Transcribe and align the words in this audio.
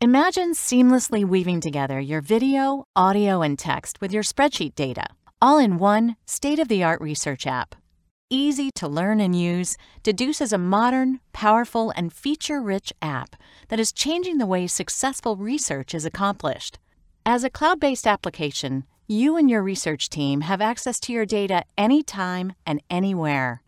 Imagine 0.00 0.52
seamlessly 0.52 1.24
weaving 1.24 1.60
together 1.60 1.98
your 1.98 2.20
video, 2.20 2.84
audio, 2.94 3.42
and 3.42 3.58
text 3.58 4.00
with 4.00 4.12
your 4.12 4.22
spreadsheet 4.22 4.76
data, 4.76 5.08
all 5.42 5.58
in 5.58 5.76
one 5.76 6.14
state 6.24 6.60
of 6.60 6.68
the 6.68 6.84
art 6.84 7.00
research 7.00 7.48
app. 7.48 7.74
Easy 8.30 8.70
to 8.76 8.86
learn 8.86 9.18
and 9.18 9.34
use, 9.34 9.76
Dedoose 10.04 10.40
is 10.40 10.52
a 10.52 10.58
modern, 10.58 11.18
powerful, 11.32 11.92
and 11.96 12.12
feature 12.12 12.60
rich 12.62 12.92
app 13.02 13.34
that 13.70 13.80
is 13.80 13.90
changing 13.90 14.38
the 14.38 14.46
way 14.46 14.68
successful 14.68 15.34
research 15.34 15.96
is 15.96 16.04
accomplished. 16.04 16.78
As 17.26 17.42
a 17.42 17.50
cloud 17.50 17.80
based 17.80 18.06
application, 18.06 18.84
you 19.08 19.36
and 19.36 19.50
your 19.50 19.64
research 19.64 20.08
team 20.08 20.42
have 20.42 20.60
access 20.60 21.00
to 21.00 21.12
your 21.12 21.26
data 21.26 21.64
anytime 21.76 22.52
and 22.64 22.80
anywhere. 22.88 23.62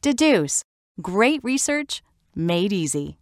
Dedoose 0.00 0.62
great 1.02 1.42
research 1.42 2.04
made 2.36 2.72
easy. 2.72 3.18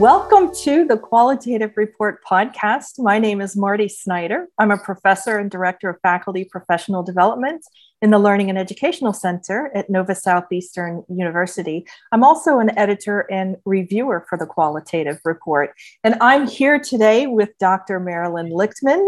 Welcome 0.00 0.50
to 0.62 0.86
the 0.86 0.96
Qualitative 0.96 1.76
Report 1.76 2.24
podcast. 2.24 2.98
My 2.98 3.18
name 3.18 3.42
is 3.42 3.54
Marti 3.54 3.86
Snyder. 3.86 4.46
I'm 4.58 4.70
a 4.70 4.78
professor 4.78 5.36
and 5.36 5.50
director 5.50 5.90
of 5.90 6.00
faculty 6.00 6.42
professional 6.42 7.02
development 7.02 7.66
in 8.02 8.10
the 8.10 8.18
Learning 8.18 8.48
and 8.48 8.58
Educational 8.58 9.12
Center 9.12 9.70
at 9.74 9.90
Nova 9.90 10.14
Southeastern 10.14 11.04
University. 11.08 11.86
I'm 12.12 12.24
also 12.24 12.58
an 12.58 12.76
editor 12.78 13.26
and 13.30 13.56
reviewer 13.64 14.24
for 14.28 14.38
the 14.38 14.46
Qualitative 14.46 15.20
Report. 15.24 15.74
And 16.02 16.16
I'm 16.20 16.46
here 16.46 16.78
today 16.78 17.26
with 17.26 17.50
Dr. 17.58 18.00
Marilyn 18.00 18.50
Lichtman. 18.50 19.06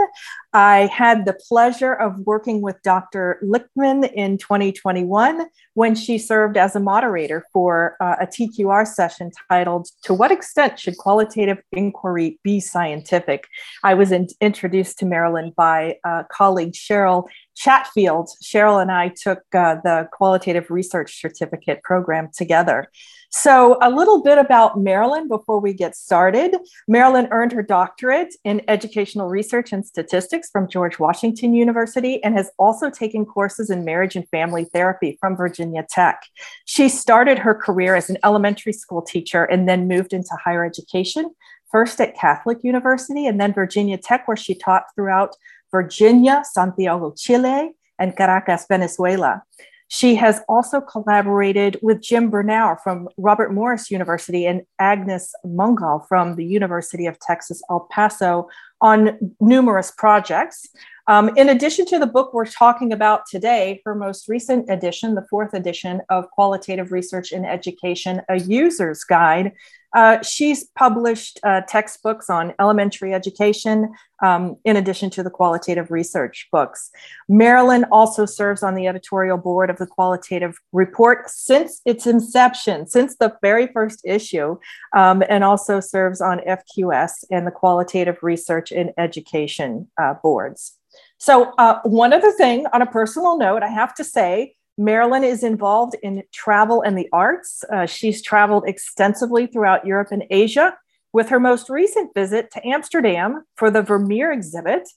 I 0.53 0.91
had 0.93 1.25
the 1.25 1.33
pleasure 1.33 1.95
of 1.95 2.19
working 2.21 2.61
with 2.61 2.77
Dr. 2.83 3.41
Lichtman 3.43 4.13
in 4.13 4.37
2021 4.37 5.47
when 5.75 5.95
she 5.95 6.19
served 6.19 6.59
as 6.59 6.77
a 6.77 6.81
moderator 6.81 7.47
for 7.53 7.97
uh, 8.01 8.17
a 8.21 8.27
TQR 8.27 8.87
session 8.87 9.31
titled, 9.49 9.89
To 10.05 10.13
What 10.13 10.31
Extent 10.31 10.79
Should 10.79 10.99
Qualitative 10.99 11.63
Inquiry 11.73 12.39
Be 12.43 12.61
Scientific? 12.61 13.47
I 13.83 13.95
was 13.95 14.13
in- 14.13 14.29
introduced 14.43 14.99
to 14.99 15.07
Marilyn 15.07 15.53
by 15.57 15.97
uh, 16.05 16.25
colleague 16.31 16.75
Cheryl 16.75 17.27
Chatfield, 17.55 18.31
Cheryl 18.43 18.81
and 18.81 18.91
I 18.91 19.09
took 19.09 19.41
uh, 19.55 19.77
the 19.85 20.09
qualitative 20.13 20.71
research 20.71 21.21
certificate 21.21 21.83
program 21.83 22.29
together. 22.35 22.89
So, 23.35 23.79
a 23.81 23.89
little 23.89 24.23
bit 24.23 24.37
about 24.37 24.79
Marilyn 24.79 25.27
before 25.27 25.59
we 25.59 25.73
get 25.73 25.97
started. 25.97 26.55
Marilyn 26.87 27.29
earned 27.31 27.53
her 27.53 27.63
doctorate 27.63 28.35
in 28.45 28.61
educational 28.69 29.31
research 29.31 29.73
and 29.73 29.87
statistics 29.87 30.51
from 30.51 30.69
George 30.69 30.99
Washington 30.99 31.55
University 31.55 32.23
and 32.23 32.37
has 32.37 32.51
also 32.59 32.91
taken 32.91 33.25
courses 33.25 33.71
in 33.71 33.87
marriage 33.87 34.17
and 34.17 34.29
family 34.29 34.65
therapy 34.65 35.17
from 35.19 35.35
Virginia 35.35 35.87
Tech. 35.89 36.23
She 36.67 36.91
started 36.91 37.39
her 37.39 37.55
career 37.55 37.97
as 37.97 38.11
an 38.11 38.19
elementary 38.23 38.75
school 38.75 39.01
teacher 39.01 39.45
and 39.45 39.67
then 39.67 39.89
moved 39.89 40.13
into 40.13 40.37
higher 40.45 40.65
education, 40.65 41.35
first 41.71 42.03
at 42.03 42.15
Catholic 42.15 42.59
University 42.63 43.27
and 43.27 43.41
then 43.41 43.55
Virginia 43.55 43.97
Tech, 43.97 44.29
where 44.29 44.37
she 44.37 44.55
taught 44.55 44.85
throughout 44.95 45.35
Virginia, 45.73 46.43
Santiago, 46.45 47.13
Chile, 47.17 47.73
and 47.99 48.17
Caracas, 48.17 48.67
Venezuela. 48.69 49.43
She 49.89 50.15
has 50.15 50.41
also 50.49 50.81
collaborated 50.81 51.79
with 51.83 52.01
Jim 52.01 52.31
Bernauer 52.31 52.81
from 52.83 53.11
Robert 53.19 53.53
Morris 53.53 53.91
University 53.91 54.47
and 54.47 54.63
Agnes 54.79 55.35
Mungal 55.45 56.07
from 56.09 56.37
the 56.37 56.47
University 56.47 57.07
of 57.07 57.19
Texas, 57.19 57.63
El 57.69 57.87
Paso 57.91 58.49
on 58.81 59.19
numerous 59.39 59.91
projects. 59.91 60.67
Um, 61.09 61.37
in 61.37 61.49
addition 61.51 61.85
to 61.87 61.99
the 61.99 62.07
book 62.07 62.33
we're 62.33 62.47
talking 62.47 62.93
about 62.93 63.25
today, 63.31 63.83
her 63.85 63.95
most 63.95 64.29
recent 64.29 64.71
edition, 64.71 65.15
the 65.15 65.27
fourth 65.29 65.53
edition 65.53 66.01
of 66.09 66.31
Qualitative 66.31 66.91
Research 66.91 67.33
in 67.33 67.45
Education, 67.45 68.23
a 68.31 68.39
user's 68.39 69.05
guide, 69.05 69.53
uh, 69.95 70.23
she's 70.23 70.65
published 70.77 71.39
uh, 71.43 71.61
textbooks 71.63 72.31
on 72.31 72.55
elementary 72.59 73.13
education, 73.13 73.93
um, 74.23 74.57
in 74.65 74.77
addition 74.77 75.11
to 75.11 75.23
the 75.23 75.31
qualitative 75.31 75.91
research 75.91 76.49
books. 76.51 76.91
Marilyn 77.29 77.85
also 77.91 78.25
serves 78.25 78.63
on 78.63 78.75
the 78.75 78.87
editorial 78.87 79.37
board 79.37 79.69
of 79.69 79.79
the 79.79 79.87
Qualitative 79.87 80.59
Report 80.73 81.29
since 81.29 81.81
its 81.85 82.07
inception, 82.07 82.87
since 82.87 83.17
the 83.17 83.37
very 83.43 83.67
first 83.67 84.01
issue, 84.05 84.59
um, 84.97 85.23
and 85.29 85.45
also 85.45 85.81
serves 85.81 86.21
on 86.21 86.41
FQS 86.41 87.25
and 87.31 87.47
the 87.47 87.51
Qualitative 87.51 88.19
Research 88.23 88.73
in 88.73 88.93
Education 88.97 89.91
uh, 90.01 90.15
boards. 90.23 90.79
So, 91.19 91.53
uh, 91.59 91.81
one 91.85 92.13
other 92.13 92.33
thing 92.33 92.67
on 92.73 92.83
a 92.83 92.87
personal 92.87 93.39
note, 93.39 93.63
I 93.63 93.69
have 93.69 93.95
to 93.95 94.05
say, 94.05 94.57
Marilyn 94.79 95.25
is 95.25 95.43
involved 95.43 95.97
in 96.03 96.23
travel 96.33 96.83
and 96.83 96.97
the 96.97 97.09
arts. 97.13 97.65
Uh, 97.71 97.87
she's 97.87 98.23
traveled 98.23 98.65
extensively 98.67 99.47
throughout 99.47 99.87
Europe 99.87 100.09
and 100.11 100.25
Asia, 100.31 100.77
with 101.13 101.29
her 101.29 101.39
most 101.39 101.69
recent 101.69 102.15
visit 102.15 102.51
to 102.53 102.67
Amsterdam 102.67 103.45
for 103.57 103.71
the 103.71 103.83
Vermeer 103.83 104.33
exhibit. 104.33 104.89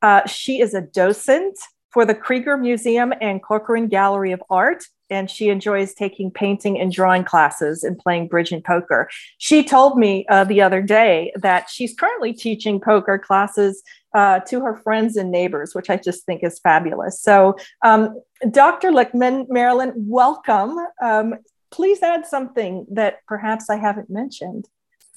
Uh, 0.00 0.26
she 0.26 0.60
is 0.60 0.74
a 0.74 0.80
docent 0.80 1.58
for 1.90 2.04
the 2.04 2.14
Kreeger 2.14 2.60
Museum 2.60 3.12
and 3.20 3.42
Corcoran 3.42 3.88
Gallery 3.88 4.32
of 4.32 4.42
Art, 4.48 4.84
and 5.10 5.30
she 5.30 5.48
enjoys 5.48 5.94
taking 5.94 6.30
painting 6.30 6.78
and 6.80 6.92
drawing 6.92 7.24
classes 7.24 7.84
and 7.84 7.98
playing 7.98 8.28
bridge 8.28 8.52
and 8.52 8.64
poker. 8.64 9.08
She 9.38 9.64
told 9.64 9.98
me 9.98 10.26
uh, 10.28 10.44
the 10.44 10.62
other 10.62 10.82
day 10.82 11.32
that 11.36 11.68
she's 11.70 11.94
currently 11.94 12.32
teaching 12.32 12.80
poker 12.80 13.18
classes 13.18 13.82
uh, 14.14 14.40
to 14.40 14.60
her 14.60 14.76
friends 14.76 15.16
and 15.16 15.30
neighbors, 15.30 15.74
which 15.74 15.90
I 15.90 15.96
just 15.96 16.24
think 16.24 16.42
is 16.42 16.58
fabulous. 16.58 17.20
So, 17.20 17.56
um, 17.84 18.20
Dr. 18.50 18.90
Lichtman, 18.90 19.46
Marilyn, 19.48 19.92
welcome. 19.96 20.76
Um, 21.02 21.34
please 21.70 22.02
add 22.02 22.26
something 22.26 22.86
that 22.92 23.18
perhaps 23.26 23.68
I 23.68 23.76
haven't 23.76 24.10
mentioned. 24.10 24.68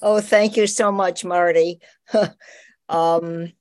Oh, 0.02 0.20
thank 0.20 0.56
you 0.56 0.66
so 0.66 0.90
much, 0.90 1.24
Marti. 1.24 1.80
um, 2.88 3.52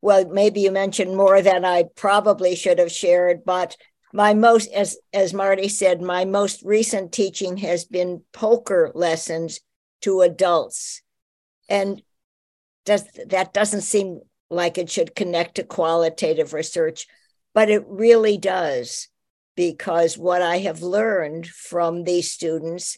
well, 0.00 0.26
maybe 0.26 0.60
you 0.60 0.70
mentioned 0.70 1.16
more 1.16 1.42
than 1.42 1.64
I 1.64 1.84
probably 1.96 2.54
should 2.54 2.78
have 2.78 2.92
shared, 2.92 3.44
but 3.44 3.76
my 4.12 4.34
most, 4.34 4.70
as 4.72 4.96
as 5.12 5.34
Marti 5.34 5.68
said, 5.68 6.00
my 6.00 6.24
most 6.24 6.62
recent 6.62 7.12
teaching 7.12 7.58
has 7.58 7.84
been 7.84 8.22
poker 8.32 8.90
lessons 8.94 9.60
to 10.02 10.22
adults, 10.22 11.02
and 11.68 12.02
does 12.84 13.04
that 13.26 13.52
doesn't 13.52 13.82
seem 13.82 14.20
like 14.50 14.78
it 14.78 14.90
should 14.90 15.14
connect 15.14 15.56
to 15.56 15.62
qualitative 15.62 16.54
research, 16.54 17.06
but 17.52 17.68
it 17.68 17.84
really 17.86 18.38
does, 18.38 19.08
because 19.56 20.16
what 20.16 20.40
I 20.40 20.58
have 20.58 20.80
learned 20.82 21.46
from 21.46 22.04
these 22.04 22.30
students 22.30 22.96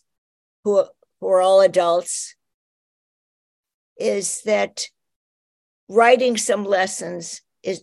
who, 0.62 0.84
who 1.20 1.28
are 1.28 1.40
all 1.40 1.60
adults 1.60 2.36
is 3.98 4.42
that 4.42 4.86
writing 5.88 6.36
some 6.36 6.64
lessons 6.64 7.42
is 7.62 7.82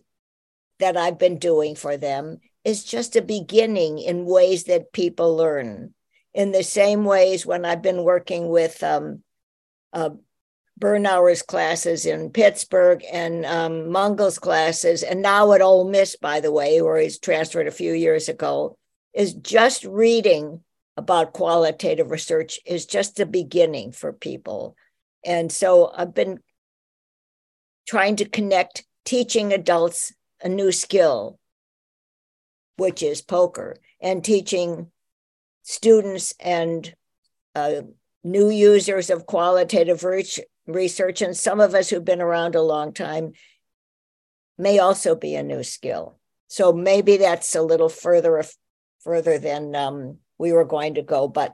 that 0.79 0.95
I've 0.95 1.19
been 1.19 1.39
doing 1.39 1.75
for 1.75 1.97
them 1.97 2.39
is 2.67 2.83
just 2.83 3.15
a 3.15 3.21
beginning 3.21 3.97
in 3.97 4.25
ways 4.25 4.65
that 4.65 4.91
people 4.91 5.37
learn. 5.37 5.93
In 6.33 6.51
the 6.51 6.63
same 6.63 7.05
ways, 7.05 7.45
when 7.45 7.63
I've 7.63 7.81
been 7.81 8.03
working 8.03 8.49
with 8.49 8.83
um, 8.83 9.23
uh, 9.93 10.09
Bernauer's 10.77 11.41
classes 11.41 12.05
in 12.05 12.29
Pittsburgh 12.29 13.01
and 13.09 13.45
um, 13.45 13.93
classes, 14.41 15.01
and 15.01 15.21
now 15.21 15.53
at 15.53 15.61
Ole 15.61 15.89
Miss, 15.89 16.17
by 16.17 16.41
the 16.41 16.51
way, 16.51 16.81
where 16.81 16.97
he's 16.97 17.19
transferred 17.19 17.67
a 17.67 17.71
few 17.71 17.93
years 17.93 18.27
ago, 18.27 18.77
is 19.13 19.33
just 19.33 19.85
reading 19.85 20.59
about 20.97 21.31
qualitative 21.31 22.11
research 22.11 22.59
is 22.65 22.85
just 22.85 23.17
a 23.21 23.25
beginning 23.25 23.93
for 23.93 24.11
people. 24.11 24.75
And 25.23 25.49
so 25.53 25.89
I've 25.95 26.13
been 26.13 26.39
trying 27.87 28.17
to 28.17 28.25
connect 28.25 28.83
teaching 29.05 29.53
adults 29.53 30.11
a 30.43 30.49
new 30.49 30.73
skill, 30.73 31.39
which 32.77 33.03
is 33.03 33.21
poker, 33.21 33.77
and 33.99 34.23
teaching 34.23 34.91
students 35.63 36.33
and 36.39 36.95
uh, 37.55 37.81
new 38.23 38.49
users 38.49 39.09
of 39.09 39.25
qualitative 39.25 40.03
research 40.03 40.39
research, 40.67 41.21
and 41.21 41.35
some 41.35 41.59
of 41.59 41.73
us 41.73 41.89
who've 41.89 42.03
been 42.03 42.21
around 42.21 42.55
a 42.55 42.61
long 42.61 42.93
time 42.93 43.31
may 44.57 44.79
also 44.79 45.15
be 45.15 45.35
a 45.35 45.43
new 45.43 45.63
skill. 45.63 46.19
So 46.47 46.73
maybe 46.73 47.17
that's 47.17 47.55
a 47.55 47.61
little 47.61 47.89
further 47.89 48.43
further 48.99 49.39
than 49.39 49.75
um, 49.75 50.17
we 50.37 50.51
were 50.51 50.65
going 50.65 50.95
to 50.95 51.01
go. 51.01 51.27
But 51.27 51.53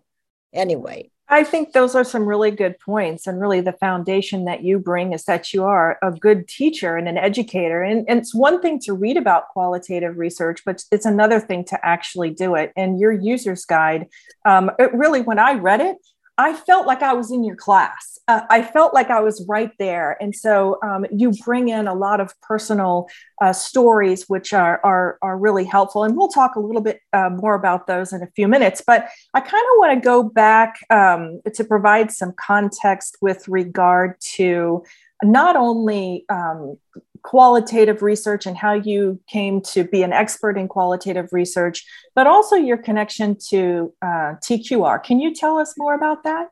anyway, 0.52 1.12
I 1.30 1.44
think 1.44 1.72
those 1.72 1.96
are 1.96 2.04
some 2.04 2.26
really 2.26 2.52
good 2.52 2.78
points. 2.80 3.28
And 3.28 3.40
really, 3.40 3.62
the 3.62 3.74
foundation 3.74 4.46
that 4.46 4.64
you 4.64 4.78
bring 4.78 5.14
is 5.14 5.24
that 5.26 5.54
you 5.54 5.64
are 5.64 5.98
a 6.04 6.12
good 6.12 6.48
teacher 6.48 6.98
and 6.98 7.08
an 7.08 7.18
educator. 7.18 7.82
And, 7.82 8.06
and, 8.10 8.20
it's 8.20 8.36
one 8.36 8.62
thing 8.62 8.80
to 8.82 8.94
read 8.94 9.18
about 9.18 9.50
qualitative 9.50 10.18
research, 10.18 10.62
but 10.66 10.84
it's 10.92 11.06
another 11.06 11.40
thing 11.40 11.64
to 11.66 11.86
actually 11.86 12.32
do 12.32 12.56
it. 12.56 12.72
And 12.76 13.00
your 13.00 13.12
user's 13.12 13.66
guide, 13.66 14.08
um, 14.46 14.72
it 14.78 14.94
really, 14.94 15.22
when 15.22 15.40
I 15.40 15.54
read 15.54 15.82
it, 15.82 15.98
I 16.38 16.54
felt 16.54 16.88
like 16.88 17.04
I 17.04 17.14
was 17.14 17.32
in 17.32 17.44
your 17.44 17.56
class. 17.56 18.18
Uh, 18.28 18.42
I 18.50 18.64
felt 18.64 18.94
like 18.94 19.10
I 19.10 19.20
was 19.20 19.46
right 19.48 19.72
there. 19.78 20.18
And 20.20 20.36
so 20.36 20.80
um, 20.82 21.06
you 21.12 21.32
bring 21.46 21.70
in 21.70 21.88
a 21.88 21.94
lot 21.94 22.20
of 22.20 22.34
personal 22.42 23.08
uh, 23.42 23.54
stories, 23.54 24.28
which 24.30 24.54
are, 24.54 24.80
are, 24.84 25.20
are, 25.22 25.38
really 25.38 25.66
helpful. 25.66 26.04
And 26.04 26.16
we'll 26.16 26.30
talk 26.30 26.56
a 26.56 26.60
little 26.60 26.82
bit 26.82 27.02
uh, 27.12 27.30
more 27.30 27.54
about 27.54 27.86
those 27.86 28.14
in 28.14 28.24
a 28.24 28.28
few 28.36 28.48
minutes. 28.48 28.82
But 28.86 29.10
I 29.34 29.42
kind 29.42 29.54
of 29.54 29.78
want 29.78 30.02
to 30.02 30.04
go 30.04 30.24
back 30.24 30.78
um, 30.90 31.42
to 31.54 31.64
provide 31.64 32.12
some 32.12 32.34
context 32.34 33.18
with 33.22 33.48
regard 33.48 34.20
to 34.36 34.84
not 35.22 35.56
only 35.56 36.26
um, 36.30 36.78
qualitative 37.24 38.02
research 38.02 38.46
and 38.46 38.56
how 38.56 38.74
you 38.74 39.20
came 39.28 39.62
to 39.62 39.84
be 39.84 40.04
an 40.04 40.14
expert 40.14 40.58
in 40.58 40.68
qualitative 40.68 41.30
research, 41.32 41.86
but 42.14 42.28
also 42.28 42.56
your 42.56 42.78
connection 42.78 43.38
to 43.50 43.94
uh, 44.02 44.36
TQR. 44.44 45.02
Can 45.04 45.20
you 45.20 45.34
tell 45.34 45.58
us 45.58 45.74
more 45.78 45.96
about 45.96 46.24
that? 46.24 46.50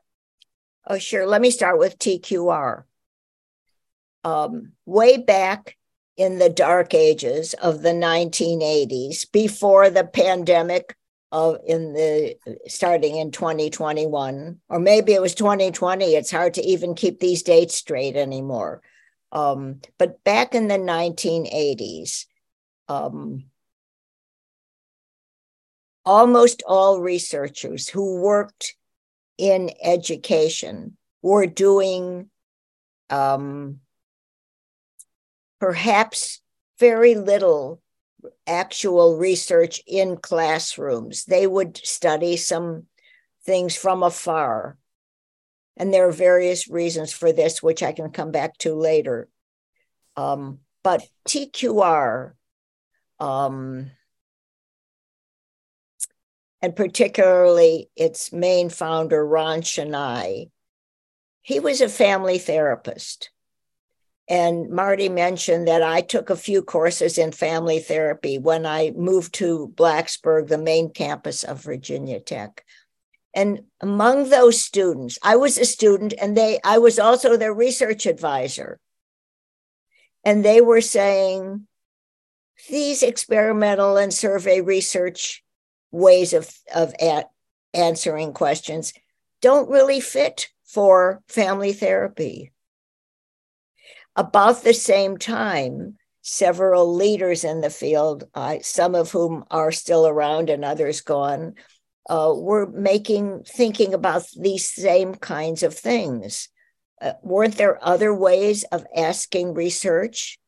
Oh, 0.86 0.98
sure. 0.98 1.26
Let 1.26 1.40
me 1.40 1.50
start 1.50 1.78
with 1.78 1.98
TQR. 1.98 2.84
Um, 4.24 4.72
way 4.86 5.18
back 5.18 5.76
in 6.16 6.38
the 6.38 6.50
dark 6.50 6.94
ages 6.94 7.54
of 7.54 7.82
the 7.82 7.90
1980s, 7.90 9.30
before 9.30 9.90
the 9.90 10.04
pandemic 10.04 10.96
of 11.32 11.58
in 11.66 11.94
the 11.94 12.36
starting 12.66 13.16
in 13.16 13.30
2021 13.30 14.60
or 14.68 14.78
maybe 14.78 15.14
it 15.14 15.22
was 15.22 15.34
2020 15.34 16.14
it's 16.14 16.30
hard 16.30 16.52
to 16.52 16.62
even 16.62 16.94
keep 16.94 17.18
these 17.20 17.42
dates 17.42 17.74
straight 17.74 18.16
anymore 18.16 18.82
um, 19.32 19.80
but 19.98 20.22
back 20.24 20.54
in 20.54 20.68
the 20.68 20.78
1980s 20.78 22.26
um, 22.88 23.44
almost 26.04 26.62
all 26.66 27.00
researchers 27.00 27.88
who 27.88 28.20
worked 28.20 28.74
in 29.38 29.70
education 29.82 30.96
were 31.22 31.46
doing 31.46 32.28
um, 33.10 33.80
perhaps 35.60 36.40
very 36.78 37.14
little 37.14 37.80
actual 38.46 39.16
research 39.16 39.80
in 39.86 40.16
classrooms. 40.16 41.24
They 41.24 41.46
would 41.46 41.76
study 41.76 42.36
some 42.36 42.86
things 43.44 43.76
from 43.76 44.02
afar. 44.02 44.76
And 45.76 45.92
there 45.92 46.08
are 46.08 46.12
various 46.12 46.68
reasons 46.68 47.12
for 47.12 47.32
this, 47.32 47.62
which 47.62 47.82
I 47.82 47.92
can 47.92 48.10
come 48.10 48.30
back 48.30 48.58
to 48.58 48.74
later. 48.74 49.28
Um, 50.16 50.58
but 50.82 51.06
TQR, 51.26 52.32
um, 53.18 53.90
and 56.60 56.76
particularly 56.76 57.90
its 57.96 58.32
main 58.32 58.68
founder, 58.68 59.26
Ron 59.26 59.62
Chenail, 59.62 60.46
he 61.42 61.60
was 61.60 61.80
a 61.80 61.88
family 61.88 62.38
therapist. 62.38 63.30
And 64.28 64.70
Marty 64.70 65.08
mentioned 65.08 65.66
that 65.66 65.82
I 65.82 66.00
took 66.00 66.30
a 66.30 66.36
few 66.36 66.62
courses 66.62 67.18
in 67.18 67.32
family 67.32 67.80
therapy 67.80 68.38
when 68.38 68.64
I 68.64 68.92
moved 68.92 69.34
to 69.34 69.72
Blacksburg, 69.74 70.48
the 70.48 70.58
main 70.58 70.90
campus 70.92 71.42
of 71.42 71.62
Virginia 71.62 72.20
Tech. 72.20 72.64
And 73.34 73.62
among 73.80 74.28
those 74.28 74.62
students, 74.62 75.18
I 75.22 75.36
was 75.36 75.58
a 75.58 75.64
student 75.64 76.14
and 76.20 76.36
they 76.36 76.60
I 76.64 76.78
was 76.78 76.98
also 76.98 77.36
their 77.36 77.54
research 77.54 78.06
advisor. 78.06 78.78
And 80.24 80.44
they 80.44 80.60
were 80.60 80.80
saying 80.80 81.66
these 82.68 83.02
experimental 83.02 83.96
and 83.96 84.12
survey 84.12 84.60
research 84.60 85.42
ways 85.90 86.32
of, 86.32 86.50
of 86.74 86.94
answering 87.74 88.32
questions 88.32 88.92
don't 89.40 89.68
really 89.68 90.00
fit 90.00 90.48
for 90.64 91.22
family 91.26 91.72
therapy. 91.72 92.52
About 94.14 94.62
the 94.62 94.74
same 94.74 95.16
time, 95.16 95.96
several 96.22 96.94
leaders 96.94 97.44
in 97.44 97.60
the 97.60 97.70
field, 97.70 98.24
uh, 98.34 98.56
some 98.62 98.94
of 98.94 99.10
whom 99.10 99.44
are 99.50 99.72
still 99.72 100.06
around 100.06 100.48
and 100.48 100.64
others 100.64 101.00
gone, 101.00 101.54
uh, 102.08 102.32
were 102.34 102.66
making 102.70 103.44
thinking 103.44 103.94
about 103.94 104.26
these 104.38 104.68
same 104.68 105.14
kinds 105.14 105.62
of 105.62 105.74
things. 105.74 106.48
Uh, 107.00 107.12
weren't 107.22 107.56
there 107.56 107.84
other 107.84 108.14
ways 108.14 108.64
of 108.64 108.86
asking 108.96 109.54
research, 109.54 110.38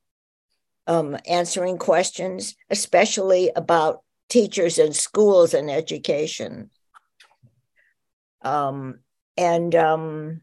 um, 0.86 1.16
answering 1.28 1.78
questions, 1.78 2.54
especially 2.70 3.50
about 3.54 4.02
teachers 4.28 4.78
and 4.78 4.94
schools 4.94 5.54
and 5.54 5.70
education? 5.70 6.70
Um, 8.42 9.00
and 9.36 9.74
um, 9.74 10.42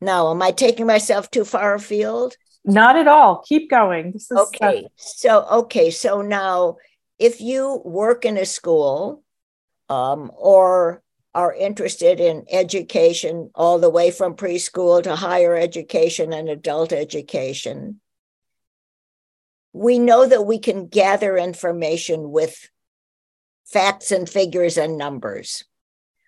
now, 0.00 0.30
am 0.30 0.42
I 0.42 0.50
taking 0.50 0.86
myself 0.86 1.30
too 1.30 1.44
far 1.44 1.74
afield? 1.74 2.36
Not 2.64 2.96
at 2.96 3.06
all. 3.06 3.42
Keep 3.46 3.70
going. 3.70 4.12
This 4.12 4.30
is 4.30 4.36
okay. 4.36 4.84
Uh, 4.84 4.88
so, 4.96 5.46
okay. 5.50 5.90
So 5.90 6.20
now, 6.20 6.76
if 7.18 7.40
you 7.40 7.80
work 7.84 8.24
in 8.24 8.36
a 8.36 8.44
school 8.44 9.22
um, 9.88 10.30
or 10.36 11.02
are 11.34 11.54
interested 11.54 12.18
in 12.18 12.46
education 12.50 13.50
all 13.54 13.78
the 13.78 13.90
way 13.90 14.10
from 14.10 14.34
preschool 14.34 15.02
to 15.02 15.14
higher 15.14 15.54
education 15.54 16.32
and 16.32 16.48
adult 16.48 16.92
education, 16.92 18.00
we 19.74 19.98
know 19.98 20.26
that 20.26 20.46
we 20.46 20.58
can 20.58 20.86
gather 20.86 21.36
information 21.36 22.30
with 22.30 22.70
facts 23.66 24.10
and 24.10 24.28
figures 24.28 24.78
and 24.78 24.96
numbers. 24.96 25.62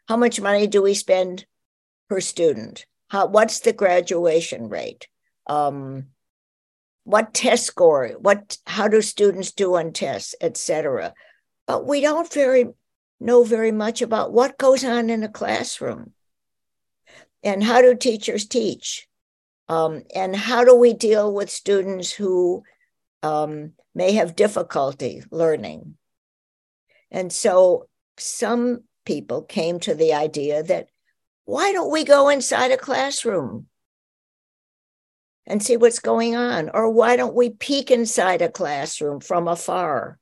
How 0.08 0.18
much 0.18 0.40
money 0.40 0.66
do 0.66 0.82
we 0.82 0.92
spend 0.92 1.46
per 2.10 2.20
student? 2.20 2.84
How, 3.08 3.26
what's 3.26 3.60
the 3.60 3.72
graduation 3.72 4.68
rate? 4.68 5.08
Um, 5.46 6.08
what 7.04 7.32
test 7.32 7.64
score? 7.64 8.08
What? 8.20 8.58
How 8.66 8.88
do 8.88 9.00
students 9.00 9.52
do 9.52 9.76
on 9.76 9.92
tests, 9.92 10.34
etc. 10.42 11.14
But 11.66 11.86
we 11.86 12.02
don't 12.02 12.30
very 12.30 12.66
know 13.20 13.44
very 13.44 13.72
much 13.72 14.02
about 14.02 14.32
what 14.32 14.58
goes 14.58 14.84
on 14.84 15.10
in 15.10 15.22
a 15.22 15.28
classroom, 15.28 16.12
and 17.42 17.62
how 17.62 17.80
do 17.82 17.94
teachers 17.94 18.46
teach, 18.46 19.08
um, 19.68 20.02
and 20.14 20.34
how 20.34 20.64
do 20.64 20.74
we 20.74 20.94
deal 20.94 21.32
with 21.32 21.50
students 21.50 22.12
who 22.12 22.62
um, 23.22 23.72
may 23.94 24.12
have 24.12 24.36
difficulty 24.36 25.22
learning. 25.30 25.96
And 27.10 27.32
so 27.32 27.88
some 28.18 28.84
people 29.04 29.42
came 29.42 29.80
to 29.80 29.94
the 29.94 30.12
idea 30.14 30.62
that 30.62 30.88
why 31.44 31.72
don't 31.72 31.90
we 31.90 32.04
go 32.04 32.28
inside 32.28 32.70
a 32.70 32.76
classroom 32.76 33.66
and 35.46 35.62
see 35.62 35.78
what's 35.78 35.98
going 35.98 36.36
on? 36.36 36.68
Or 36.74 36.90
why 36.90 37.16
don't 37.16 37.34
we 37.34 37.48
peek 37.48 37.90
inside 37.90 38.42
a 38.42 38.50
classroom 38.50 39.20
from 39.20 39.48
afar? 39.48 40.18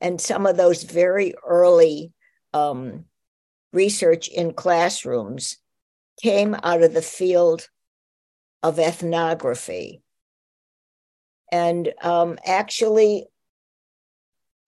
And 0.00 0.20
some 0.20 0.46
of 0.46 0.56
those 0.56 0.82
very 0.82 1.34
early 1.46 2.12
um, 2.52 3.04
research 3.72 4.28
in 4.28 4.52
classrooms 4.52 5.58
came 6.22 6.56
out 6.62 6.82
of 6.82 6.94
the 6.94 7.02
field 7.02 7.68
of 8.62 8.78
ethnography. 8.78 10.02
And 11.52 11.92
um, 12.02 12.38
actually, 12.44 13.26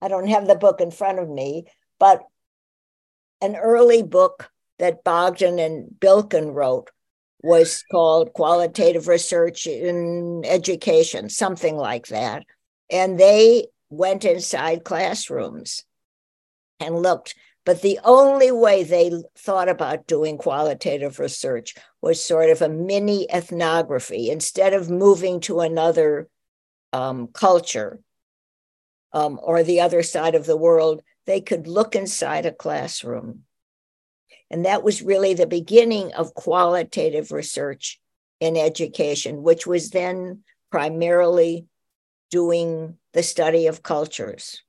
I 0.01 0.07
don't 0.07 0.27
have 0.29 0.47
the 0.47 0.55
book 0.55 0.79
in 0.79 0.91
front 0.91 1.19
of 1.19 1.29
me, 1.29 1.65
but 1.99 2.21
an 3.41 3.55
early 3.55 4.03
book 4.03 4.49
that 4.77 5.03
Bogdan 5.03 5.59
and 5.59 5.89
Biklen 5.99 6.53
wrote 6.53 6.89
was 7.41 7.83
called 7.91 8.33
Qualitative 8.33 9.07
Research 9.07 9.65
in 9.67 10.43
Education, 10.45 11.29
something 11.29 11.75
like 11.75 12.07
that. 12.07 12.43
And 12.89 13.19
they 13.19 13.67
went 13.89 14.25
inside 14.25 14.83
classrooms 14.83 15.83
and 16.79 16.95
looked. 16.95 17.35
But 17.65 17.81
the 17.81 17.99
only 18.03 18.51
way 18.51 18.83
they 18.83 19.11
thought 19.37 19.69
about 19.69 20.07
doing 20.07 20.37
qualitative 20.37 21.19
research 21.19 21.75
was 22.01 22.23
sort 22.23 22.49
of 22.49 22.61
a 22.61 22.69
mini 22.69 23.29
ethnography. 23.31 24.29
Instead 24.29 24.73
of 24.73 24.89
moving 24.89 25.39
to 25.41 25.59
another 25.59 26.27
um, 26.93 27.27
culture 27.27 27.99
um, 29.13 29.39
or 29.41 29.63
the 29.63 29.81
other 29.81 30.01
side 30.01 30.35
of 30.35 30.45
the 30.45 30.57
world, 30.57 31.01
they 31.25 31.41
could 31.41 31.67
look 31.67 31.95
inside 31.95 32.45
a 32.45 32.51
classroom 32.51 33.43
and 34.49 34.65
that 34.65 34.83
was 34.83 35.01
really 35.01 35.33
the 35.33 35.47
beginning 35.47 36.13
of 36.13 36.33
qualitative 36.33 37.31
research 37.31 37.99
in 38.39 38.57
education, 38.57 39.43
which 39.43 39.67
was 39.67 39.91
then 39.91 40.43
primarily 40.71 41.65
doing 42.29 42.97
the 43.13 43.23
study 43.23 43.67
of 43.67 43.83
cultures. 43.83 44.61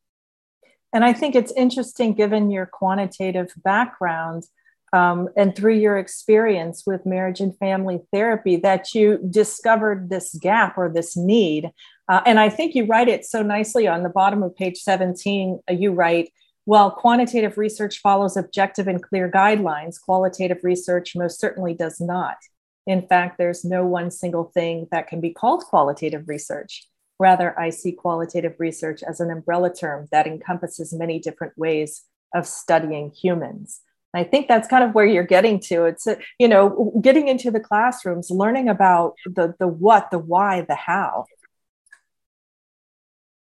And 0.92 1.04
I 1.04 1.12
think 1.12 1.34
it's 1.34 1.52
interesting, 1.52 2.14
given 2.14 2.50
your 2.50 2.66
quantitative 2.66 3.52
background 3.56 4.44
um, 4.92 5.28
and 5.36 5.54
through 5.54 5.74
your 5.74 5.98
experience 5.98 6.82
with 6.84 7.06
marriage 7.06 7.40
and 7.40 7.56
family 7.58 8.00
therapy, 8.12 8.56
that 8.56 8.92
you 8.92 9.18
discovered 9.30 10.10
this 10.10 10.34
gap 10.34 10.76
or 10.76 10.88
this 10.88 11.16
need. 11.16 11.70
Uh, 12.08 12.22
and 12.26 12.40
I 12.40 12.48
think 12.48 12.74
you 12.74 12.86
write 12.86 13.08
it 13.08 13.24
so 13.24 13.42
nicely 13.42 13.86
on 13.86 14.02
the 14.02 14.08
bottom 14.08 14.42
of 14.42 14.56
page 14.56 14.78
17. 14.78 15.60
Uh, 15.70 15.72
you 15.72 15.92
write, 15.92 16.32
While 16.64 16.90
quantitative 16.90 17.56
research 17.56 18.00
follows 18.00 18.36
objective 18.36 18.88
and 18.88 19.00
clear 19.00 19.30
guidelines, 19.30 20.00
qualitative 20.00 20.58
research 20.64 21.14
most 21.14 21.38
certainly 21.38 21.74
does 21.74 22.00
not. 22.00 22.36
In 22.84 23.06
fact, 23.06 23.38
there's 23.38 23.64
no 23.64 23.86
one 23.86 24.10
single 24.10 24.44
thing 24.44 24.88
that 24.90 25.06
can 25.06 25.20
be 25.20 25.30
called 25.30 25.62
qualitative 25.62 26.26
research. 26.26 26.88
Rather, 27.20 27.56
I 27.60 27.68
see 27.68 27.92
qualitative 27.92 28.54
research 28.58 29.02
as 29.02 29.20
an 29.20 29.30
umbrella 29.30 29.72
term 29.72 30.08
that 30.10 30.26
encompasses 30.26 30.94
many 30.94 31.18
different 31.18 31.52
ways 31.58 32.02
of 32.34 32.46
studying 32.46 33.10
humans. 33.10 33.80
I 34.14 34.24
think 34.24 34.48
that's 34.48 34.66
kind 34.66 34.82
of 34.82 34.94
where 34.94 35.04
you're 35.04 35.22
getting 35.22 35.60
to. 35.60 35.84
It's, 35.84 36.06
uh, 36.06 36.16
you 36.38 36.48
know, 36.48 36.98
getting 37.02 37.28
into 37.28 37.50
the 37.50 37.60
classrooms, 37.60 38.30
learning 38.30 38.70
about 38.70 39.16
the, 39.26 39.54
the 39.58 39.68
what, 39.68 40.10
the 40.10 40.18
why, 40.18 40.62
the 40.62 40.74
how. 40.74 41.26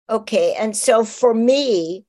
Okay. 0.08 0.54
And 0.54 0.74
so 0.74 1.04
for 1.04 1.34
me, 1.34 2.06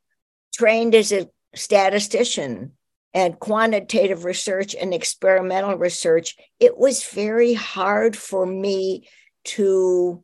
trained 0.56 0.96
as 0.96 1.12
a 1.12 1.30
statistician 1.54 2.72
and 3.14 3.38
quantitative 3.38 4.24
research 4.24 4.76
and 4.80 4.94
experimental 4.94 5.76
research, 5.76 6.38
it 6.60 6.78
was 6.78 7.04
very 7.04 7.54
hard 7.54 8.16
for 8.16 8.46
me 8.46 9.10
to, 9.44 10.24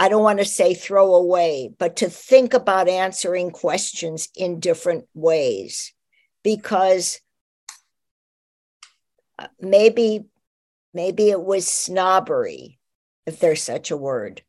I 0.00 0.08
don't 0.08 0.22
want 0.22 0.38
to 0.38 0.44
say 0.44 0.74
throw 0.74 1.14
away, 1.14 1.70
but 1.76 1.96
to 1.96 2.08
think 2.08 2.54
about 2.54 2.88
answering 2.88 3.50
questions 3.50 4.28
in 4.36 4.60
different 4.60 5.06
ways. 5.12 5.92
Because 6.44 7.20
uh, 9.38 9.48
maybe 9.60 10.24
maybe 10.94 11.30
it 11.30 11.42
was 11.42 11.66
snobbery 11.66 12.78
if 13.26 13.40
there's 13.40 13.62
such 13.62 13.90
a 13.90 13.96
word. 13.96 14.42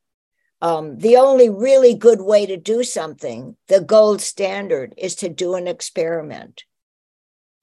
Um, 0.61 0.97
the 0.97 1.17
only 1.17 1.49
really 1.49 1.95
good 1.95 2.21
way 2.21 2.45
to 2.45 2.57
do 2.57 2.83
something 2.83 3.55
the 3.67 3.81
gold 3.81 4.21
standard 4.21 4.93
is 4.97 5.15
to 5.15 5.29
do 5.29 5.55
an 5.55 5.67
experiment. 5.67 6.63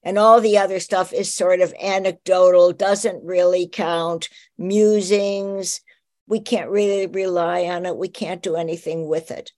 And 0.02 0.18
all 0.18 0.40
the 0.40 0.58
other 0.58 0.80
stuff 0.80 1.12
is 1.12 1.34
sort 1.34 1.60
of 1.60 1.74
anecdotal 1.82 2.72
doesn't 2.72 3.24
really 3.24 3.68
count. 3.68 4.28
Musings 4.56 5.80
we 6.28 6.40
can't 6.40 6.70
really 6.70 7.06
rely 7.06 7.64
on 7.64 7.86
it 7.86 7.96
we 7.96 8.08
can't 8.08 8.42
do 8.42 8.56
anything 8.56 9.06
with 9.06 9.30
it 9.30 9.52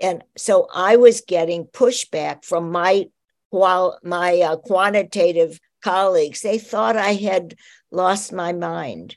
and 0.00 0.22
so 0.36 0.68
i 0.74 0.96
was 0.96 1.20
getting 1.20 1.64
pushback 1.64 2.44
from 2.44 2.70
my 2.70 3.06
while 3.50 3.98
my 4.02 4.40
uh, 4.40 4.56
quantitative 4.56 5.60
colleagues, 5.82 6.40
they 6.40 6.58
thought 6.58 6.96
I 6.96 7.14
had 7.14 7.54
lost 7.90 8.32
my 8.32 8.52
mind. 8.52 9.16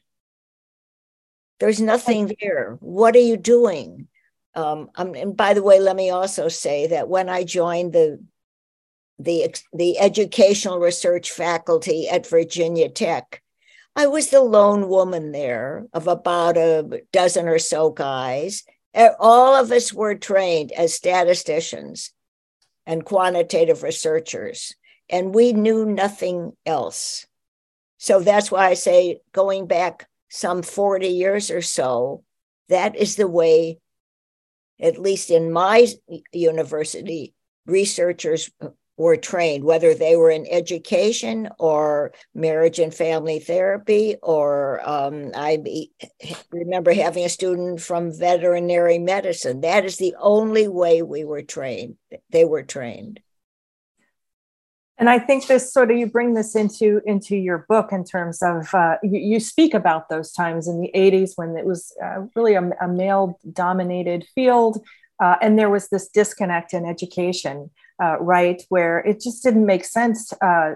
There's 1.60 1.80
nothing 1.80 2.36
there. 2.42 2.78
What 2.82 3.16
are 3.16 3.20
you 3.20 3.38
doing? 3.38 4.08
Um, 4.56 4.90
um, 4.96 5.16
and 5.16 5.38
by 5.38 5.54
the 5.54 5.64
way, 5.64 5.80
let 5.80 5.96
me 5.96 6.10
also 6.10 6.50
say 6.50 6.88
that 6.88 7.08
when 7.08 7.30
I 7.30 7.44
joined 7.44 7.94
the 7.94 8.20
the 9.18 9.56
the 9.72 9.98
educational 9.98 10.80
research 10.80 11.32
faculty 11.32 12.10
at 12.10 12.28
Virginia 12.28 12.90
Tech, 12.90 13.42
I 13.96 14.08
was 14.08 14.30
the 14.30 14.42
lone 14.42 14.90
woman 14.90 15.32
there 15.32 15.86
of 15.94 16.08
about 16.08 16.58
a 16.58 17.02
dozen 17.14 17.48
or 17.48 17.60
so 17.60 17.92
guys. 17.92 18.64
All 19.20 19.56
of 19.56 19.72
us 19.72 19.94
were 19.94 20.16
trained 20.16 20.72
as 20.74 20.94
statisticians 20.94 22.12
and 22.86 23.06
quantitative 23.06 23.84
researchers, 23.84 24.76
and 25.10 25.34
we 25.34 25.54
knew 25.54 25.86
nothing 25.86 26.54
else. 26.66 27.26
So 27.98 28.20
that's 28.20 28.52
why 28.52 28.68
I 28.68 28.74
say, 28.74 29.22
going 29.32 29.66
back 29.66 30.08
some 30.30 30.62
40 30.62 31.08
years 31.08 31.50
or 31.50 31.62
so, 31.62 32.24
that 32.68 32.96
is 32.96 33.16
the 33.16 33.28
way, 33.28 33.80
at 34.80 35.00
least 35.00 35.32
in 35.32 35.52
my 35.52 35.88
university, 36.34 37.34
researchers 37.66 38.52
were 38.98 39.18
trained, 39.18 39.64
whether 39.64 39.94
they 39.94 40.16
were 40.16 40.30
in 40.30 40.48
education 40.50 41.50
or 41.60 42.14
marriage 42.34 42.80
and 42.80 42.94
family 42.94 43.40
therapy, 43.40 44.16
or 44.24 44.88
um, 44.88 45.32
I 45.36 45.90
remember 46.52 46.94
having 46.94 47.26
a 47.26 47.30
student 47.30 47.82
from 47.82 48.18
veterinary 48.18 49.00
medicine. 49.00 49.62
That 49.62 49.86
is 49.86 49.98
the 49.98 50.16
only 50.20 50.68
way 50.68 51.02
we 51.02 51.26
were 51.26 51.42
trained. 51.42 51.98
They 52.30 52.46
were 52.46 52.64
trained. 52.64 53.20
And 54.98 55.10
I 55.10 55.20
think 55.20 55.48
this 55.48 55.74
sort 55.74 55.92
of 55.92 55.98
you 55.98 56.08
bring 56.08 56.36
this 56.36 56.56
into 56.56 57.02
into 57.06 57.36
your 57.36 57.66
book 57.68 57.92
in 57.92 58.06
terms 58.06 58.42
of 58.42 58.74
uh, 58.74 58.96
you, 59.04 59.20
you, 59.20 59.40
speak 59.42 59.74
about 59.74 60.08
those 60.08 60.32
times 60.32 60.70
in 60.70 60.80
the 60.80 60.90
80s 60.96 61.32
when 61.36 61.58
it 61.58 61.66
was 61.66 61.94
uh, 62.02 62.22
really 62.34 62.54
a, 62.54 62.70
a 62.82 62.88
male 62.88 63.38
dominated 63.52 64.26
field 64.34 64.82
uh, 65.22 65.36
and 65.42 65.60
there 65.60 65.70
was 65.70 65.90
this 65.90 66.08
disconnect 66.08 66.74
in 66.74 66.86
education 66.86 67.70
uh, 68.02 68.18
right 68.20 68.62
where 68.70 69.00
it 69.00 69.22
just 69.22 69.44
didn't 69.44 69.66
make 69.66 69.86
sense 69.86 70.34
uh, 70.42 70.76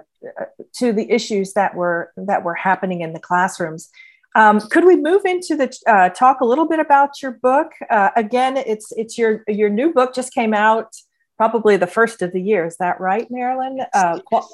to 0.73 0.93
the 0.93 1.09
issues 1.11 1.53
that 1.53 1.75
were 1.75 2.11
that 2.15 2.43
were 2.43 2.53
happening 2.53 3.01
in 3.01 3.13
the 3.13 3.19
classrooms. 3.19 3.89
Um, 4.35 4.61
could 4.61 4.85
we 4.85 4.95
move 4.95 5.25
into 5.25 5.55
the 5.55 5.75
uh, 5.87 6.09
talk 6.09 6.39
a 6.41 6.45
little 6.45 6.67
bit 6.67 6.79
about 6.79 7.21
your 7.21 7.31
book? 7.31 7.71
Uh, 7.89 8.09
again 8.15 8.57
it's 8.57 8.91
it's 8.93 9.17
your 9.17 9.43
your 9.47 9.69
new 9.69 9.93
book 9.93 10.13
just 10.13 10.33
came 10.33 10.53
out 10.53 10.95
probably 11.37 11.77
the 11.77 11.87
first 11.87 12.21
of 12.21 12.31
the 12.31 12.41
year. 12.41 12.65
Is 12.65 12.77
that 12.77 12.99
right 12.99 13.27
marilyn? 13.29 13.81
Uh, 13.93 14.19
qual- 14.25 14.49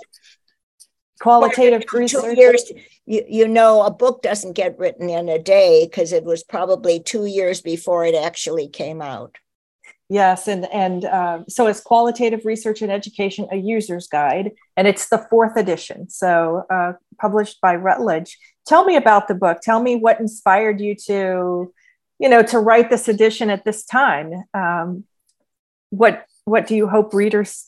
qualitative 1.20 1.84
research? 1.94 2.24
Two 2.24 2.40
years. 2.40 2.72
You, 3.06 3.24
you 3.28 3.48
know 3.48 3.84
a 3.84 3.92
book 3.92 4.24
doesn't 4.24 4.54
get 4.54 4.80
written 4.80 5.10
in 5.10 5.30
a 5.30 5.38
day 5.38 5.86
because 5.86 6.14
it 6.14 6.24
was 6.24 6.44
probably 6.44 7.00
two 7.00 7.26
years 7.26 7.62
before 7.62 8.06
it 8.06 8.16
actually 8.16 8.68
came 8.68 9.02
out 9.02 9.36
Yes, 10.08 10.48
and 10.48 10.66
and 10.72 11.04
uh, 11.04 11.40
so 11.48 11.66
it's 11.66 11.82
qualitative 11.82 12.46
research 12.46 12.84
and 12.84 12.92
education, 12.92 13.48
a 13.52 13.56
user's 13.56 14.08
guide, 14.08 14.52
and 14.78 14.88
it's 14.88 15.10
the 15.10 15.18
fourth 15.18 15.58
edition. 15.58 16.10
So 16.10 16.64
uh, 16.70 16.94
published 17.20 17.60
by 17.60 17.76
Routledge. 17.76 18.38
Tell 18.68 18.86
me 18.86 18.96
about 18.96 19.28
the 19.28 19.36
book. 19.36 19.62
Tell 19.62 19.82
me 19.82 19.96
what 19.96 20.20
inspired 20.20 20.80
you 20.80 20.96
to, 21.08 21.74
you 22.20 22.30
know, 22.30 22.44
to 22.44 22.60
write 22.60 22.90
this 22.92 23.08
edition 23.08 23.50
at 23.50 23.66
this 23.66 23.84
time. 23.86 24.44
Um, 24.54 25.06
what 25.90 26.26
what 26.46 26.68
do 26.68 26.76
you 26.76 26.88
hope 26.88 27.14
readers 27.14 27.68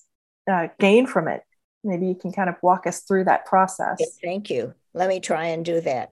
uh, 0.52 0.68
gain 0.80 1.08
from 1.08 1.28
it? 1.28 1.42
Maybe 1.84 2.08
you 2.08 2.16
can 2.16 2.32
kind 2.32 2.50
of 2.50 2.56
walk 2.62 2.86
us 2.86 3.02
through 3.02 3.24
that 3.24 3.46
process. 3.46 4.00
Thank 4.24 4.52
you. 4.52 4.76
Let 4.94 5.10
me 5.10 5.20
try 5.20 5.48
and 5.48 5.66
do 5.66 5.82
that. 5.82 6.12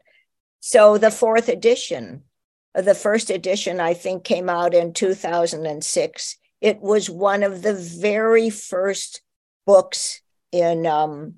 So 0.59 0.97
the 0.97 1.11
fourth 1.11 1.49
edition 1.49 2.23
the 2.83 2.95
first 2.95 3.29
edition, 3.29 3.79
I 3.79 3.93
think, 3.93 4.23
came 4.23 4.49
out 4.49 4.73
in 4.73 4.93
2006. 4.93 6.37
It 6.61 6.81
was 6.81 7.09
one 7.09 7.43
of 7.43 7.61
the 7.61 7.73
very 7.73 8.49
first 8.49 9.21
books 9.65 10.21
in 10.51 10.85
um, 10.85 11.35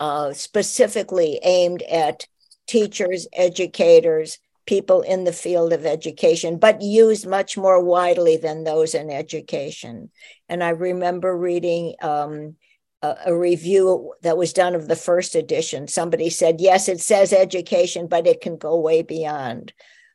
uh, 0.00 0.32
specifically 0.32 1.38
aimed 1.42 1.82
at 1.82 2.26
teachers, 2.66 3.26
educators, 3.32 4.38
people 4.66 5.02
in 5.02 5.24
the 5.24 5.32
field 5.32 5.72
of 5.72 5.84
education, 5.84 6.56
but 6.56 6.80
used 6.80 7.26
much 7.26 7.56
more 7.56 7.82
widely 7.82 8.36
than 8.36 8.64
those 8.64 8.94
in 8.94 9.10
education. 9.10 10.10
And 10.48 10.64
I 10.64 10.70
remember 10.70 11.36
reading 11.36 11.94
um, 12.00 12.56
a, 13.04 13.34
review 13.34 14.14
that 14.22 14.36
was 14.36 14.52
done 14.52 14.74
of 14.74 14.88
the 14.88 14.96
first 14.96 15.34
edition. 15.34 15.88
Somebody 15.88 16.30
said, 16.30 16.60
yes, 16.60 16.88
it 16.88 17.00
says 17.00 17.32
education, 17.32 18.06
but 18.06 18.26
it 18.26 18.40
can 18.40 18.56
go 18.56 18.78
way 18.78 19.02
beyond. 19.02 19.72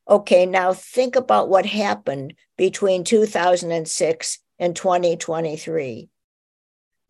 Okay, 0.08 0.46
now 0.46 0.74
think 0.74 1.16
about 1.16 1.50
what 1.50 1.66
happened 1.66 2.34
between 2.58 3.04
2006 3.04 4.40
and 4.58 4.76
2023. 4.76 6.10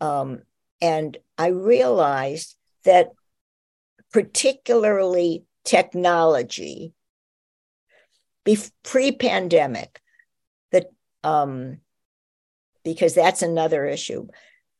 Um, 0.00 0.42
and 0.80 1.16
I 1.38 1.48
realized 1.48 2.56
that 2.84 3.10
particularly 4.12 5.44
technology, 5.64 6.92
pre 8.82 9.12
pandemic, 9.12 10.00
that 10.72 10.90
um, 11.22 11.78
because 12.84 13.14
that's 13.14 13.42
another 13.42 13.86
issue. 13.86 14.26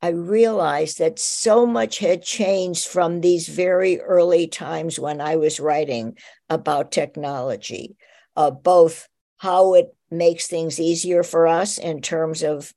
I 0.02 0.08
realized 0.08 0.98
that 0.98 1.18
so 1.18 1.66
much 1.66 1.98
had 1.98 2.22
changed 2.22 2.86
from 2.86 3.20
these 3.20 3.48
very 3.48 4.00
early 4.00 4.46
times 4.46 4.98
when 4.98 5.20
I 5.20 5.36
was 5.36 5.60
writing 5.60 6.16
about 6.48 6.90
technology, 6.90 7.96
uh, 8.34 8.50
both 8.50 9.08
how 9.36 9.74
it 9.74 9.94
makes 10.10 10.46
things 10.46 10.80
easier 10.80 11.22
for 11.22 11.46
us 11.46 11.78
in 11.78 12.00
terms 12.00 12.42
of 12.42 12.72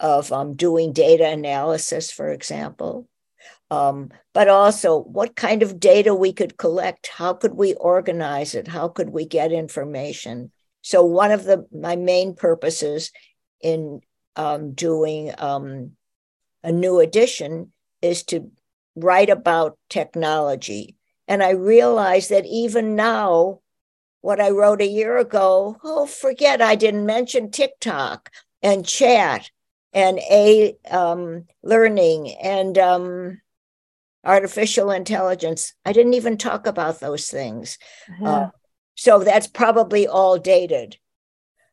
of 0.00 0.32
um, 0.32 0.54
doing 0.54 0.92
data 0.92 1.24
analysis, 1.28 2.10
for 2.10 2.32
example, 2.32 3.08
um, 3.70 4.10
but 4.32 4.48
also 4.48 4.98
what 4.98 5.36
kind 5.36 5.62
of 5.62 5.78
data 5.78 6.12
we 6.12 6.32
could 6.32 6.56
collect, 6.56 7.06
how 7.06 7.32
could 7.32 7.54
we 7.54 7.74
organize 7.74 8.56
it, 8.56 8.66
how 8.66 8.88
could 8.88 9.10
we 9.10 9.24
get 9.24 9.52
information. 9.52 10.50
So 10.82 11.04
one 11.04 11.30
of 11.30 11.44
the 11.44 11.66
my 11.72 11.94
main 11.94 12.34
purposes 12.34 13.12
in 13.60 14.00
um, 14.34 14.72
doing 14.72 15.32
um, 15.38 15.92
a 16.64 16.72
new 16.72 16.98
edition 16.98 17.72
is 18.02 18.24
to 18.24 18.50
write 18.96 19.30
about 19.30 19.78
technology. 19.88 20.96
And 21.28 21.42
I 21.42 21.50
realized 21.50 22.30
that 22.30 22.46
even 22.46 22.96
now, 22.96 23.60
what 24.22 24.40
I 24.40 24.50
wrote 24.50 24.80
a 24.80 24.86
year 24.86 25.18
ago, 25.18 25.76
oh, 25.84 26.06
forget 26.06 26.62
I 26.62 26.74
didn't 26.74 27.06
mention 27.06 27.50
TikTok 27.50 28.30
and 28.62 28.86
chat 28.86 29.50
and 29.92 30.18
a 30.18 30.76
um, 30.90 31.44
learning 31.62 32.30
and 32.42 32.76
um, 32.78 33.40
artificial 34.24 34.90
intelligence. 34.90 35.74
I 35.84 35.92
didn't 35.92 36.14
even 36.14 36.38
talk 36.38 36.66
about 36.66 37.00
those 37.00 37.28
things. 37.28 37.78
Uh-huh. 38.08 38.24
Uh, 38.24 38.50
so 38.94 39.18
that's 39.20 39.46
probably 39.46 40.06
all 40.06 40.38
dated. 40.38 40.96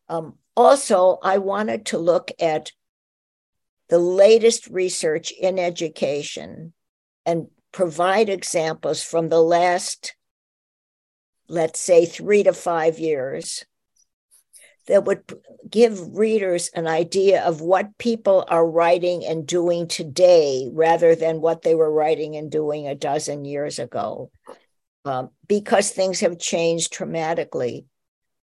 Um, 0.10 0.36
also, 0.56 1.18
I 1.24 1.38
wanted 1.38 1.86
to 1.88 1.98
look 1.98 2.32
at 2.40 2.72
the 3.92 4.00
latest 4.00 4.68
research 4.68 5.32
in 5.32 5.60
education 5.60 6.72
and 7.26 7.48
provide 7.74 8.30
examples 8.30 9.04
from 9.04 9.28
the 9.28 9.42
last, 9.42 10.16
let's 11.50 11.82
say, 11.82 12.06
three 12.06 12.42
to 12.42 12.54
five 12.54 13.00
years 13.00 13.66
that 14.88 15.04
would 15.04 15.22
give 15.70 16.18
readers 16.18 16.70
an 16.74 16.88
idea 16.88 17.44
of 17.44 17.60
what 17.60 17.98
people 17.98 18.46
are 18.48 18.66
writing 18.66 19.26
and 19.26 19.46
doing 19.46 19.90
today 19.90 20.70
rather 20.72 21.14
than 21.14 21.42
what 21.42 21.62
they 21.62 21.76
were 21.76 21.92
writing 21.92 22.38
and 22.38 22.50
doing 22.50 22.88
a 22.88 22.96
dozen 22.96 23.44
years 23.44 23.78
ago. 23.78 24.32
Um, 25.04 25.32
because 25.48 25.92
things 25.92 26.22
have 26.22 26.40
changed 26.40 26.94
dramatically. 26.94 27.88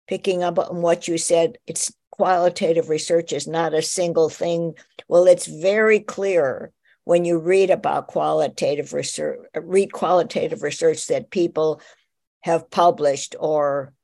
Picking 0.06 0.42
up 0.42 0.58
on 0.58 0.82
what 0.82 1.08
you 1.08 1.16
said, 1.16 1.56
it's 1.66 1.90
qualitative 2.18 2.88
research 2.88 3.32
is 3.32 3.46
not 3.46 3.74
a 3.74 3.80
single 3.80 4.28
thing. 4.28 4.74
Well, 5.06 5.26
it's 5.26 5.46
very 5.46 6.00
clear 6.00 6.72
when 7.04 7.24
you 7.24 7.38
read 7.38 7.70
about 7.70 8.08
qualitative 8.08 8.92
research, 8.92 9.38
read 9.54 9.92
qualitative 9.92 10.62
research 10.62 11.06
that 11.06 11.30
people 11.30 11.80
have 12.40 12.70
published 12.70 13.34
or 13.38 13.94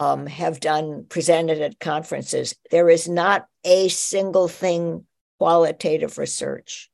um, 0.00 0.26
have 0.26 0.58
done 0.58 1.04
presented 1.08 1.60
at 1.60 1.78
conferences. 1.78 2.56
There 2.70 2.88
is 2.88 3.08
not 3.08 3.46
a 3.64 3.88
single 3.88 4.48
thing 4.48 5.04
qualitative 5.38 6.18
research. 6.18 6.89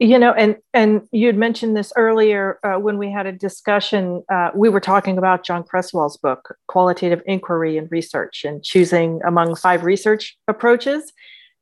You 0.00 0.16
know, 0.16 0.32
and 0.32 0.56
and 0.72 1.02
you'd 1.10 1.36
mentioned 1.36 1.76
this 1.76 1.92
earlier 1.96 2.60
uh, 2.62 2.78
when 2.78 2.98
we 2.98 3.10
had 3.10 3.26
a 3.26 3.32
discussion. 3.32 4.22
Uh, 4.32 4.50
we 4.54 4.68
were 4.68 4.80
talking 4.80 5.18
about 5.18 5.44
John 5.44 5.64
Creswell's 5.64 6.16
book, 6.16 6.56
Qualitative 6.68 7.20
Inquiry 7.26 7.76
and 7.76 7.90
Research, 7.90 8.44
and 8.44 8.62
choosing 8.62 9.20
among 9.26 9.56
five 9.56 9.82
research 9.82 10.38
approaches. 10.46 11.12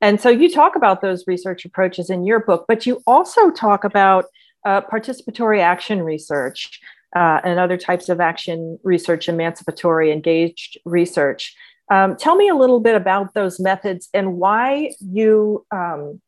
And 0.02 0.20
so 0.20 0.28
you 0.28 0.52
talk 0.52 0.76
about 0.76 1.00
those 1.00 1.24
research 1.26 1.64
approaches 1.64 2.10
in 2.10 2.26
your 2.26 2.40
book, 2.40 2.66
but 2.68 2.84
you 2.84 3.02
also 3.06 3.50
talk 3.50 3.84
about 3.84 4.26
uh, 4.66 4.82
participatory 4.82 5.60
action 5.60 6.02
research 6.02 6.78
uh, 7.14 7.40
and 7.42 7.58
other 7.58 7.78
types 7.78 8.10
of 8.10 8.20
action 8.20 8.78
research, 8.82 9.30
emancipatory 9.30 10.12
engaged 10.12 10.78
research. 10.84 11.56
Um, 11.90 12.16
tell 12.16 12.36
me 12.36 12.48
a 12.48 12.54
little 12.54 12.80
bit 12.80 12.96
about 12.96 13.32
those 13.32 13.58
methods 13.58 14.10
and 14.12 14.36
why 14.36 14.90
you 15.00 15.64
um, 15.70 16.20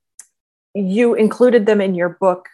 you 0.75 1.15
included 1.15 1.67
them 1.67 1.81
in 1.81 1.95
your 1.95 2.11
book 2.21 2.49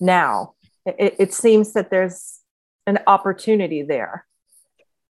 now. 0.00 0.54
It, 0.86 1.16
it 1.18 1.34
seems 1.34 1.72
that 1.72 1.90
there's 1.90 2.40
an 2.86 2.98
opportunity 3.06 3.82
there. 3.82 4.26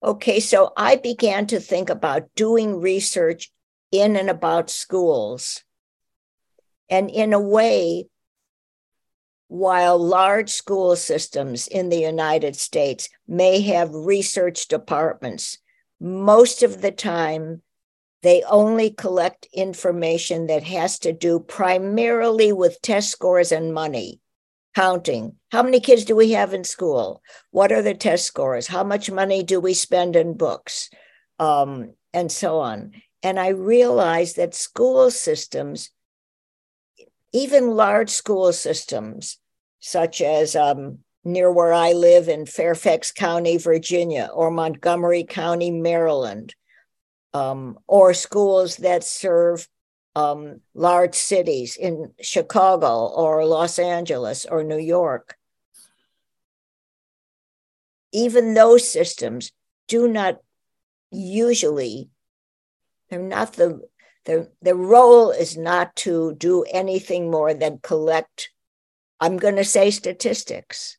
Okay, 0.02 0.40
so 0.40 0.72
I 0.76 0.96
began 0.96 1.46
to 1.48 1.60
think 1.60 1.90
about 1.90 2.28
doing 2.34 2.80
research 2.80 3.50
in 3.90 4.16
and 4.16 4.30
about 4.30 4.70
schools. 4.70 5.64
And 6.88 7.10
in 7.10 7.32
a 7.32 7.40
way, 7.40 8.06
while 9.48 9.98
large 9.98 10.50
school 10.50 10.94
systems 10.94 11.66
in 11.66 11.88
the 11.88 11.98
United 11.98 12.54
States 12.54 13.08
may 13.26 13.60
have 13.62 13.94
research 13.94 14.68
departments, 14.68 15.58
most 16.00 16.62
of 16.62 16.80
the 16.80 16.92
time 16.92 17.62
they 18.22 18.42
only 18.44 18.90
collect 18.90 19.46
information 19.52 20.46
that 20.48 20.64
has 20.64 20.98
to 21.00 21.12
do 21.12 21.40
primarily 21.40 22.52
with 22.52 22.82
test 22.82 23.10
scores 23.10 23.52
and 23.52 23.72
money. 23.72 24.20
Counting. 24.74 25.36
How 25.50 25.62
many 25.62 25.80
kids 25.80 26.04
do 26.04 26.14
we 26.14 26.32
have 26.32 26.54
in 26.54 26.64
school? 26.64 27.22
What 27.50 27.72
are 27.72 27.82
the 27.82 27.94
test 27.94 28.24
scores? 28.24 28.66
How 28.66 28.84
much 28.84 29.10
money 29.10 29.42
do 29.42 29.60
we 29.60 29.74
spend 29.74 30.14
in 30.14 30.36
books? 30.36 30.90
Um, 31.38 31.94
and 32.12 32.30
so 32.30 32.58
on. 32.58 32.92
And 33.22 33.40
I 33.40 33.48
realized 33.48 34.36
that 34.36 34.54
school 34.54 35.10
systems 35.10 35.90
even 37.32 37.70
large 37.76 38.10
school 38.10 38.52
systems, 38.52 39.38
such 39.80 40.20
as 40.20 40.56
um, 40.56 40.98
near 41.24 41.52
where 41.52 41.72
I 41.72 41.92
live 41.92 42.28
in 42.28 42.46
Fairfax 42.46 43.12
County, 43.12 43.58
Virginia, 43.58 44.30
or 44.32 44.50
Montgomery 44.50 45.24
County, 45.24 45.70
Maryland, 45.70 46.54
um, 47.38 47.78
or 47.86 48.14
schools 48.14 48.76
that 48.78 49.04
serve 49.04 49.68
um, 50.16 50.60
large 50.74 51.14
cities 51.14 51.76
in 51.76 52.12
Chicago 52.20 53.06
or 53.06 53.44
Los 53.44 53.78
Angeles 53.78 54.44
or 54.44 54.64
New 54.64 54.78
York. 54.78 55.36
Even 58.12 58.54
those 58.54 58.90
systems 58.90 59.52
do 59.86 60.08
not 60.08 60.38
usually, 61.10 62.08
they're 63.08 63.20
not 63.20 63.52
the 63.54 63.80
the, 64.24 64.50
the 64.60 64.74
role 64.74 65.30
is 65.30 65.56
not 65.56 65.96
to 65.96 66.34
do 66.34 66.62
anything 66.64 67.30
more 67.30 67.54
than 67.54 67.80
collect, 67.82 68.50
I'm 69.20 69.38
going 69.38 69.56
to 69.56 69.64
say 69.64 69.90
statistics. 69.90 70.98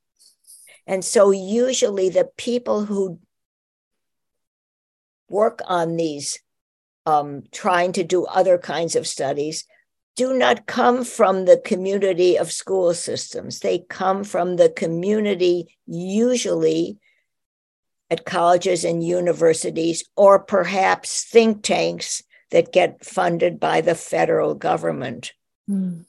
And 0.88 1.06
so 1.06 1.30
usually 1.30 2.10
the 2.10 2.30
people 2.38 2.86
who 2.86 3.20
work 5.30 5.62
on 5.68 5.96
these, 5.96 6.40
um, 7.06 7.44
trying 7.52 7.92
to 7.94 8.04
do 8.04 8.26
other 8.26 8.58
kinds 8.58 8.96
of 8.96 9.08
studies, 9.08 9.66
do 10.16 10.34
not 10.34 10.66
come 10.66 11.06
from 11.06 11.46
the 11.46 11.58
community 11.58 12.38
of 12.38 12.52
school 12.52 12.94
systems. 12.94 13.60
They 13.60 13.80
come 13.80 14.24
from 14.24 14.58
the 14.58 14.70
community, 14.70 15.78
usually 15.88 16.98
at 18.10 18.26
colleges 18.26 18.84
and 18.84 19.04
universities, 19.04 20.04
or 20.18 20.40
perhaps 20.40 21.24
think 21.24 21.64
tanks 21.64 22.22
that 22.52 22.74
get 22.74 23.06
funded 23.06 23.60
by 23.60 23.82
the 23.82 23.96
federal 23.96 24.56
government. 24.56 25.34
Mm. 25.70 26.06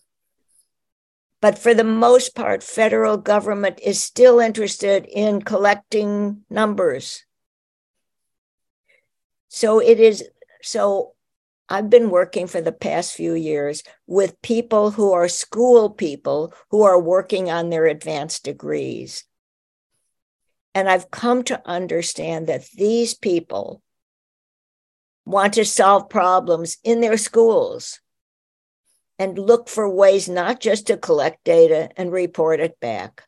But 1.40 1.58
for 1.58 1.72
the 1.72 1.84
most 1.84 2.34
part, 2.34 2.62
federal 2.62 3.16
government 3.16 3.80
is 3.82 4.02
still 4.02 4.40
interested 4.40 5.06
in 5.06 5.42
collecting 5.42 6.44
numbers. 6.50 7.24
So 9.50 9.80
it 9.80 10.00
is 10.00 10.24
so 10.62 11.14
I've 11.68 11.90
been 11.90 12.10
working 12.10 12.46
for 12.46 12.60
the 12.60 12.72
past 12.72 13.14
few 13.14 13.34
years 13.34 13.82
with 14.06 14.40
people 14.42 14.92
who 14.92 15.12
are 15.12 15.28
school 15.28 15.90
people 15.90 16.54
who 16.70 16.82
are 16.82 16.98
working 16.98 17.50
on 17.50 17.68
their 17.68 17.86
advanced 17.86 18.44
degrees. 18.44 19.24
And 20.74 20.88
I've 20.88 21.10
come 21.10 21.44
to 21.44 21.60
understand 21.68 22.46
that 22.46 22.68
these 22.74 23.14
people 23.14 23.82
want 25.26 25.54
to 25.54 25.64
solve 25.64 26.08
problems 26.08 26.78
in 26.82 27.00
their 27.00 27.16
schools 27.16 28.00
and 29.18 29.38
look 29.38 29.68
for 29.68 29.88
ways 29.88 30.28
not 30.28 30.60
just 30.60 30.86
to 30.86 30.96
collect 30.96 31.44
data 31.44 31.90
and 31.96 32.12
report 32.12 32.60
it 32.60 32.80
back, 32.80 33.24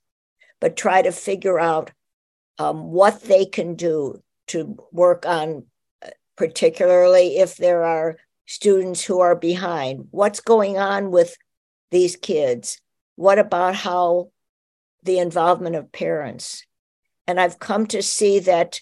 but 0.60 0.76
try 0.76 1.02
to 1.02 1.12
figure 1.12 1.60
out 1.60 1.90
um, 2.58 2.90
what 2.90 3.22
they 3.22 3.44
can 3.44 3.74
do 3.74 4.22
to 4.48 4.76
work 4.90 5.26
on, 5.26 5.66
particularly 6.36 7.38
if 7.38 7.56
there 7.56 7.84
are 7.84 8.16
students 8.46 9.04
who 9.04 9.20
are 9.20 9.36
behind. 9.36 10.08
What's 10.10 10.40
going 10.40 10.78
on 10.78 11.10
with 11.10 11.36
these 11.90 12.16
kids? 12.16 12.80
What 13.16 13.38
about 13.38 13.74
how 13.74 14.30
the 15.02 15.18
involvement 15.18 15.76
of 15.76 15.92
parents? 15.92 16.64
And 17.26 17.40
I've 17.40 17.58
come 17.58 17.86
to 17.88 18.02
see 18.02 18.40
that 18.40 18.80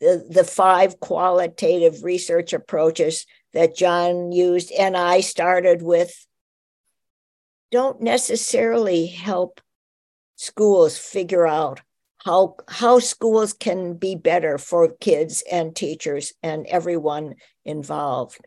the, 0.00 0.26
the 0.28 0.44
five 0.44 1.00
qualitative 1.00 2.02
research 2.02 2.52
approaches 2.52 3.26
that 3.52 3.76
John 3.76 4.32
used 4.32 4.72
and 4.72 4.96
I 4.96 5.20
started 5.20 5.82
with 5.82 6.26
don't 7.70 8.00
necessarily 8.00 9.06
help 9.06 9.60
schools 10.36 10.96
figure 10.96 11.46
out 11.46 11.80
how 12.24 12.56
how 12.68 12.98
schools 12.98 13.52
can 13.52 13.94
be 13.94 14.14
better 14.14 14.58
for 14.58 14.92
kids 15.00 15.42
and 15.50 15.74
teachers 15.74 16.32
and 16.42 16.66
everyone 16.66 17.34
involved. 17.64 18.46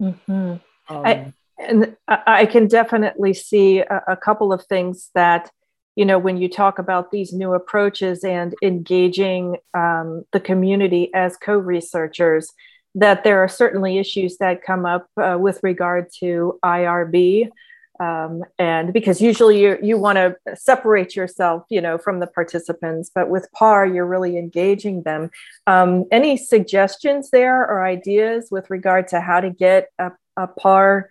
Mm-hmm. 0.00 0.32
Um, 0.32 0.60
I, 0.88 1.32
and 1.58 1.96
I 2.08 2.46
can 2.46 2.66
definitely 2.68 3.34
see 3.34 3.80
a, 3.80 4.02
a 4.08 4.16
couple 4.16 4.52
of 4.52 4.64
things 4.64 5.10
that 5.14 5.50
you 5.96 6.04
know 6.04 6.18
when 6.18 6.36
you 6.36 6.48
talk 6.48 6.78
about 6.78 7.10
these 7.10 7.32
new 7.32 7.52
approaches 7.52 8.24
and 8.24 8.54
engaging 8.62 9.56
um, 9.74 10.24
the 10.32 10.40
community 10.40 11.10
as 11.14 11.36
co-researchers 11.36 12.50
that 12.96 13.22
there 13.22 13.40
are 13.42 13.48
certainly 13.48 13.98
issues 13.98 14.38
that 14.38 14.64
come 14.64 14.84
up 14.84 15.06
uh, 15.16 15.36
with 15.38 15.60
regard 15.62 16.06
to 16.20 16.58
irb 16.64 17.50
um, 18.00 18.42
and 18.58 18.92
because 18.92 19.20
usually 19.20 19.60
you, 19.60 19.78
you 19.82 19.98
want 19.98 20.16
to 20.16 20.34
separate 20.56 21.14
yourself 21.14 21.62
you 21.70 21.80
know 21.80 21.98
from 21.98 22.20
the 22.20 22.26
participants 22.26 23.10
but 23.14 23.28
with 23.28 23.46
par 23.52 23.86
you're 23.86 24.06
really 24.06 24.36
engaging 24.36 25.02
them 25.02 25.30
um, 25.66 26.04
any 26.10 26.36
suggestions 26.36 27.30
there 27.30 27.60
or 27.60 27.84
ideas 27.84 28.48
with 28.50 28.68
regard 28.70 29.06
to 29.08 29.20
how 29.20 29.40
to 29.40 29.50
get 29.50 29.88
a, 29.98 30.10
a 30.36 30.46
par 30.46 31.10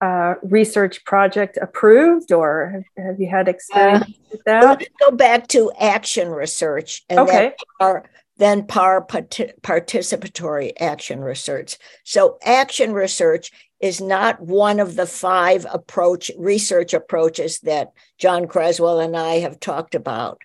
uh, 0.00 0.34
research 0.42 1.04
project 1.04 1.58
approved, 1.60 2.32
or 2.32 2.70
have, 2.96 3.06
have 3.06 3.20
you 3.20 3.28
had 3.28 3.48
experience 3.48 4.04
uh, 4.04 4.28
with 4.30 4.40
that? 4.46 4.64
Let's 4.64 4.86
go 4.98 5.10
back 5.10 5.46
to 5.48 5.70
action 5.78 6.28
research, 6.28 7.04
and 7.10 7.20
okay. 7.20 7.32
then 7.38 7.52
par, 7.78 8.10
then 8.38 8.66
par 8.66 9.06
participatory 9.06 10.72
action 10.80 11.20
research. 11.20 11.76
So, 12.04 12.38
action 12.42 12.94
research 12.94 13.52
is 13.80 14.00
not 14.00 14.40
one 14.40 14.78
of 14.78 14.94
the 14.94 15.06
five 15.06 15.66
approach 15.72 16.30
research 16.38 16.92
approaches 16.92 17.60
that 17.60 17.92
John 18.18 18.46
Creswell 18.46 19.00
and 19.00 19.16
I 19.16 19.38
have 19.40 19.58
talked 19.58 19.94
about, 19.94 20.42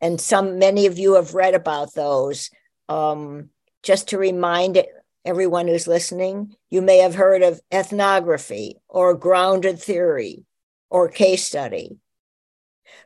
and 0.00 0.20
some 0.20 0.58
many 0.58 0.86
of 0.86 0.98
you 0.98 1.14
have 1.14 1.34
read 1.34 1.54
about 1.54 1.94
those. 1.94 2.50
Um, 2.88 3.50
just 3.82 4.08
to 4.08 4.18
remind 4.18 4.82
everyone 5.24 5.68
who's 5.68 5.86
listening, 5.86 6.56
you 6.70 6.80
may 6.80 6.98
have 6.98 7.14
heard 7.14 7.42
of 7.42 7.60
ethnography 7.70 8.76
or 8.88 9.14
grounded 9.14 9.78
theory 9.78 10.44
or 10.90 11.08
case 11.08 11.44
study. 11.44 11.98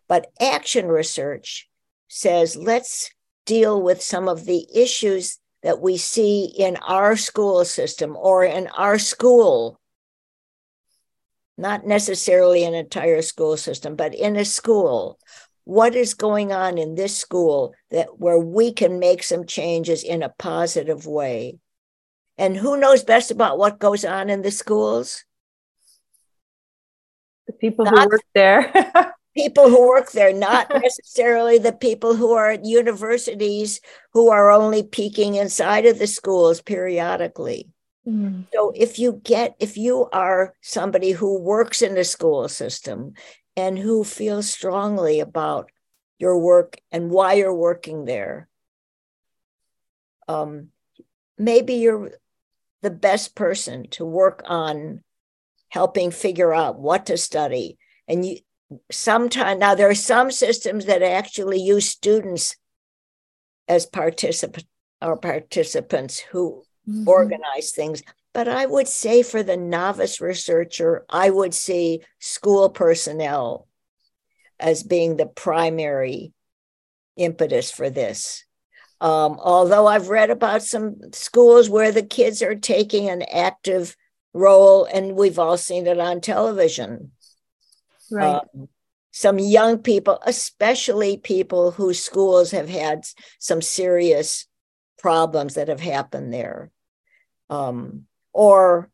But 0.08 0.30
action 0.40 0.86
research 0.86 1.68
says 2.08 2.56
let's 2.56 3.10
deal 3.44 3.82
with 3.82 4.02
some 4.02 4.28
of 4.28 4.44
the 4.44 4.66
issues 4.74 5.38
that 5.62 5.80
we 5.80 5.96
see 5.96 6.44
in 6.44 6.76
our 6.76 7.16
school 7.16 7.64
system 7.64 8.16
or 8.18 8.44
in 8.44 8.66
our 8.68 8.98
school. 8.98 9.78
Not 11.56 11.86
necessarily 11.86 12.64
an 12.64 12.74
entire 12.74 13.22
school 13.22 13.56
system, 13.56 13.94
but 13.94 14.14
in 14.14 14.36
a 14.36 14.44
school. 14.44 15.18
What 15.64 15.94
is 15.94 16.14
going 16.14 16.52
on 16.52 16.78
in 16.78 16.96
this 16.96 17.16
school 17.16 17.74
that 17.90 18.18
where 18.18 18.38
we 18.38 18.72
can 18.72 18.98
make 18.98 19.22
some 19.22 19.46
changes 19.46 20.02
in 20.02 20.22
a 20.22 20.34
positive 20.38 21.06
way? 21.06 21.58
And 22.36 22.56
who 22.56 22.76
knows 22.76 23.04
best 23.04 23.30
about 23.30 23.58
what 23.58 23.78
goes 23.78 24.04
on 24.04 24.30
in 24.30 24.42
the 24.42 24.50
schools? 24.50 25.24
The 27.46 27.52
people 27.52 27.84
not 27.84 27.94
who 27.94 28.08
work 28.08 28.22
there. 28.34 29.14
people 29.34 29.68
who 29.68 29.88
work 29.88 30.12
there, 30.12 30.32
not 30.32 30.68
necessarily 30.82 31.58
the 31.58 31.72
people 31.72 32.14
who 32.14 32.32
are 32.32 32.50
at 32.50 32.64
universities 32.64 33.80
who 34.12 34.30
are 34.30 34.50
only 34.50 34.82
peeking 34.82 35.34
inside 35.34 35.86
of 35.86 35.98
the 35.98 36.06
schools 36.06 36.60
periodically. 36.60 37.68
Mm. 38.06 38.46
So 38.52 38.72
if 38.74 38.98
you 38.98 39.20
get, 39.24 39.54
if 39.60 39.76
you 39.76 40.08
are 40.12 40.54
somebody 40.60 41.12
who 41.12 41.40
works 41.40 41.82
in 41.82 41.94
the 41.94 42.04
school 42.04 42.48
system 42.48 43.14
and 43.56 43.78
who 43.78 44.04
feels 44.04 44.50
strongly 44.50 45.20
about 45.20 45.70
your 46.18 46.38
work 46.38 46.78
and 46.90 47.10
why 47.10 47.34
you're 47.34 47.54
working 47.54 48.04
there, 48.04 48.48
um, 50.28 50.68
maybe 51.38 51.74
you're 51.74 52.12
the 52.82 52.90
best 52.90 53.34
person 53.34 53.88
to 53.90 54.04
work 54.04 54.42
on 54.46 55.02
helping 55.68 56.10
figure 56.10 56.52
out 56.52 56.78
what 56.78 57.06
to 57.06 57.16
study. 57.16 57.78
And 58.08 58.26
you 58.26 58.38
sometimes 58.90 59.60
now 59.60 59.74
there 59.74 59.90
are 59.90 59.94
some 59.94 60.30
systems 60.30 60.86
that 60.86 61.02
actually 61.02 61.60
use 61.60 61.88
students 61.88 62.56
as 63.68 63.86
participant 63.86 64.66
or 65.00 65.16
participants 65.16 66.18
who 66.18 66.62
mm-hmm. 66.88 67.08
organize 67.08 67.72
things. 67.72 68.02
But 68.32 68.48
I 68.48 68.66
would 68.66 68.88
say 68.88 69.22
for 69.22 69.42
the 69.42 69.56
novice 69.56 70.20
researcher, 70.20 71.04
I 71.10 71.30
would 71.30 71.54
see 71.54 72.02
school 72.18 72.70
personnel 72.70 73.66
as 74.58 74.82
being 74.82 75.16
the 75.16 75.26
primary 75.26 76.32
impetus 77.16 77.70
for 77.70 77.90
this. 77.90 78.44
Um, 79.00 79.38
although 79.42 79.86
I've 79.86 80.08
read 80.08 80.30
about 80.30 80.62
some 80.62 80.96
schools 81.12 81.68
where 81.68 81.90
the 81.90 82.04
kids 82.04 82.40
are 82.40 82.54
taking 82.54 83.10
an 83.10 83.22
active 83.22 83.96
role, 84.32 84.84
and 84.84 85.16
we've 85.16 85.38
all 85.38 85.58
seen 85.58 85.86
it 85.86 85.98
on 85.98 86.20
television. 86.20 87.10
Right. 88.12 88.42
Um, 88.54 88.68
some 89.10 89.38
young 89.38 89.78
people, 89.78 90.18
especially 90.24 91.16
people 91.18 91.72
whose 91.72 92.02
schools 92.02 92.50
have 92.52 92.68
had 92.68 93.04
some 93.38 93.60
serious 93.60 94.46
problems 94.98 95.54
that 95.54 95.68
have 95.68 95.80
happened 95.80 96.32
there. 96.32 96.70
Um, 97.50 98.06
or, 98.32 98.90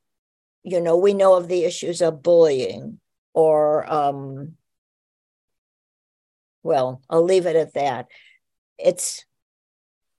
you 0.64 0.80
know, 0.80 0.96
we 0.96 1.14
know 1.14 1.34
of 1.34 1.46
the 1.46 1.64
issues 1.64 2.02
of 2.02 2.22
bullying 2.22 2.98
or, 3.32 3.90
um, 3.92 4.54
well, 6.64 7.00
I'll 7.08 7.24
leave 7.24 7.46
it 7.46 7.56
at 7.56 7.74
that. 7.74 8.08
It's 8.78 9.24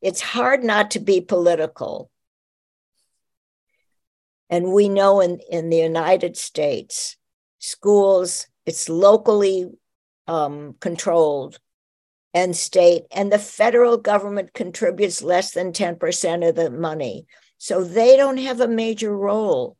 it's 0.02 0.22
hard 0.22 0.64
not 0.64 0.92
to 0.92 1.00
be 1.00 1.20
political. 1.20 2.10
And 4.50 4.72
we 4.72 4.90
know 4.90 5.20
in, 5.20 5.40
in 5.52 5.70
the 5.70 5.78
United 5.78 6.38
States, 6.38 7.18
schools, 7.60 8.48
it's 8.70 8.88
locally 8.88 9.66
um, 10.28 10.76
controlled 10.80 11.58
and 12.36 12.56
state, 12.56 13.06
and 13.12 13.32
the 13.32 13.40
federal 13.40 13.98
government 13.98 14.54
contributes 14.54 15.24
less 15.24 15.54
than 15.54 15.74
10% 15.74 16.48
of 16.48 16.54
the 16.54 16.70
money. 16.70 17.26
So 17.58 17.84
they 17.84 18.16
don't 18.16 18.38
have 18.38 18.62
a 18.62 18.68
major 18.68 19.16
role, 19.16 19.76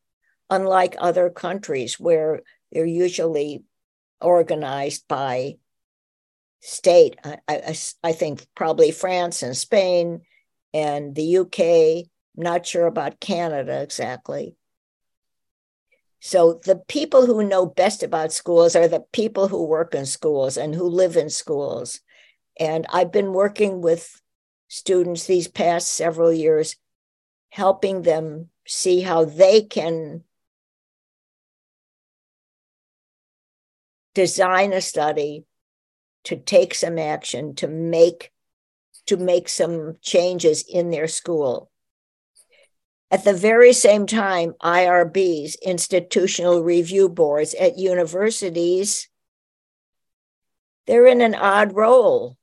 unlike 0.50 0.96
other 0.98 1.30
countries 1.30 2.00
where 2.00 2.42
they're 2.72 2.84
usually 2.84 3.62
organized 4.20 5.08
by 5.08 5.58
state. 6.62 7.16
I, 7.24 7.38
I, 7.48 7.76
I 8.04 8.12
think 8.14 8.48
probably 8.56 8.90
France 8.90 9.44
and 9.44 9.56
Spain 9.56 10.22
and 10.74 11.14
the 11.14 11.38
UK. 11.38 12.10
I'm 12.36 12.44
not 12.44 12.66
sure 12.66 12.88
about 12.88 13.20
Canada 13.20 13.84
exactly. 13.84 14.56
So 16.20 16.60
the 16.66 16.76
people 16.76 17.26
who 17.26 17.44
know 17.44 17.66
best 17.66 18.04
about 18.04 18.34
schools 18.34 18.76
are 18.76 18.88
the 18.88 19.06
people 19.12 19.48
who 19.48 19.66
work 19.66 19.96
in 19.96 20.06
schools 20.06 20.58
and 20.58 20.76
who 20.76 20.88
live 20.88 21.16
in 21.16 21.30
schools. 21.30 22.02
And 22.60 22.86
I've 22.90 23.12
been 23.12 23.32
working 23.32 23.82
with 23.82 24.22
students 24.68 25.26
these 25.26 25.48
past 25.48 25.94
several 25.94 26.32
years, 26.32 26.76
helping 27.50 28.02
them 28.02 28.50
see 28.68 29.02
how 29.02 29.26
they 29.26 29.62
can 29.62 30.24
design 34.14 34.74
a 34.74 34.82
study 34.82 35.46
to 36.26 36.36
take 36.36 36.76
some 36.76 37.00
action 37.00 37.56
to 37.56 37.68
make 37.68 38.32
to 39.06 39.18
make 39.18 39.50
some 39.50 39.98
changes 40.02 40.64
in 40.68 40.92
their 40.92 41.08
school. 41.08 41.72
At 43.12 43.24
the 43.24 43.34
very 43.34 43.74
same 43.74 44.06
time, 44.06 44.54
IRBs, 44.62 45.62
institutional 45.64 46.62
review 46.62 47.10
boards 47.10 47.56
at 47.56 47.78
universities, 47.78 49.10
they're 50.86 51.08
in 51.08 51.22
an 51.22 51.34
odd 51.34 51.76
role, 51.76 52.38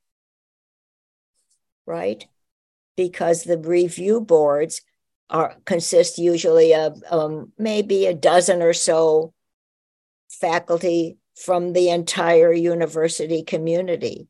right? 1.87 2.27
Because 2.97 3.45
the 3.45 3.59
review 3.59 4.21
boards 4.21 4.83
are 5.31 5.57
consist 5.65 6.19
usually 6.19 6.75
of 6.75 7.03
um, 7.11 7.53
maybe 7.59 8.07
a 8.07 8.15
dozen 8.15 8.63
or 8.63 8.73
so 8.73 9.33
faculty 10.29 11.19
from 11.37 11.73
the 11.75 11.91
entire 11.91 12.53
university 12.53 13.43
community. 13.43 14.29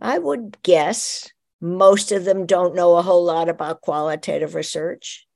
I 0.00 0.18
would 0.18 0.58
guess 0.62 1.32
most 1.60 2.12
of 2.12 2.24
them 2.24 2.46
don't 2.46 2.74
know 2.74 2.96
a 2.96 3.02
whole 3.02 3.24
lot 3.24 3.48
about 3.48 3.80
qualitative 3.80 4.54
research. 4.54 5.26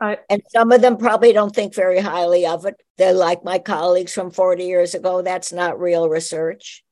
I, 0.00 0.18
and 0.28 0.42
some 0.48 0.72
of 0.72 0.80
them 0.80 0.96
probably 0.96 1.32
don't 1.32 1.54
think 1.54 1.74
very 1.74 2.00
highly 2.00 2.44
of 2.44 2.66
it. 2.66 2.74
They're 2.98 3.12
like 3.12 3.44
my 3.44 3.58
colleagues 3.58 4.12
from 4.12 4.30
40 4.30 4.64
years 4.64 4.94
ago. 4.94 5.22
That's 5.22 5.52
not 5.52 5.78
real 5.78 6.08
research. 6.08 6.82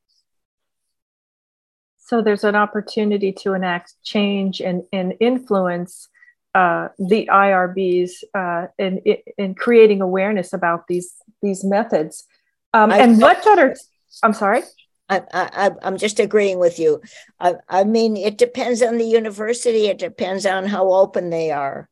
So 1.97 2.23
there's 2.23 2.45
an 2.45 2.55
opportunity 2.55 3.33
to 3.43 3.55
enact 3.55 3.95
change 4.05 4.61
and, 4.61 4.83
and 4.93 5.15
influence 5.21 6.09
uh, 6.55 6.89
the 6.99 7.29
IRBs 7.31 8.11
uh, 8.35 8.67
in, 8.79 9.01
in 9.39 9.55
creating 9.55 10.01
awareness 10.01 10.53
about 10.53 10.89
these 10.89 11.15
these 11.43 11.65
methods. 11.65 12.27
Um, 12.75 12.91
and 12.91 13.21
what 13.21 13.47
other? 13.47 13.77
I'm 14.23 14.33
sorry. 14.33 14.63
I, 15.11 15.23
I, 15.33 15.71
I'm 15.83 15.99
just 15.99 16.21
agreeing 16.21 16.59
with 16.59 16.79
you. 16.79 17.03
I, 17.41 17.55
I 17.69 17.85
mean, 17.85 18.17
it 18.17 18.39
depends 18.39 18.81
on 18.81 18.97
the 18.97 19.05
university. 19.05 19.89
It 19.89 19.99
depends 19.99 20.47
on 20.47 20.67
how 20.67 20.93
open 20.93 21.31
they 21.31 21.51
are. 21.51 21.89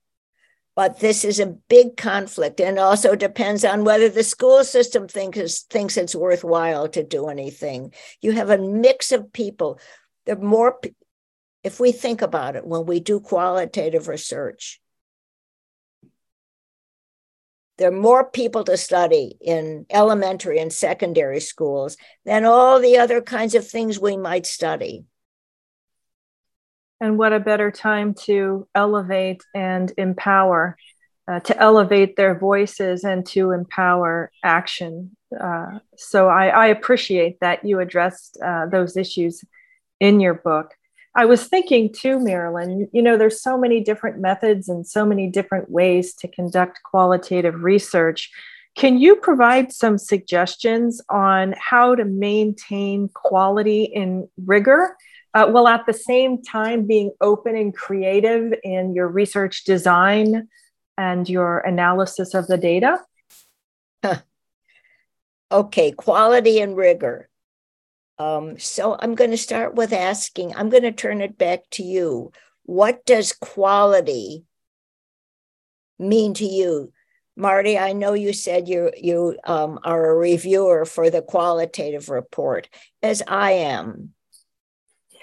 But 0.76 1.00
this 1.00 1.24
is 1.24 1.40
a 1.40 1.46
big 1.68 1.96
conflict, 1.96 2.60
and 2.60 2.78
also 2.78 3.16
depends 3.16 3.64
on 3.64 3.82
whether 3.82 4.08
the 4.08 4.22
school 4.22 4.62
system 4.62 5.08
thinks 5.08 5.62
thinks 5.62 5.96
it's 5.96 6.14
worthwhile 6.14 6.88
to 6.90 7.02
do 7.02 7.26
anything. 7.26 7.92
You 8.20 8.30
have 8.32 8.50
a 8.50 8.58
mix 8.58 9.10
of 9.10 9.32
people. 9.32 9.80
The 10.26 10.36
more 10.36 10.78
if 11.64 11.80
we 11.80 11.90
think 11.90 12.22
about 12.22 12.54
it, 12.54 12.64
when 12.64 12.86
we 12.86 13.00
do 13.00 13.18
qualitative 13.18 14.06
research, 14.06 14.80
there 17.78 17.88
are 17.88 17.92
more 17.92 18.28
people 18.28 18.64
to 18.64 18.76
study 18.76 19.36
in 19.40 19.86
elementary 19.90 20.58
and 20.58 20.72
secondary 20.72 21.40
schools 21.40 21.96
than 22.24 22.44
all 22.44 22.80
the 22.80 22.98
other 22.98 23.22
kinds 23.22 23.54
of 23.54 23.66
things 23.66 24.00
we 24.00 24.16
might 24.16 24.46
study. 24.46 25.04
And 27.00 27.16
what 27.16 27.32
a 27.32 27.40
better 27.40 27.70
time 27.70 28.14
to 28.24 28.66
elevate 28.74 29.42
and 29.54 29.92
empower 29.96 30.76
uh, 31.28 31.40
to 31.40 31.56
elevate 31.58 32.16
their 32.16 32.36
voices 32.36 33.04
and 33.04 33.24
to 33.26 33.52
empower 33.52 34.32
action. 34.42 35.14
Uh, 35.38 35.78
so 35.96 36.26
I, 36.28 36.48
I, 36.48 36.66
appreciate 36.68 37.38
that 37.40 37.66
you 37.66 37.80
addressed 37.80 38.38
uh, 38.42 38.64
those 38.66 38.96
issues 38.96 39.44
in 40.00 40.20
your 40.20 40.32
book. 40.32 40.72
I 41.18 41.24
was 41.24 41.48
thinking 41.48 41.92
too, 41.92 42.20
Marilyn, 42.20 42.88
you 42.92 43.02
know, 43.02 43.16
there's 43.16 43.42
so 43.42 43.58
many 43.58 43.80
different 43.80 44.20
methods 44.20 44.68
and 44.68 44.86
so 44.86 45.04
many 45.04 45.28
different 45.28 45.68
ways 45.68 46.14
to 46.14 46.28
conduct 46.28 46.78
qualitative 46.84 47.64
research. 47.64 48.30
Can 48.76 48.98
you 48.98 49.16
provide 49.16 49.72
some 49.72 49.98
suggestions 49.98 51.02
on 51.10 51.56
how 51.58 51.96
to 51.96 52.04
maintain 52.04 53.08
quality 53.08 53.92
and 53.96 54.28
rigor 54.46 54.96
uh, 55.34 55.48
while 55.48 55.66
at 55.66 55.86
the 55.86 55.92
same 55.92 56.40
time 56.40 56.86
being 56.86 57.10
open 57.20 57.56
and 57.56 57.74
creative 57.74 58.54
in 58.62 58.94
your 58.94 59.08
research 59.08 59.64
design 59.64 60.46
and 60.96 61.28
your 61.28 61.58
analysis 61.58 62.32
of 62.32 62.46
the 62.46 62.58
data? 62.58 63.00
Okay, 65.50 65.92
quality 65.92 66.60
and 66.60 66.76
rigor. 66.76 67.26
Um, 68.18 68.58
so 68.58 68.96
I'm 68.98 69.14
going 69.14 69.30
to 69.30 69.36
start 69.36 69.74
with 69.74 69.92
asking, 69.92 70.54
I'm 70.54 70.70
going 70.70 70.82
to 70.82 70.92
turn 70.92 71.20
it 71.20 71.38
back 71.38 71.60
to 71.72 71.82
you. 71.82 72.32
What 72.64 73.06
does 73.06 73.32
quality 73.32 74.44
mean 75.98 76.34
to 76.34 76.44
you? 76.44 76.92
Marti, 77.36 77.78
I 77.78 77.92
know 77.92 78.14
you 78.14 78.32
said 78.32 78.68
you 78.68 78.90
you 78.96 79.38
um, 79.44 79.78
are 79.84 80.10
a 80.10 80.16
reviewer 80.16 80.84
for 80.84 81.08
the 81.08 81.22
qualitative 81.22 82.08
report, 82.08 82.68
as 83.00 83.22
I 83.28 83.52
am. 83.52 84.12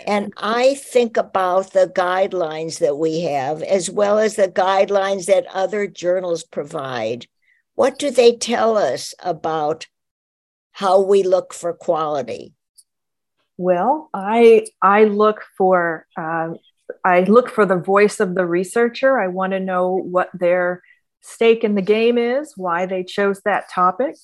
And 0.08 0.34
I 0.38 0.76
think 0.76 1.18
about 1.18 1.74
the 1.74 1.92
guidelines 1.94 2.80
that 2.80 2.98
we 2.98 3.22
have, 3.22 3.62
as 3.62 3.90
well 3.90 4.18
as 4.18 4.38
the 4.38 4.48
guidelines 4.48 5.26
that 5.26 5.46
other 5.54 5.88
journals 5.88 6.44
provide. 6.44 7.28
What 7.76 8.00
do 8.00 8.10
they 8.10 8.38
tell 8.38 8.78
us 8.78 9.14
about 9.20 9.88
how 10.72 11.02
we 11.02 11.22
look 11.22 11.54
for 11.54 11.74
quality? 11.74 12.54
Well, 13.58 14.10
I 14.14 14.66
I 14.82 15.06
look 15.06 15.42
for 15.58 16.06
um, 16.18 16.58
I 17.04 17.22
look 17.22 17.50
for 17.50 17.66
the 17.66 17.78
voice 17.78 18.20
of 18.20 18.36
the 18.36 18.46
researcher. 18.46 19.20
I 19.20 19.28
want 19.28 19.54
to 19.54 19.60
know 19.60 19.96
what 19.96 20.30
their 20.34 20.82
stake 21.22 21.64
in 21.64 21.76
the 21.76 21.82
game 21.82 22.18
is, 22.18 22.54
why 22.56 22.86
they 22.86 23.04
chose 23.04 23.42
that 23.46 23.70
topic, 23.70 24.16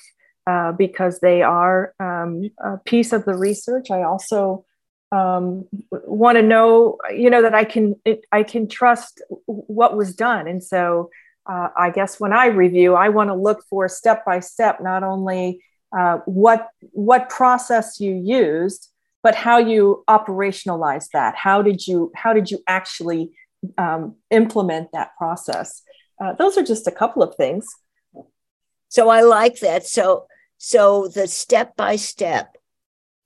uh, 0.48 0.72
because 0.74 1.20
they 1.20 1.42
are 1.42 1.94
um, 2.00 2.44
a 2.64 2.78
piece 2.86 3.14
of 3.14 3.26
the 3.26 3.36
research. 3.36 3.90
I 3.90 4.04
also 4.04 4.66
um, 5.12 5.68
want 5.92 6.38
to 6.38 6.42
know, 6.42 6.98
you 7.16 7.30
know, 7.30 7.42
that 7.42 7.56
I 7.56 7.64
can 7.64 7.96
I 8.32 8.44
can 8.44 8.68
trust 8.68 9.22
what 9.46 9.96
was 9.96 10.14
done, 10.16 10.48
and 10.48 10.64
so 10.64 11.10
uh, 11.50 11.70
I 11.78 11.90
guess 11.90 12.20
when 12.20 12.34
I 12.34 12.48
review, 12.48 12.96
I 12.96 13.10
want 13.10 13.30
to 13.30 13.36
look 13.36 13.64
for 13.70 13.88
step 13.88 14.26
by 14.26 14.40
step, 14.42 14.82
not 14.82 15.04
only 15.04 15.64
uh, 15.98 16.20
what 16.26 16.70
what 16.92 17.30
process 17.30 18.00
you 18.00 18.14
used, 18.14 18.90
but 19.24 19.36
how 19.36 19.58
you 19.58 20.04
operationalize 20.10 21.10
that. 21.14 21.36
How 21.36 21.62
did 21.62 21.88
you 21.88 22.12
how 22.16 22.34
did 22.34 22.50
you 22.52 22.60
actually 22.68 23.32
um, 23.78 24.16
implement 24.30 24.92
that 24.94 25.16
process? 25.18 25.84
Uh, 26.20 26.34
those 26.34 26.58
are 26.58 26.64
just 26.64 26.88
a 26.88 26.92
couple 26.92 27.24
of 27.24 27.36
things. 27.36 27.68
So 28.90 29.10
I 29.10 29.22
like 29.22 29.60
that. 29.60 29.86
So 29.86 30.28
so 30.58 31.08
the 31.08 31.28
step 31.28 31.76
by 31.76 31.96
step 31.96 32.58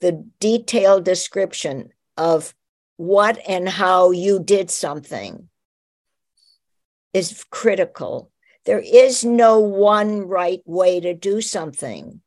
the 0.02 0.26
detailed 0.40 1.04
description 1.04 1.90
of 2.18 2.54
what 2.98 3.40
and 3.48 3.68
how 3.68 4.12
you 4.12 4.40
did 4.40 4.70
something 4.70 5.50
is 7.14 7.46
critical. 7.50 8.32
There 8.66 8.80
is 8.80 9.24
no 9.24 9.60
one 9.60 10.28
right 10.28 10.62
way 10.66 11.00
to 11.00 11.14
do 11.14 11.42
something, 11.42 12.22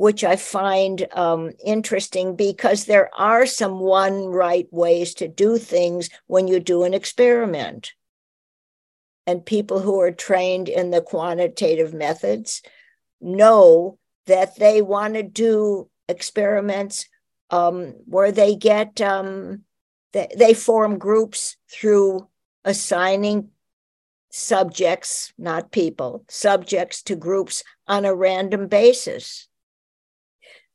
which 0.00 0.24
I 0.24 0.36
find 0.36 1.06
um, 1.12 1.50
interesting 1.62 2.34
because 2.34 2.86
there 2.86 3.10
are 3.18 3.44
some 3.44 3.80
one 3.80 4.28
right 4.28 4.66
ways 4.70 5.12
to 5.16 5.28
do 5.28 5.58
things 5.58 6.08
when 6.26 6.48
you 6.48 6.58
do 6.58 6.84
an 6.84 6.94
experiment. 6.94 7.92
And 9.26 9.44
people 9.44 9.78
who 9.80 10.00
are 10.00 10.10
trained 10.10 10.70
in 10.70 10.90
the 10.90 11.02
quantitative 11.02 11.92
methods 11.92 12.62
know 13.20 13.98
that 14.24 14.56
they 14.56 14.80
want 14.80 15.16
to 15.16 15.22
do 15.22 15.90
experiments 16.08 17.06
um, 17.50 17.92
where 18.06 18.32
they 18.32 18.56
get 18.56 19.02
um, 19.02 19.64
they, 20.14 20.28
they 20.34 20.54
form 20.54 20.96
groups 20.96 21.58
through 21.70 22.26
assigning 22.64 23.50
subjects, 24.30 25.34
not 25.36 25.72
people, 25.72 26.24
subjects 26.26 27.02
to 27.02 27.16
groups 27.16 27.62
on 27.86 28.06
a 28.06 28.14
random 28.14 28.66
basis. 28.66 29.46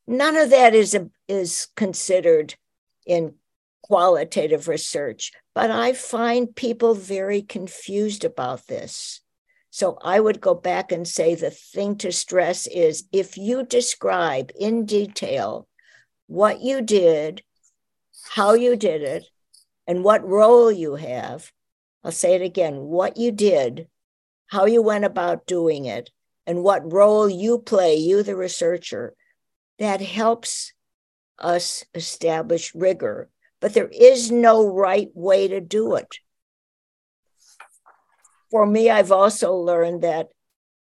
None 0.08 0.36
of 0.36 0.50
that 0.52 0.76
is, 0.76 0.94
a, 0.94 1.10
is 1.28 1.68
considered 1.76 2.56
in 3.06 3.36
qualitative 3.82 4.68
research, 4.68 5.32
but 5.54 5.72
I 5.72 5.94
find 5.94 6.56
people 6.56 6.94
very 6.96 7.42
confused 7.42 8.24
about 8.24 8.68
this. 8.68 9.22
So 9.70 9.98
I 10.02 10.20
would 10.20 10.42
go 10.42 10.54
back 10.54 10.92
and 10.92 11.08
say 11.08 11.36
the 11.36 11.52
thing 11.52 11.98
to 11.98 12.12
stress 12.12 12.66
is 12.68 13.08
if 13.12 13.38
you 13.38 13.64
describe 13.64 14.52
in 14.58 14.86
detail 14.86 15.68
what 16.28 16.62
you 16.62 16.82
did, 16.82 17.44
how 18.32 18.54
you 18.54 18.76
did 18.76 19.02
it, 19.02 19.26
and 19.86 20.04
what 20.04 20.28
role 20.28 20.72
you 20.72 20.96
have, 20.96 21.52
I'll 22.04 22.12
say 22.12 22.36
it 22.36 22.42
again 22.42 22.78
what 22.82 23.18
you 23.18 23.32
did, 23.32 23.88
how 24.48 24.66
you 24.66 24.82
went 24.82 25.06
about 25.06 25.46
doing 25.46 25.86
it, 25.86 26.10
and 26.48 26.64
what 26.64 26.92
role 26.92 27.28
you 27.28 27.60
play, 27.60 27.96
you, 27.96 28.24
the 28.24 28.36
researcher, 28.36 29.14
that 29.80 30.02
helps 30.02 30.74
us 31.40 31.84
establish 31.94 32.74
rigor. 32.76 33.30
But 33.60 33.74
there 33.74 33.90
is 33.92 34.32
no 34.32 34.68
right 34.68 35.10
way 35.14 35.48
to 35.48 35.60
do 35.60 35.96
it 35.96 36.20
for 38.56 38.66
me, 38.66 38.90
I've 38.90 39.12
also 39.12 39.54
learned 39.54 40.04
that 40.04 40.30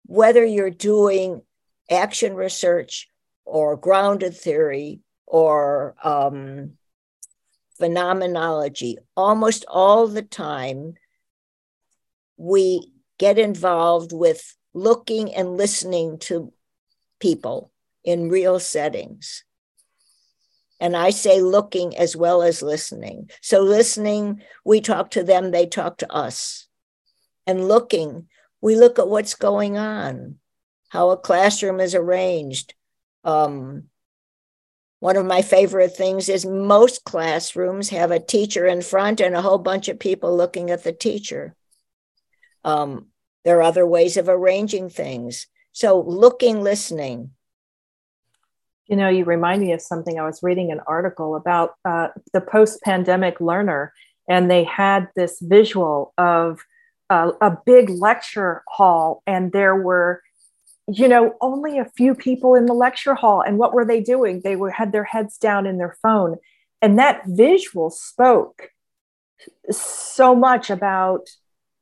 whether 0.05 0.45
you're 0.45 0.69
doing 0.69 1.41
action 1.89 2.35
research 2.35 3.09
or 3.45 3.75
grounded 3.75 4.37
theory 4.37 4.99
or 5.25 5.95
um, 6.03 6.73
phenomenology, 7.79 8.97
almost 9.15 9.65
all 9.67 10.07
the 10.07 10.21
time, 10.21 10.93
we 12.37 12.91
get 13.17 13.39
involved 13.39 14.13
with 14.13 14.55
looking 14.75 15.33
and 15.33 15.57
listening 15.57 16.19
to 16.19 16.53
people 17.19 17.71
in 18.07 18.29
real 18.29 18.57
settings. 18.57 19.43
And 20.79 20.95
I 20.95 21.09
say 21.09 21.41
looking 21.41 21.97
as 21.97 22.15
well 22.15 22.41
as 22.41 22.61
listening. 22.61 23.29
So, 23.41 23.59
listening, 23.59 24.41
we 24.63 24.79
talk 24.79 25.11
to 25.11 25.23
them, 25.23 25.51
they 25.51 25.65
talk 25.65 25.97
to 25.97 26.11
us 26.11 26.67
and 27.45 27.67
looking, 27.67 28.29
we 28.61 28.77
look 28.77 28.97
at 28.97 29.09
what's 29.09 29.33
going 29.33 29.77
on, 29.77 30.35
how 30.87 31.09
a 31.09 31.17
classroom 31.17 31.81
is 31.81 31.93
arranged. 31.93 32.75
Um, 33.25 33.89
one 34.99 35.17
of 35.17 35.25
my 35.25 35.41
favorite 35.41 35.95
things 35.95 36.29
is 36.29 36.45
most 36.45 37.03
classrooms 37.03 37.89
have 37.89 38.11
a 38.11 38.19
teacher 38.19 38.65
in 38.65 38.81
front 38.81 39.19
and 39.19 39.35
a 39.35 39.41
whole 39.41 39.57
bunch 39.59 39.89
of 39.89 39.99
people 39.99 40.35
looking 40.35 40.71
at 40.71 40.85
the 40.85 40.93
teacher. 40.93 41.55
Um, 42.63 43.07
there 43.43 43.57
are 43.57 43.63
other 43.63 43.85
ways 43.85 44.15
of 44.15 44.29
arranging 44.29 44.89
things. 44.89 45.47
So, 45.73 45.99
looking, 45.99 46.61
listening. 46.61 47.31
You 48.87 48.95
know, 48.95 49.09
you 49.09 49.25
remind 49.25 49.61
me 49.61 49.73
of 49.73 49.81
something. 49.81 50.19
I 50.19 50.25
was 50.25 50.41
reading 50.41 50.71
an 50.71 50.81
article 50.87 51.35
about 51.35 51.75
uh, 51.83 52.09
the 52.33 52.41
post 52.41 52.81
pandemic 52.81 53.41
learner, 53.41 53.93
and 54.29 54.49
they 54.49 54.63
had 54.63 55.09
this 55.15 55.39
visual 55.41 56.13
of 56.17 56.59
a, 57.09 57.31
a 57.41 57.57
big 57.65 57.89
lecture 57.89 58.63
hall 58.67 59.23
and 59.25 59.51
there 59.51 59.75
were 59.75 60.21
you 60.89 61.07
know 61.07 61.35
only 61.41 61.77
a 61.77 61.91
few 61.97 62.15
people 62.15 62.55
in 62.55 62.65
the 62.65 62.73
lecture 62.73 63.15
hall. 63.15 63.41
And 63.41 63.57
what 63.57 63.73
were 63.73 63.85
they 63.85 64.01
doing? 64.01 64.41
They 64.43 64.55
were 64.55 64.71
had 64.71 64.91
their 64.91 65.03
heads 65.03 65.37
down 65.37 65.65
in 65.65 65.77
their 65.77 65.97
phone. 66.01 66.37
And 66.81 66.99
that 66.99 67.23
visual 67.25 67.89
spoke 67.89 68.69
so 69.71 70.35
much 70.35 70.69
about 70.69 71.27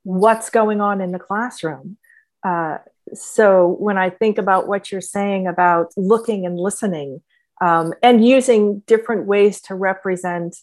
what's 0.03 0.49
going 0.49 0.81
on 0.81 1.01
in 1.01 1.11
the 1.11 1.19
classroom 1.19 1.97
uh, 2.45 2.77
so 3.13 3.75
when 3.79 3.97
i 3.97 4.09
think 4.09 4.37
about 4.37 4.67
what 4.67 4.91
you're 4.91 5.01
saying 5.01 5.47
about 5.47 5.91
looking 5.97 6.45
and 6.45 6.59
listening 6.59 7.21
um, 7.61 7.93
and 8.03 8.25
using 8.25 8.81
different 8.87 9.25
ways 9.25 9.61
to 9.61 9.75
represent 9.75 10.57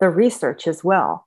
the 0.00 0.08
research 0.08 0.66
as 0.66 0.84
well 0.84 1.26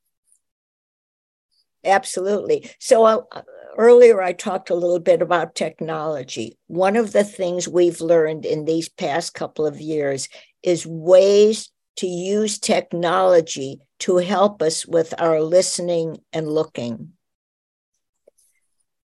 Absolutely. 1.84 2.70
So 2.80 3.06
uh, 3.06 3.42
earlier 3.78 4.22
I 4.22 4.34
talked 4.34 4.70
a 4.70 4.76
little 4.76 5.00
bit 5.00 5.22
about 5.22 5.56
technology. 5.56 6.58
One 6.68 6.96
of 6.96 7.14
the 7.14 7.24
things 7.24 7.68
we've 7.68 8.02
learned 8.02 8.46
in 8.46 8.66
these 8.66 8.90
past 8.90 9.34
couple 9.34 9.66
of 9.66 9.80
years 9.80 10.28
is 10.62 10.86
ways 10.86 11.70
to 11.98 12.08
use 12.08 12.60
technology 12.60 13.80
to 14.00 14.18
help 14.18 14.62
us 14.62 14.86
with 14.86 15.14
our 15.20 15.42
listening 15.42 16.18
and 16.34 16.48
looking. 16.48 17.14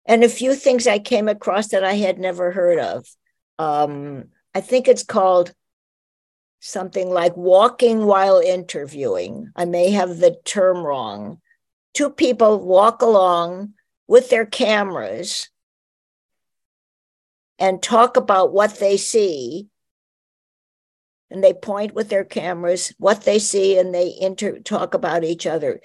And 0.06 0.24
a 0.24 0.30
few 0.30 0.56
things 0.56 0.88
I 0.88 1.00
came 1.00 1.28
across 1.28 1.70
that 1.70 1.84
I 1.84 1.94
had 1.94 2.20
never 2.20 2.52
heard 2.52 2.80
of. 2.80 3.06
Um, 3.60 4.26
I 4.54 4.62
think 4.62 4.88
it's 4.88 5.04
called 5.04 5.54
something 6.60 7.10
like 7.10 7.36
walking 7.36 8.06
while 8.06 8.40
interviewing. 8.40 9.52
I 9.56 9.66
may 9.66 9.92
have 9.92 10.18
the 10.18 10.38
term 10.46 10.86
wrong. 10.86 11.42
Two 11.94 12.10
people 12.10 12.60
walk 12.60 13.02
along 13.02 13.74
with 14.08 14.30
their 14.30 14.46
cameras 14.46 15.50
and 17.60 17.82
talk 17.82 18.18
about 18.18 18.54
what 18.54 18.80
they 18.80 18.98
see. 18.98 19.68
And 21.30 21.44
they 21.44 21.54
point 21.54 21.94
with 21.94 22.10
their 22.10 22.26
cameras 22.26 22.94
what 22.98 23.24
they 23.24 23.40
see 23.40 23.78
and 23.78 23.94
they 23.94 24.14
inter- 24.20 24.60
talk 24.60 24.94
about 24.94 25.24
each 25.24 25.48
other. 25.48 25.82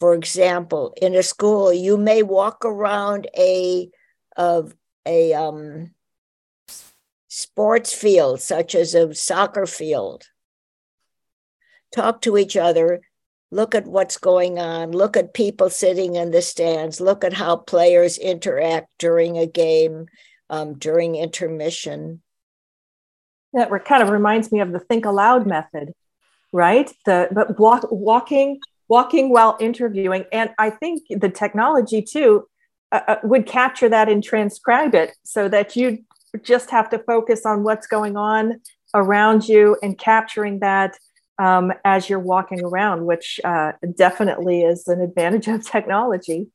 For 0.00 0.14
example, 0.14 0.94
in 1.00 1.14
a 1.14 1.22
school, 1.22 1.72
you 1.72 1.98
may 1.98 2.22
walk 2.22 2.64
around 2.64 3.28
a 3.36 3.90
of 4.34 4.74
a 5.06 5.34
um, 5.34 5.90
sports 7.28 7.92
field, 7.92 8.40
such 8.40 8.74
as 8.74 8.94
a 8.94 9.14
soccer 9.14 9.66
field. 9.66 10.24
Talk 11.94 12.22
to 12.22 12.38
each 12.38 12.56
other, 12.56 13.02
look 13.50 13.74
at 13.74 13.86
what's 13.86 14.16
going 14.16 14.58
on, 14.58 14.92
look 14.92 15.16
at 15.16 15.34
people 15.34 15.68
sitting 15.68 16.16
in 16.16 16.30
the 16.30 16.40
stands, 16.40 17.00
look 17.00 17.22
at 17.24 17.34
how 17.34 17.56
players 17.56 18.16
interact 18.16 18.88
during 18.98 19.36
a 19.36 19.46
game, 19.46 20.06
um, 20.48 20.78
during 20.78 21.16
intermission. 21.16 22.22
That 23.52 23.70
kind 23.84 24.02
of 24.02 24.10
reminds 24.10 24.50
me 24.52 24.60
of 24.60 24.72
the 24.72 24.78
think 24.78 25.04
aloud 25.04 25.46
method, 25.46 25.92
right? 26.52 26.90
The 27.04 27.28
but 27.32 27.58
walk, 27.58 27.86
walking 27.90 28.60
walking 28.90 29.30
while 29.30 29.56
interviewing. 29.60 30.24
And 30.32 30.50
I 30.58 30.68
think 30.68 31.04
the 31.08 31.30
technology 31.30 32.02
too 32.02 32.46
uh, 32.92 33.00
uh, 33.06 33.16
would 33.22 33.46
capture 33.46 33.88
that 33.88 34.08
and 34.08 34.22
transcribe 34.22 34.96
it 34.96 35.12
so 35.22 35.48
that 35.48 35.76
you 35.76 36.04
just 36.42 36.70
have 36.70 36.90
to 36.90 36.98
focus 36.98 37.46
on 37.46 37.62
what's 37.62 37.86
going 37.86 38.16
on 38.16 38.60
around 38.92 39.48
you 39.48 39.76
and 39.82 39.96
capturing 39.96 40.58
that 40.58 40.98
um, 41.38 41.72
as 41.84 42.10
you're 42.10 42.18
walking 42.18 42.64
around, 42.64 43.06
which 43.06 43.40
uh, 43.44 43.72
definitely 43.96 44.62
is 44.62 44.86
an 44.88 45.00
advantage 45.00 45.46
of 45.46 45.64
technology. 45.64 46.48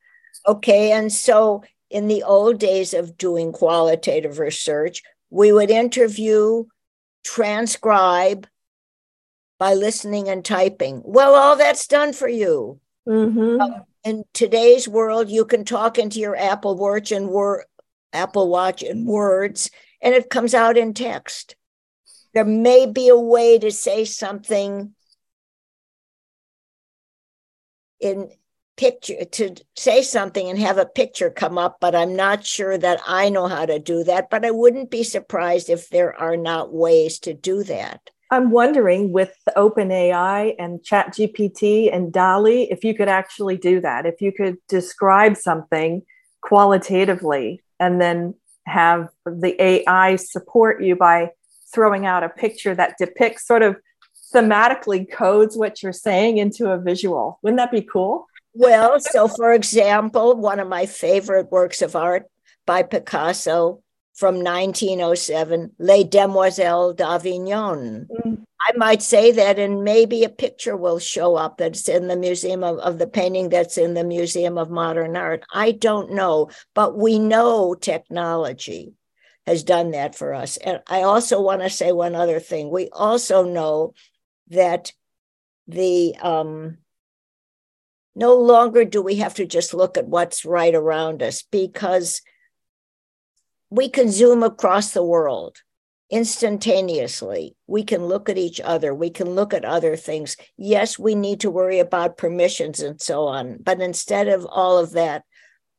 Okay. 0.46 0.92
And 0.92 1.10
so 1.10 1.64
in 1.90 2.06
the 2.06 2.22
old 2.22 2.58
days 2.58 2.92
of 2.92 3.16
doing 3.16 3.50
qualitative 3.50 4.38
research, 4.38 5.02
we 5.30 5.52
would 5.52 5.70
interview, 5.70 6.64
transcribe, 7.24 8.46
by 9.58 9.74
listening 9.74 10.28
and 10.28 10.44
typing. 10.44 11.02
Well, 11.04 11.34
all 11.34 11.56
that's 11.56 11.86
done 11.86 12.12
for 12.12 12.28
you. 12.28 12.80
Mm-hmm. 13.08 13.60
Um, 13.60 13.84
in 14.04 14.24
today's 14.32 14.88
world, 14.88 15.30
you 15.30 15.44
can 15.44 15.64
talk 15.64 15.98
into 15.98 16.20
your 16.20 16.36
Apple 16.36 16.76
Watch 16.76 17.12
and 17.12 17.28
word, 17.28 17.64
Apple 18.12 18.48
Watch 18.48 18.82
and 18.82 19.06
words, 19.06 19.70
and 20.00 20.14
it 20.14 20.30
comes 20.30 20.54
out 20.54 20.76
in 20.76 20.94
text. 20.94 21.56
There 22.34 22.44
may 22.44 22.86
be 22.86 23.08
a 23.08 23.16
way 23.16 23.58
to 23.58 23.70
say 23.70 24.04
something 24.04 24.94
in 27.98 28.30
picture 28.76 29.24
to 29.24 29.54
say 29.74 30.02
something 30.02 30.48
and 30.48 30.58
have 30.58 30.78
a 30.78 30.86
picture 30.86 31.30
come 31.30 31.56
up, 31.56 31.78
but 31.80 31.94
I'm 31.94 32.14
not 32.14 32.44
sure 32.44 32.76
that 32.76 33.00
I 33.06 33.30
know 33.30 33.46
how 33.48 33.64
to 33.64 33.78
do 33.78 34.04
that. 34.04 34.28
But 34.30 34.44
I 34.44 34.50
wouldn't 34.50 34.90
be 34.90 35.02
surprised 35.02 35.70
if 35.70 35.88
there 35.88 36.14
are 36.14 36.36
not 36.36 36.72
ways 36.72 37.18
to 37.20 37.34
do 37.34 37.62
that. 37.64 38.10
I'm 38.30 38.50
wondering 38.50 39.12
with 39.12 39.34
OpenAI 39.56 40.54
and 40.58 40.80
ChatGPT 40.80 41.94
and 41.94 42.12
DALL-E, 42.12 42.68
if 42.70 42.82
you 42.82 42.94
could 42.94 43.08
actually 43.08 43.56
do 43.56 43.80
that, 43.80 44.04
if 44.04 44.20
you 44.20 44.32
could 44.32 44.58
describe 44.68 45.36
something 45.36 46.02
qualitatively 46.40 47.62
and 47.78 48.00
then 48.00 48.34
have 48.66 49.08
the 49.24 49.60
AI 49.62 50.16
support 50.16 50.82
you 50.82 50.96
by 50.96 51.30
throwing 51.72 52.04
out 52.04 52.24
a 52.24 52.28
picture 52.28 52.74
that 52.74 52.98
depicts 52.98 53.46
sort 53.46 53.62
of 53.62 53.76
thematically 54.34 55.10
codes 55.10 55.56
what 55.56 55.82
you're 55.82 55.92
saying 55.92 56.38
into 56.38 56.70
a 56.70 56.78
visual. 56.78 57.38
Wouldn't 57.42 57.58
that 57.58 57.70
be 57.70 57.82
cool? 57.82 58.26
Well, 58.54 58.98
so 58.98 59.28
for 59.28 59.52
example, 59.52 60.36
one 60.36 60.58
of 60.58 60.68
my 60.68 60.86
favorite 60.86 61.52
works 61.52 61.80
of 61.82 61.94
art 61.94 62.24
by 62.64 62.82
Picasso 62.82 63.82
from 64.16 64.36
1907, 64.36 65.72
Les 65.78 66.02
Demoiselles 66.02 66.94
d'Avignon. 66.94 68.08
Mm. 68.10 68.44
I 68.58 68.72
might 68.76 69.02
say 69.02 69.30
that, 69.32 69.58
and 69.58 69.84
maybe 69.84 70.24
a 70.24 70.30
picture 70.30 70.76
will 70.76 70.98
show 70.98 71.36
up 71.36 71.58
that's 71.58 71.86
in 71.88 72.08
the 72.08 72.16
Museum 72.16 72.64
of, 72.64 72.78
of 72.78 72.98
the 72.98 73.06
painting 73.06 73.50
that's 73.50 73.76
in 73.76 73.92
the 73.92 74.02
Museum 74.02 74.56
of 74.56 74.70
Modern 74.70 75.16
Art. 75.16 75.44
I 75.52 75.72
don't 75.72 76.12
know, 76.12 76.50
but 76.74 76.96
we 76.96 77.18
know 77.18 77.74
technology 77.74 78.94
has 79.46 79.62
done 79.62 79.90
that 79.90 80.14
for 80.14 80.34
us. 80.34 80.56
And 80.56 80.80
I 80.88 81.02
also 81.02 81.40
want 81.40 81.60
to 81.60 81.70
say 81.70 81.92
one 81.92 82.14
other 82.14 82.40
thing. 82.40 82.70
We 82.70 82.88
also 82.88 83.44
know 83.44 83.92
that 84.48 84.92
the 85.68 86.16
um, 86.20 86.78
no 88.14 88.34
longer 88.36 88.84
do 88.86 89.02
we 89.02 89.16
have 89.16 89.34
to 89.34 89.46
just 89.46 89.74
look 89.74 89.98
at 89.98 90.08
what's 90.08 90.46
right 90.46 90.74
around 90.74 91.22
us 91.22 91.44
because 91.52 92.22
we 93.70 93.88
can 93.88 94.10
zoom 94.10 94.42
across 94.42 94.92
the 94.92 95.04
world 95.04 95.58
instantaneously. 96.10 97.56
We 97.66 97.82
can 97.82 98.06
look 98.06 98.28
at 98.28 98.38
each 98.38 98.60
other. 98.60 98.94
We 98.94 99.10
can 99.10 99.30
look 99.30 99.52
at 99.52 99.64
other 99.64 99.96
things. 99.96 100.36
Yes, 100.56 100.98
we 100.98 101.14
need 101.14 101.40
to 101.40 101.50
worry 101.50 101.80
about 101.80 102.16
permissions 102.16 102.80
and 102.80 103.00
so 103.00 103.24
on. 103.24 103.58
But 103.60 103.80
instead 103.80 104.28
of 104.28 104.46
all 104.46 104.78
of 104.78 104.92
that, 104.92 105.24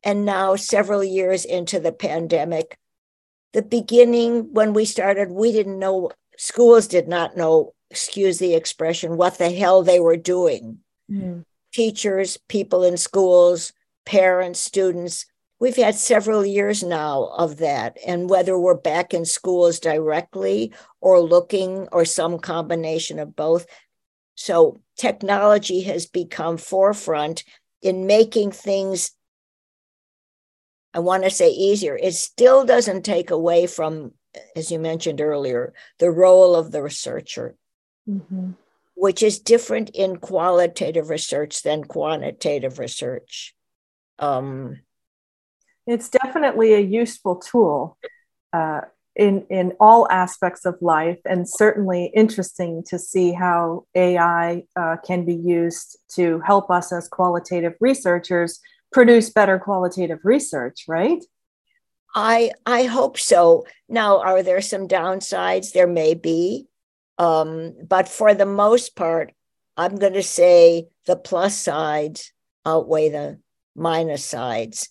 and 0.04 0.26
now 0.26 0.56
several 0.56 1.04
years 1.04 1.46
into 1.46 1.80
the 1.80 1.92
pandemic, 1.92 2.78
the 3.54 3.62
beginning 3.62 4.54
when 4.54 4.74
we 4.74 4.86
started, 4.86 5.32
we 5.32 5.52
didn't 5.52 5.80
know, 5.80 6.12
schools 6.38 6.88
did 6.88 7.08
not 7.08 7.38
know, 7.38 7.74
excuse 7.90 8.38
the 8.38 8.54
expression, 8.54 9.18
what 9.18 9.38
the 9.38 9.50
hell 9.50 9.82
they 9.82 10.00
were 10.00 10.18
doing. 10.18 10.80
Mm. 11.10 11.44
Teachers, 11.74 12.38
people 12.48 12.84
in 12.84 12.98
schools, 12.98 13.74
parents, 14.06 14.60
students, 14.60 15.26
We've 15.60 15.76
had 15.76 15.96
several 15.96 16.46
years 16.46 16.84
now 16.84 17.32
of 17.36 17.58
that. 17.58 17.98
And 18.06 18.30
whether 18.30 18.58
we're 18.60 18.76
back 18.76 19.14
in 19.14 19.26
schools 19.26 19.80
directly 19.80 20.74
or 21.02 21.20
looking 21.20 21.88
or 21.92 22.06
some 22.06 22.38
combination 22.38 23.18
of 23.18 23.36
both. 23.36 23.66
So 24.36 24.82
technology 24.98 25.82
has 25.82 26.06
become 26.06 26.58
forefront 26.58 27.44
in 27.82 28.06
making 28.06 28.52
things, 28.52 29.12
I 30.94 31.00
want 31.00 31.24
to 31.24 31.30
say 31.32 31.50
easier. 31.50 31.98
It 31.98 32.14
still 32.14 32.64
doesn't 32.64 33.04
take 33.04 33.32
away 33.32 33.66
from, 33.66 34.12
as 34.56 34.72
you 34.72 34.78
mentioned 34.78 35.22
earlier, 35.22 35.74
the 35.98 36.12
role 36.12 36.56
of 36.56 36.72
the 36.72 36.84
researcher. 36.84 37.56
Mm-hmm. 38.08 38.52
Which 38.94 39.22
is 39.22 39.40
different 39.40 39.92
in 39.92 40.18
qualitative 40.18 41.10
research 41.12 41.62
than 41.62 41.84
quantitative 41.84 42.80
research. 42.80 43.54
Um, 44.18 44.80
it's 45.88 46.10
definitely 46.10 46.74
a 46.74 46.80
useful 46.80 47.38
tool 47.38 47.98
uh, 48.54 48.82
in 49.16 49.48
in 49.50 49.74
all 49.80 50.08
aspects 50.12 50.66
of 50.66 50.76
life, 50.82 51.18
and 51.26 51.50
certainly 51.50 52.12
interesting 52.14 52.84
to 52.88 53.00
see 53.00 53.32
how 53.32 53.86
AI 53.96 54.64
uh, 54.76 54.98
can 55.04 55.26
be 55.26 55.36
used 55.36 55.98
to 56.16 56.40
help 56.42 56.70
us 56.70 56.92
as 56.92 57.08
qualitative 57.08 57.74
researchers 57.80 58.60
produce 58.92 59.30
better 59.30 59.58
qualitative 59.58 60.20
research. 60.24 60.84
Right? 60.88 61.24
I 62.14 62.52
I 62.66 62.84
hope 62.84 63.18
so. 63.18 63.66
Now, 63.90 64.20
are 64.20 64.44
there 64.44 64.62
some 64.62 64.88
downsides? 64.88 65.72
There 65.72 65.88
may 65.88 66.14
be, 66.14 66.68
um, 67.18 67.76
but 67.88 68.10
for 68.10 68.34
the 68.34 68.46
most 68.46 68.96
part, 68.96 69.34
I'm 69.78 69.96
going 69.96 70.14
to 70.14 70.24
say 70.24 70.90
the 71.06 71.16
plus 71.16 71.58
sides 71.58 72.34
outweigh 72.66 73.10
the 73.10 73.40
minus 73.76 74.26
sides 74.26 74.90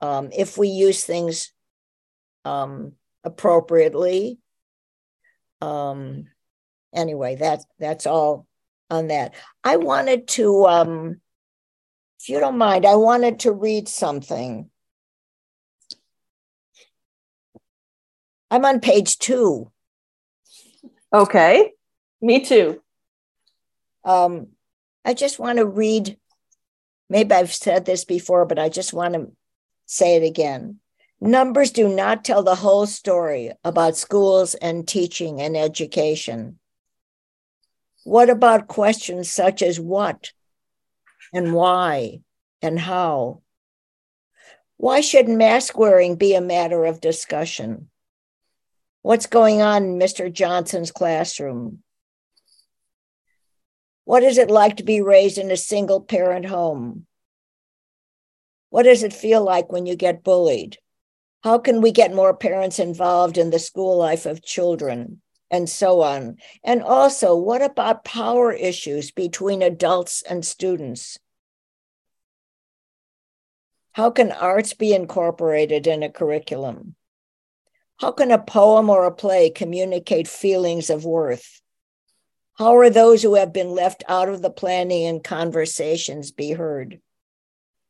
um, 0.00 0.30
if 0.36 0.56
we 0.56 0.68
use 0.68 1.04
things 1.04 1.52
um, 2.44 2.92
appropriately. 3.24 4.38
Um, 5.60 6.26
anyway, 6.94 7.36
that 7.36 7.64
that's 7.78 8.06
all 8.06 8.46
on 8.90 9.08
that. 9.08 9.34
I 9.64 9.76
wanted 9.76 10.28
to, 10.28 10.66
um, 10.66 11.20
if 12.20 12.28
you 12.28 12.40
don't 12.40 12.58
mind, 12.58 12.86
I 12.86 12.96
wanted 12.96 13.40
to 13.40 13.52
read 13.52 13.88
something. 13.88 14.70
I'm 18.50 18.64
on 18.64 18.80
page 18.80 19.18
two. 19.18 19.70
Okay, 21.12 21.72
me 22.20 22.44
too. 22.44 22.82
Um, 24.04 24.48
I 25.04 25.14
just 25.14 25.38
want 25.38 25.58
to 25.58 25.66
read. 25.66 26.18
Maybe 27.10 27.34
I've 27.34 27.54
said 27.54 27.86
this 27.86 28.04
before, 28.04 28.44
but 28.44 28.58
I 28.58 28.68
just 28.68 28.92
want 28.92 29.14
to 29.14 29.32
say 29.88 30.16
it 30.16 30.22
again. 30.22 30.78
Numbers 31.20 31.72
do 31.72 31.88
not 31.88 32.24
tell 32.24 32.44
the 32.44 32.54
whole 32.54 32.86
story 32.86 33.50
about 33.64 33.96
schools 33.96 34.54
and 34.54 34.86
teaching 34.86 35.40
and 35.40 35.56
education. 35.56 36.60
What 38.04 38.30
about 38.30 38.68
questions 38.68 39.28
such 39.28 39.62
as 39.62 39.80
what 39.80 40.30
and 41.32 41.52
why 41.54 42.20
and 42.62 42.78
how? 42.78 43.42
Why 44.76 45.00
should 45.00 45.28
mask 45.28 45.76
wearing 45.76 46.14
be 46.14 46.34
a 46.34 46.40
matter 46.40 46.84
of 46.84 47.00
discussion? 47.00 47.90
What's 49.02 49.26
going 49.26 49.60
on 49.60 49.84
in 49.84 49.98
Mr. 49.98 50.32
Johnson's 50.32 50.92
classroom? 50.92 51.82
What 54.04 54.22
is 54.22 54.38
it 54.38 54.50
like 54.50 54.76
to 54.76 54.84
be 54.84 55.00
raised 55.00 55.38
in 55.38 55.50
a 55.50 55.56
single 55.56 56.00
parent 56.00 56.46
home? 56.46 57.07
What 58.70 58.82
does 58.82 59.02
it 59.02 59.12
feel 59.12 59.42
like 59.42 59.72
when 59.72 59.86
you 59.86 59.96
get 59.96 60.22
bullied? 60.22 60.78
How 61.42 61.58
can 61.58 61.80
we 61.80 61.92
get 61.92 62.14
more 62.14 62.34
parents 62.34 62.78
involved 62.78 63.38
in 63.38 63.50
the 63.50 63.58
school 63.58 63.96
life 63.96 64.26
of 64.26 64.42
children? 64.42 65.22
And 65.50 65.68
so 65.68 66.02
on. 66.02 66.36
And 66.62 66.82
also, 66.82 67.34
what 67.34 67.62
about 67.62 68.04
power 68.04 68.52
issues 68.52 69.10
between 69.10 69.62
adults 69.62 70.22
and 70.22 70.44
students? 70.44 71.18
How 73.92 74.10
can 74.10 74.30
arts 74.30 74.74
be 74.74 74.92
incorporated 74.92 75.86
in 75.86 76.02
a 76.02 76.10
curriculum? 76.10 76.96
How 77.98 78.12
can 78.12 78.30
a 78.30 78.38
poem 78.38 78.90
or 78.90 79.06
a 79.06 79.14
play 79.14 79.50
communicate 79.50 80.28
feelings 80.28 80.90
of 80.90 81.04
worth? 81.04 81.62
How 82.58 82.76
are 82.76 82.90
those 82.90 83.22
who 83.22 83.34
have 83.36 83.52
been 83.52 83.70
left 83.70 84.04
out 84.06 84.28
of 84.28 84.42
the 84.42 84.50
planning 84.50 85.06
and 85.06 85.24
conversations 85.24 86.30
be 86.30 86.52
heard? 86.52 87.00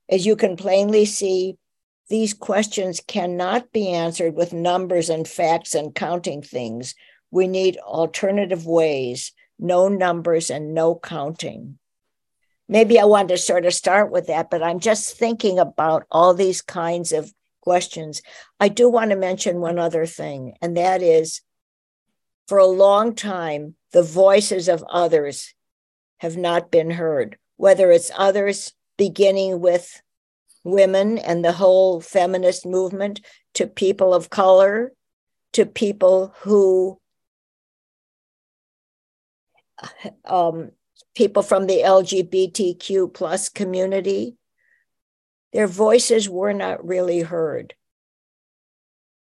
As 0.09 0.25
you 0.25 0.37
can 0.37 0.57
plainly 0.57 1.05
see, 1.05 1.57
these 2.09 2.33
questions 2.33 3.01
cannot 3.07 3.71
be 3.73 3.89
answered 3.89 4.35
with 4.35 4.53
numbers 4.53 5.11
and 5.11 5.29
facts 5.29 5.75
and 5.75 5.95
counting 5.95 6.43
things. 6.43 6.95
We 7.31 7.47
need 7.47 7.77
alternative 7.79 8.67
ways, 8.67 9.33
no 9.59 9.89
numbers 9.89 10.51
and 10.51 10.73
no 10.73 10.95
counting. 10.95 11.79
Maybe 12.69 12.99
I 12.99 13.05
want 13.05 13.29
to 13.29 13.39
sort 13.39 13.67
of 13.67 13.75
start 13.75 14.11
with 14.11 14.27
that, 14.27 14.51
but 14.51 14.63
I'm 14.63 14.81
just 14.81 15.17
thinking 15.17 15.59
about 15.59 16.07
all 16.11 16.33
these 16.33 16.63
kinds 16.63 17.13
of 17.13 17.33
questions. 17.61 18.23
I 18.59 18.69
do 18.69 18.89
want 18.89 19.11
to 19.11 19.17
mention 19.17 19.61
one 19.61 19.79
other 19.79 20.07
thing, 20.07 20.55
and 20.63 20.77
that 20.77 21.03
is 21.03 21.43
for 22.47 22.57
a 22.57 22.67
long 22.67 23.15
time, 23.15 23.75
the 23.93 24.03
voices 24.03 24.69
of 24.69 24.83
others 24.91 25.55
have 26.19 26.37
not 26.37 26.71
been 26.71 26.91
heard, 26.91 27.37
whether 27.57 27.91
it's 27.91 28.11
others 28.17 28.73
beginning 28.99 29.61
with 29.61 30.03
women 30.65 31.17
and 31.17 31.43
the 31.43 31.53
whole 31.53 32.01
feminist 32.01 32.67
movement 32.67 33.23
to 33.55 33.67
people 33.67 34.13
of 34.13 34.29
color, 34.29 34.93
to 35.55 35.65
people 35.65 36.35
who, 36.41 37.01
um, 40.27 40.73
people 41.15 41.43
from 41.43 41.67
the 41.67 41.79
LGBTQ 41.79 43.15
plus 43.15 43.49
community, 43.49 44.37
their 45.53 45.67
voices 45.67 46.29
were 46.29 46.53
not 46.53 46.87
really 46.87 47.21
heard. 47.21 47.75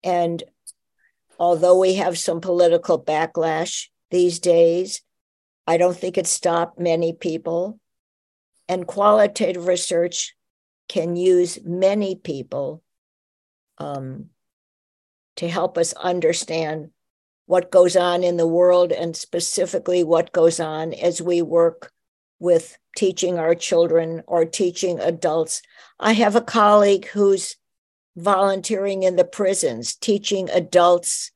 And 0.04 0.44
although 1.40 1.80
we 1.80 1.96
have 1.96 2.18
some 2.18 2.42
political 2.42 3.02
backlash 3.02 3.88
these 4.10 4.40
days, 4.40 5.02
I 5.68 5.78
don't 5.78 5.98
think 5.98 6.18
it 6.18 6.28
stopped 6.28 6.80
many 6.80 7.14
people. 7.14 7.80
And 8.68 8.88
qualitative 8.88 9.68
research 9.68 10.36
can 10.88 11.16
use 11.16 11.60
many 11.64 12.16
people 12.16 12.84
um, 13.78 14.30
to 15.38 15.48
help 15.48 15.78
us 15.78 15.94
understand 15.94 16.90
what 17.46 17.72
goes 17.72 17.96
on 17.96 18.24
in 18.24 18.38
the 18.38 18.48
world 18.48 18.92
and 18.92 19.16
specifically 19.16 20.04
what 20.04 20.32
goes 20.32 20.60
on 20.60 20.94
as 20.94 21.22
we 21.22 21.42
work 21.42 21.92
with 22.40 22.78
teaching 22.98 23.38
our 23.38 23.54
children 23.54 24.24
or 24.28 24.46
teaching 24.46 25.00
adults. 25.00 25.62
I 26.00 26.14
have 26.14 26.36
a 26.36 26.42
colleague 26.42 27.08
who's 27.08 27.56
volunteering 28.16 29.04
in 29.04 29.16
the 29.16 29.26
prisons, 29.26 29.96
teaching 29.96 30.50
adults 30.50 31.32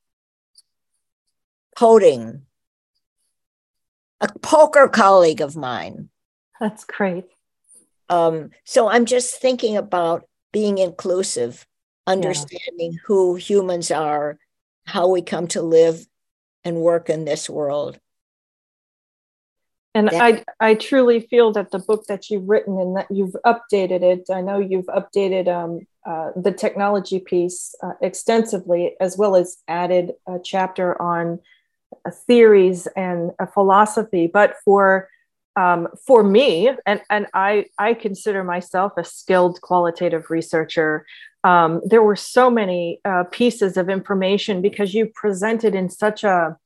coding. 1.76 2.42
A 4.20 4.28
poker 4.40 4.88
colleague 4.88 5.40
of 5.40 5.56
mine. 5.56 6.10
That's 6.60 6.84
great. 6.84 7.24
Um, 8.08 8.50
so 8.64 8.88
I'm 8.88 9.06
just 9.06 9.40
thinking 9.40 9.76
about 9.76 10.24
being 10.52 10.78
inclusive, 10.78 11.66
understanding 12.06 12.92
yeah. 12.92 12.98
who 13.06 13.36
humans 13.36 13.90
are, 13.90 14.38
how 14.84 15.08
we 15.08 15.22
come 15.22 15.46
to 15.48 15.62
live 15.62 16.06
and 16.64 16.76
work 16.76 17.08
in 17.08 17.24
this 17.24 17.48
world. 17.48 17.98
And 19.94 20.08
that, 20.08 20.44
I, 20.60 20.68
I 20.70 20.74
truly 20.74 21.20
feel 21.20 21.52
that 21.52 21.70
the 21.70 21.78
book 21.78 22.06
that 22.06 22.30
you've 22.30 22.48
written 22.48 22.78
and 22.78 22.96
that 22.96 23.10
you've 23.10 23.34
updated 23.44 24.02
it. 24.02 24.30
I 24.30 24.40
know 24.40 24.58
you've 24.58 24.86
updated 24.86 25.48
um, 25.48 25.86
uh, 26.06 26.30
the 26.36 26.52
technology 26.52 27.18
piece 27.18 27.74
uh, 27.82 27.94
extensively, 28.00 28.94
as 29.00 29.16
well 29.16 29.34
as 29.34 29.58
added 29.66 30.12
a 30.28 30.38
chapter 30.42 31.00
on 31.00 31.40
uh, 32.04 32.10
theories 32.10 32.86
and 32.96 33.32
a 33.40 33.46
philosophy. 33.46 34.28
But 34.28 34.56
for 34.64 35.08
um, 35.56 35.88
for 36.06 36.22
me, 36.22 36.70
and, 36.86 37.00
and 37.10 37.26
I, 37.34 37.66
I 37.78 37.94
consider 37.94 38.44
myself 38.44 38.92
a 38.96 39.04
skilled 39.04 39.60
qualitative 39.60 40.30
researcher, 40.30 41.04
um, 41.42 41.80
there 41.84 42.02
were 42.02 42.16
so 42.16 42.50
many 42.50 43.00
uh, 43.04 43.24
pieces 43.30 43.76
of 43.76 43.88
information 43.88 44.60
because 44.60 44.94
you 44.94 45.06
presented 45.06 45.74
in 45.74 45.88
such 45.88 46.22
a 46.22 46.56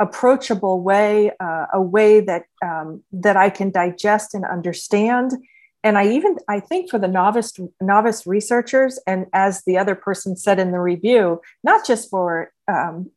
approachable 0.00 0.80
way, 0.80 1.30
uh, 1.38 1.66
a 1.72 1.80
way 1.80 2.20
that 2.20 2.44
um, 2.64 3.02
that 3.12 3.36
I 3.36 3.50
can 3.50 3.70
digest 3.70 4.34
and 4.34 4.44
understand. 4.44 5.32
And 5.84 5.98
I 5.98 6.08
even 6.08 6.38
I 6.48 6.60
think 6.60 6.90
for 6.90 6.98
the 6.98 7.08
novice 7.08 7.52
novice 7.80 8.26
researchers, 8.26 8.98
and 9.06 9.26
as 9.32 9.62
the 9.64 9.76
other 9.76 9.94
person 9.94 10.36
said 10.36 10.58
in 10.58 10.72
the 10.72 10.80
review, 10.80 11.40
not 11.62 11.86
just 11.86 12.08
for 12.08 12.52
um, 12.68 13.10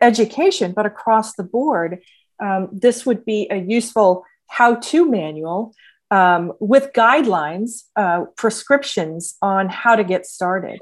education 0.00 0.72
but 0.72 0.86
across 0.86 1.36
the 1.36 1.44
board, 1.44 2.02
um, 2.40 2.68
this 2.72 3.06
would 3.06 3.24
be 3.24 3.46
a 3.50 3.56
useful 3.56 4.24
how 4.48 4.76
to 4.76 5.08
manual 5.08 5.74
um, 6.10 6.52
with 6.60 6.92
guidelines, 6.94 7.82
uh, 7.96 8.24
prescriptions 8.36 9.36
on 9.42 9.68
how 9.68 9.94
to 9.94 10.04
get 10.04 10.26
started. 10.26 10.80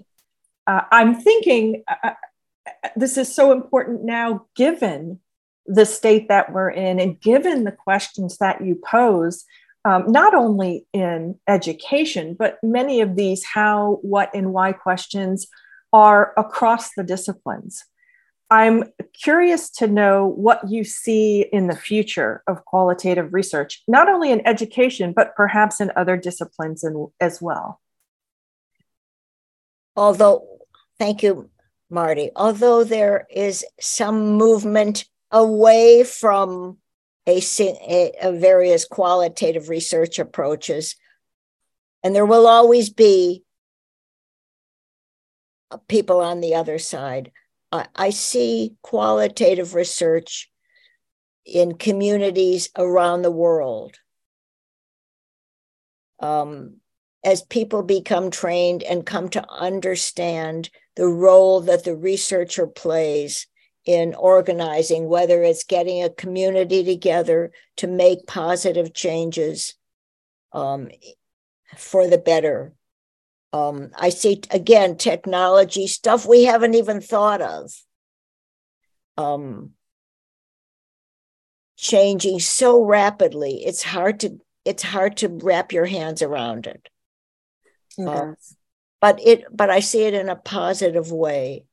Uh, 0.66 0.82
I'm 0.90 1.20
thinking 1.20 1.82
uh, 1.88 2.10
uh, 2.66 2.88
this 2.96 3.16
is 3.16 3.32
so 3.32 3.52
important 3.52 4.04
now, 4.04 4.46
given 4.54 5.20
the 5.66 5.84
state 5.84 6.28
that 6.28 6.52
we're 6.52 6.70
in 6.70 7.00
and 7.00 7.20
given 7.20 7.64
the 7.64 7.72
questions 7.72 8.38
that 8.38 8.64
you 8.64 8.76
pose. 8.76 9.44
Um, 9.84 10.10
not 10.10 10.34
only 10.34 10.84
in 10.92 11.38
education, 11.46 12.34
but 12.36 12.58
many 12.60 13.00
of 13.00 13.14
these 13.14 13.44
how, 13.44 14.00
what, 14.02 14.30
and 14.34 14.52
why 14.52 14.72
questions 14.72 15.46
are 15.92 16.32
across 16.36 16.92
the 16.94 17.04
disciplines. 17.04 17.84
I'm 18.48 18.84
curious 19.12 19.70
to 19.70 19.88
know 19.88 20.26
what 20.26 20.68
you 20.68 20.84
see 20.84 21.40
in 21.52 21.66
the 21.66 21.76
future 21.76 22.42
of 22.46 22.64
qualitative 22.64 23.34
research, 23.34 23.82
not 23.88 24.08
only 24.08 24.30
in 24.30 24.46
education, 24.46 25.12
but 25.12 25.34
perhaps 25.34 25.80
in 25.80 25.90
other 25.96 26.16
disciplines 26.16 26.84
in, 26.84 27.08
as 27.20 27.42
well. 27.42 27.80
Although, 29.96 30.46
thank 30.98 31.22
you, 31.22 31.50
Marti. 31.90 32.30
Although 32.36 32.84
there 32.84 33.26
is 33.30 33.64
some 33.80 34.36
movement 34.36 35.06
away 35.32 36.04
from 36.04 36.78
a, 37.26 37.42
a, 37.58 38.12
a 38.22 38.32
various 38.32 38.84
qualitative 38.84 39.68
research 39.68 40.20
approaches, 40.20 40.94
and 42.04 42.14
there 42.14 42.26
will 42.26 42.46
always 42.46 42.90
be 42.90 43.42
people 45.88 46.20
on 46.20 46.40
the 46.40 46.54
other 46.54 46.78
side. 46.78 47.32
I, 47.72 48.10
see 48.10 48.74
qualitative 48.82 49.74
research 49.74 50.50
in 51.44 51.76
communities 51.76 52.70
around 52.76 53.22
the 53.22 53.30
world. 53.30 53.96
Um, 56.20 56.76
as 57.24 57.42
people 57.42 57.82
become 57.82 58.30
trained 58.30 58.82
and 58.82 59.04
come 59.04 59.28
to 59.30 59.44
understand 59.50 60.70
the 60.94 61.08
role 61.08 61.60
that 61.62 61.84
the 61.84 61.96
researcher 61.96 62.66
plays 62.66 63.46
in 63.84 64.14
organizing, 64.14 65.08
whether 65.08 65.42
it's 65.42 65.64
getting 65.64 66.02
a 66.02 66.10
community 66.10 66.84
together 66.84 67.52
to 67.76 67.86
make 67.86 68.26
positive 68.26 68.94
changes 68.94 69.74
um, 70.52 70.88
for 71.76 72.06
the 72.06 72.18
better 72.18 72.72
um, 73.56 73.90
I 73.96 74.10
see 74.10 74.42
again 74.50 74.96
technology 74.96 75.86
stuff 75.86 76.26
we 76.26 76.44
haven't 76.44 76.74
even 76.74 77.00
thought 77.00 77.40
of. 77.40 77.72
Um, 79.16 79.70
changing 81.76 82.40
so 82.40 82.84
rapidly, 82.84 83.62
it's 83.64 83.82
hard 83.82 84.20
to 84.20 84.38
it's 84.64 84.82
hard 84.82 85.16
to 85.18 85.28
wrap 85.28 85.72
your 85.72 85.86
hands 85.86 86.20
around 86.22 86.66
it. 86.66 86.88
Uh, 87.98 88.32
but 89.00 89.20
it 89.24 89.44
but 89.50 89.70
I 89.70 89.80
see 89.80 90.02
it 90.02 90.12
in 90.14 90.28
a 90.28 90.36
positive 90.36 91.10
way. 91.10 91.64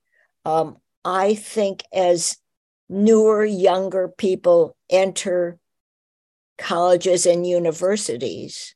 Um, 0.45 0.77
I 1.03 1.36
think 1.36 1.84
as 1.91 2.38
newer, 2.88 3.43
younger 3.43 4.07
people 4.07 4.77
enter 4.89 5.57
colleges 6.57 7.25
and 7.25 7.45
universities, 7.45 8.75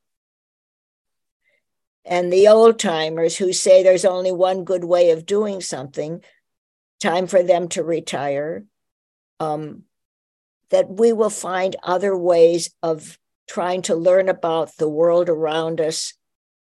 and 2.07 2.31
the 2.31 2.47
old 2.47 2.79
timers 2.79 3.37
who 3.37 3.51
say 3.51 3.83
there's 3.83 4.05
only 4.05 4.31
one 4.31 4.63
good 4.63 4.83
way 4.83 5.11
of 5.11 5.25
doing 5.25 5.61
something, 5.61 6.21
time 7.01 7.27
for 7.27 7.43
them 7.43 7.67
to 7.69 7.83
retire, 7.83 8.63
um, 9.39 9.83
that 10.69 10.89
we 10.89 11.13
will 11.13 11.29
find 11.29 11.75
other 11.83 12.17
ways 12.17 12.73
of 12.81 13.17
trying 13.47 13.81
to 13.83 13.95
learn 13.95 14.29
about 14.29 14.75
the 14.77 14.89
world 14.89 15.29
around 15.29 15.79
us, 15.79 16.13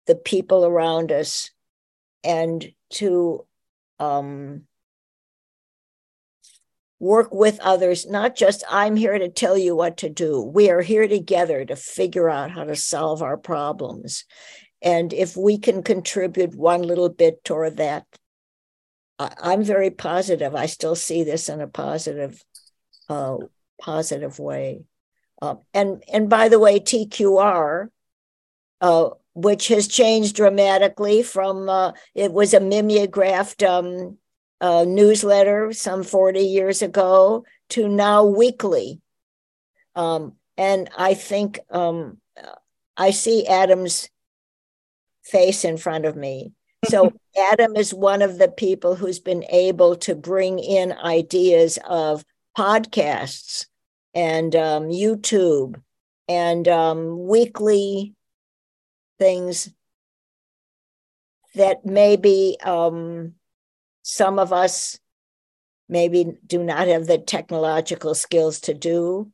the 0.08 0.16
people 0.16 0.66
around 0.66 1.12
us, 1.12 1.52
and 2.24 2.72
to 2.92 3.46
um, 4.00 4.64
work 7.00 7.34
with 7.34 7.60
others, 7.62 8.06
not 8.06 8.36
just 8.36 8.64
I'm 8.70 8.96
here 8.96 9.18
to 9.18 9.30
tell 9.30 9.58
you 9.58 9.76
what 9.76 9.98
to 9.98 10.10
do. 10.10 10.42
We 10.42 10.70
are 10.70 10.82
here 10.82 11.08
together 11.08 11.66
to 11.66 11.76
figure 11.76 12.30
out 12.30 12.52
how 12.52 12.66
to 12.66 12.76
solve 12.76 13.22
our 13.22 13.38
problems. 13.38 14.26
And 14.82 15.12
if 15.14 15.36
we 15.36 15.58
can 15.58 15.84
contribute 15.84 16.56
one 16.56 16.82
little 16.82 17.10
bit 17.10 17.44
toward 17.44 17.78
that, 17.78 18.06
I, 19.18 19.54
am 19.54 19.64
very 19.64 19.90
positive. 19.90 20.56
I 20.56 20.68
still 20.68 20.96
see 20.96 21.24
this 21.24 21.50
in 21.50 21.60
a 21.60 21.68
positive, 21.68 22.44
uh, 23.10 23.38
positive 23.82 24.40
way. 24.40 24.84
Uh, 25.42 25.56
and 25.74 26.04
and 26.12 26.30
by 26.30 26.50
the 26.50 26.60
way, 26.60 26.80
TQR, 26.80 27.90
uh, 28.82 29.10
which 29.34 29.68
has 29.70 29.88
changed 29.88 30.36
dramatically 30.36 31.24
from 31.24 31.70
uh, 31.70 31.92
it 32.16 32.32
was 32.32 32.54
a 32.54 32.60
mimeographed 32.60 33.64
um, 33.64 34.18
uh, 34.62 34.86
newsletter 34.88 35.72
some 35.74 36.04
40 36.04 36.42
years 36.42 36.82
ago 36.82 37.46
to 37.70 37.88
now 37.88 38.26
weekly. 38.26 39.02
Um, 39.96 40.34
and 40.58 40.90
I 40.98 41.14
think 41.14 41.60
um, 41.70 42.18
I 42.98 43.12
see 43.12 43.48
Adam's 43.48 44.10
face 45.30 45.64
in 45.64 45.78
front 45.78 46.06
of 46.06 46.16
me. 46.16 46.54
So 46.88 47.14
Adam 47.38 47.76
is 47.76 47.94
one 47.94 48.22
of 48.22 48.38
the 48.38 48.50
people 48.50 48.96
who's 48.96 49.20
been 49.20 49.44
able 49.50 49.96
to 49.98 50.16
bring 50.16 50.60
in 50.60 50.94
ideas 50.94 51.78
of 51.88 52.24
podcasts 52.58 53.68
and 54.14 54.56
um, 54.56 54.90
YouTube 54.90 55.82
and 56.28 56.68
um, 56.68 57.28
weekly 57.28 58.16
things 59.18 59.70
that 61.56 61.86
maybe 61.86 62.58
um, 62.64 63.34
some 64.04 64.40
of 64.40 64.54
us 64.54 65.00
maybe 65.88 66.38
do 66.46 66.64
not 66.64 66.88
have 66.88 67.08
the 67.08 67.18
technological 67.18 68.14
skills 68.14 68.62
to 68.62 68.74
do. 68.74 69.32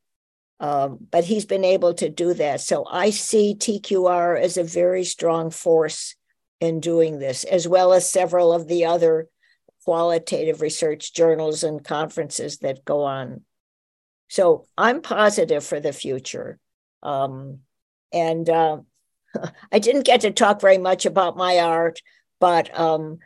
Um, 0.60 1.00
but 1.12 1.26
he's 1.26 1.46
been 1.46 1.66
able 1.66 1.94
to 1.96 2.10
do 2.10 2.34
that. 2.36 2.62
So 2.62 2.86
I 2.90 3.10
see 3.10 3.56
TQR 3.60 4.40
as 4.40 4.58
a 4.58 4.64
very 4.64 5.04
strong 5.04 5.50
force 5.52 6.16
in 6.62 6.80
doing 6.80 7.20
this, 7.20 7.44
as 7.44 7.68
well 7.68 7.92
as 7.94 8.10
several 8.10 8.54
of 8.54 8.68
the 8.68 8.86
other 8.86 9.28
qualitative 9.84 10.62
research 10.62 11.14
journals 11.14 11.64
and 11.64 11.84
conferences 11.84 12.60
that 12.60 12.86
go 12.86 13.04
on. 13.04 13.42
So 14.30 14.66
I'm 14.78 15.02
positive 15.02 15.64
for 15.64 15.80
the 15.80 15.94
future. 15.94 16.60
Um, 17.04 17.60
and 18.12 18.50
uh, 18.50 18.78
I 19.72 19.80
didn't 19.80 20.06
get 20.06 20.22
to 20.22 20.32
talk 20.32 20.62
very 20.62 20.78
much 20.78 21.06
about 21.06 21.38
my 21.38 21.60
art, 21.60 22.02
but 22.40 22.78
um, 22.78 23.20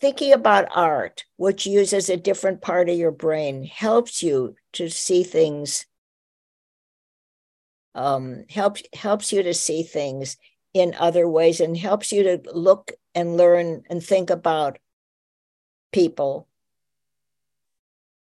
thinking 0.00 0.32
about 0.32 0.68
art, 0.74 1.24
which 1.36 1.66
uses 1.66 2.08
a 2.08 2.16
different 2.16 2.62
part 2.62 2.88
of 2.88 2.96
your 2.96 3.10
brain, 3.10 3.64
helps 3.64 4.22
you 4.22 4.54
to 4.74 4.88
see 4.88 5.22
things. 5.22 5.86
Um, 7.94 8.44
helps 8.48 8.82
helps 8.92 9.32
you 9.32 9.42
to 9.42 9.54
see 9.54 9.82
things 9.82 10.36
in 10.74 10.94
other 10.98 11.28
ways 11.28 11.60
and 11.60 11.76
helps 11.76 12.12
you 12.12 12.22
to 12.22 12.42
look 12.52 12.92
and 13.14 13.36
learn 13.36 13.82
and 13.90 14.02
think 14.04 14.30
about 14.30 14.78
people 15.90 16.46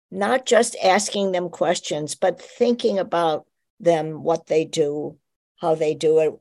not 0.10 0.46
just 0.46 0.76
asking 0.82 1.32
them 1.32 1.50
questions 1.50 2.16
but 2.16 2.42
thinking 2.42 2.98
about 2.98 3.46
them 3.80 4.24
what 4.24 4.48
they 4.48 4.64
do 4.66 5.18
how 5.58 5.76
they 5.76 5.94
do 5.94 6.20
it 6.20 6.34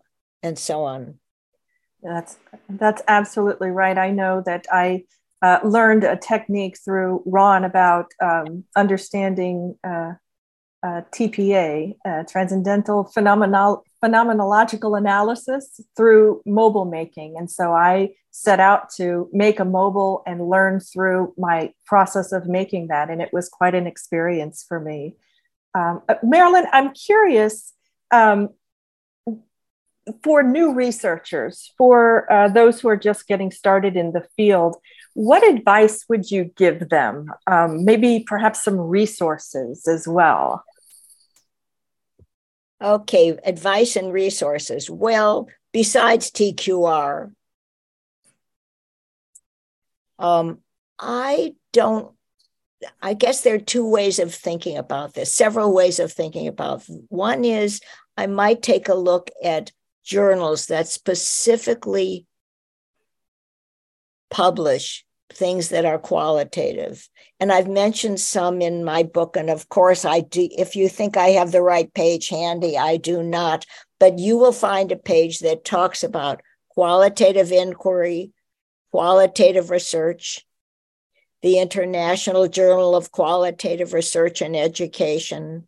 and 0.42 0.58
so 0.58 0.84
on 0.84 1.18
that's 2.02 2.38
that's 2.68 3.02
absolutely 3.08 3.70
right. 3.70 3.96
I 3.96 4.10
know 4.10 4.42
that 4.46 4.66
I 4.72 5.04
uh, 5.42 5.58
learned 5.64 6.04
a 6.04 6.16
technique 6.16 6.78
through 6.82 7.22
Ron 7.26 7.64
about 7.64 8.12
um, 8.22 8.64
understanding 8.76 9.76
uh, 9.84 10.12
uh, 10.82 11.02
TPA, 11.12 11.94
uh, 12.04 12.22
transcendental 12.24 13.04
phenomenal 13.04 13.84
phenomenological 14.02 14.96
analysis 14.96 15.80
through 15.96 16.40
mobile 16.46 16.86
making, 16.86 17.36
and 17.36 17.50
so 17.50 17.72
I 17.72 18.10
set 18.30 18.60
out 18.60 18.90
to 18.96 19.28
make 19.32 19.60
a 19.60 19.64
mobile 19.64 20.22
and 20.26 20.48
learn 20.48 20.80
through 20.80 21.34
my 21.36 21.72
process 21.86 22.32
of 22.32 22.46
making 22.46 22.88
that, 22.88 23.10
and 23.10 23.20
it 23.20 23.30
was 23.32 23.48
quite 23.48 23.74
an 23.74 23.86
experience 23.86 24.64
for 24.66 24.80
me. 24.80 25.16
Um, 25.74 26.02
uh, 26.08 26.14
Marilyn, 26.22 26.66
I'm 26.72 26.92
curious. 26.92 27.74
Um, 28.10 28.50
for 30.22 30.42
new 30.42 30.72
researchers, 30.72 31.72
for 31.76 32.30
uh, 32.32 32.48
those 32.48 32.80
who 32.80 32.88
are 32.88 32.96
just 32.96 33.28
getting 33.28 33.50
started 33.50 33.96
in 33.96 34.12
the 34.12 34.26
field, 34.36 34.76
what 35.14 35.46
advice 35.46 36.04
would 36.08 36.30
you 36.30 36.44
give 36.56 36.88
them? 36.88 37.30
Um, 37.46 37.84
maybe 37.84 38.24
perhaps 38.26 38.62
some 38.62 38.78
resources 38.78 39.86
as 39.86 40.06
well. 40.06 40.64
Okay, 42.82 43.36
advice 43.44 43.96
and 43.96 44.12
resources. 44.12 44.88
Well, 44.88 45.48
besides 45.72 46.30
TQR, 46.30 47.32
um, 50.18 50.58
I 50.98 51.54
don't 51.72 52.14
I 53.02 53.14
guess 53.14 53.42
there 53.42 53.54
are 53.56 53.58
two 53.58 53.86
ways 53.86 54.18
of 54.18 54.34
thinking 54.34 54.76
about 54.76 55.14
this, 55.14 55.32
several 55.32 55.74
ways 55.74 55.98
of 55.98 56.12
thinking 56.12 56.48
about. 56.48 56.82
One 57.08 57.44
is 57.44 57.80
I 58.16 58.26
might 58.26 58.62
take 58.62 58.88
a 58.88 58.94
look 58.94 59.30
at 59.42 59.72
journals 60.02 60.66
that 60.66 60.88
specifically 60.88 62.26
publish 64.30 65.04
things 65.32 65.68
that 65.70 65.84
are 65.84 65.98
qualitative. 65.98 67.08
And 67.38 67.52
I've 67.52 67.68
mentioned 67.68 68.20
some 68.20 68.60
in 68.60 68.84
my 68.84 69.02
book. 69.02 69.36
And 69.36 69.48
of 69.48 69.68
course, 69.68 70.04
I 70.04 70.20
do, 70.20 70.48
if 70.50 70.76
you 70.76 70.88
think 70.88 71.16
I 71.16 71.28
have 71.28 71.52
the 71.52 71.62
right 71.62 71.92
page 71.94 72.28
handy, 72.28 72.76
I 72.76 72.96
do 72.96 73.22
not. 73.22 73.64
But 73.98 74.18
you 74.18 74.36
will 74.36 74.52
find 74.52 74.90
a 74.90 74.96
page 74.96 75.40
that 75.40 75.64
talks 75.64 76.02
about 76.02 76.42
qualitative 76.70 77.52
inquiry, 77.52 78.32
qualitative 78.90 79.70
research, 79.70 80.46
the 81.42 81.58
International 81.58 82.48
Journal 82.48 82.94
of 82.94 83.12
Qualitative 83.12 83.92
Research 83.92 84.42
and 84.42 84.56
Education, 84.56 85.66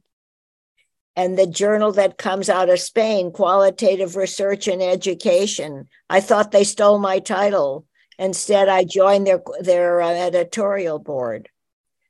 and 1.17 1.39
the 1.39 1.47
journal 1.47 1.93
that 1.93 2.19
comes 2.19 2.49
out 2.49 2.71
of 2.71 2.81
Spain, 2.81 3.33
Qualitative 3.33 4.17
Research 4.17 4.69
and 4.69 4.83
Education. 4.83 5.89
I 6.09 6.21
thought 6.21 6.51
they 6.53 6.65
stole 6.65 6.99
my 6.99 7.19
title. 7.19 7.87
Instead, 8.19 8.69
I 8.69 8.85
joined 8.85 9.27
their 9.27 9.43
their 9.61 10.03
uh, 10.03 10.11
editorial 10.11 10.99
board. 10.99 11.49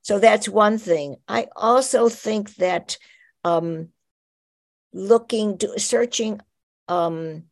So 0.02 0.18
that's 0.18 0.48
one 0.48 0.78
thing. 0.78 1.16
I 1.28 1.46
also 1.54 2.08
think 2.08 2.56
that 2.56 2.98
um, 3.44 3.88
looking, 4.92 5.58
searching, 5.76 6.40
um, 6.88 7.44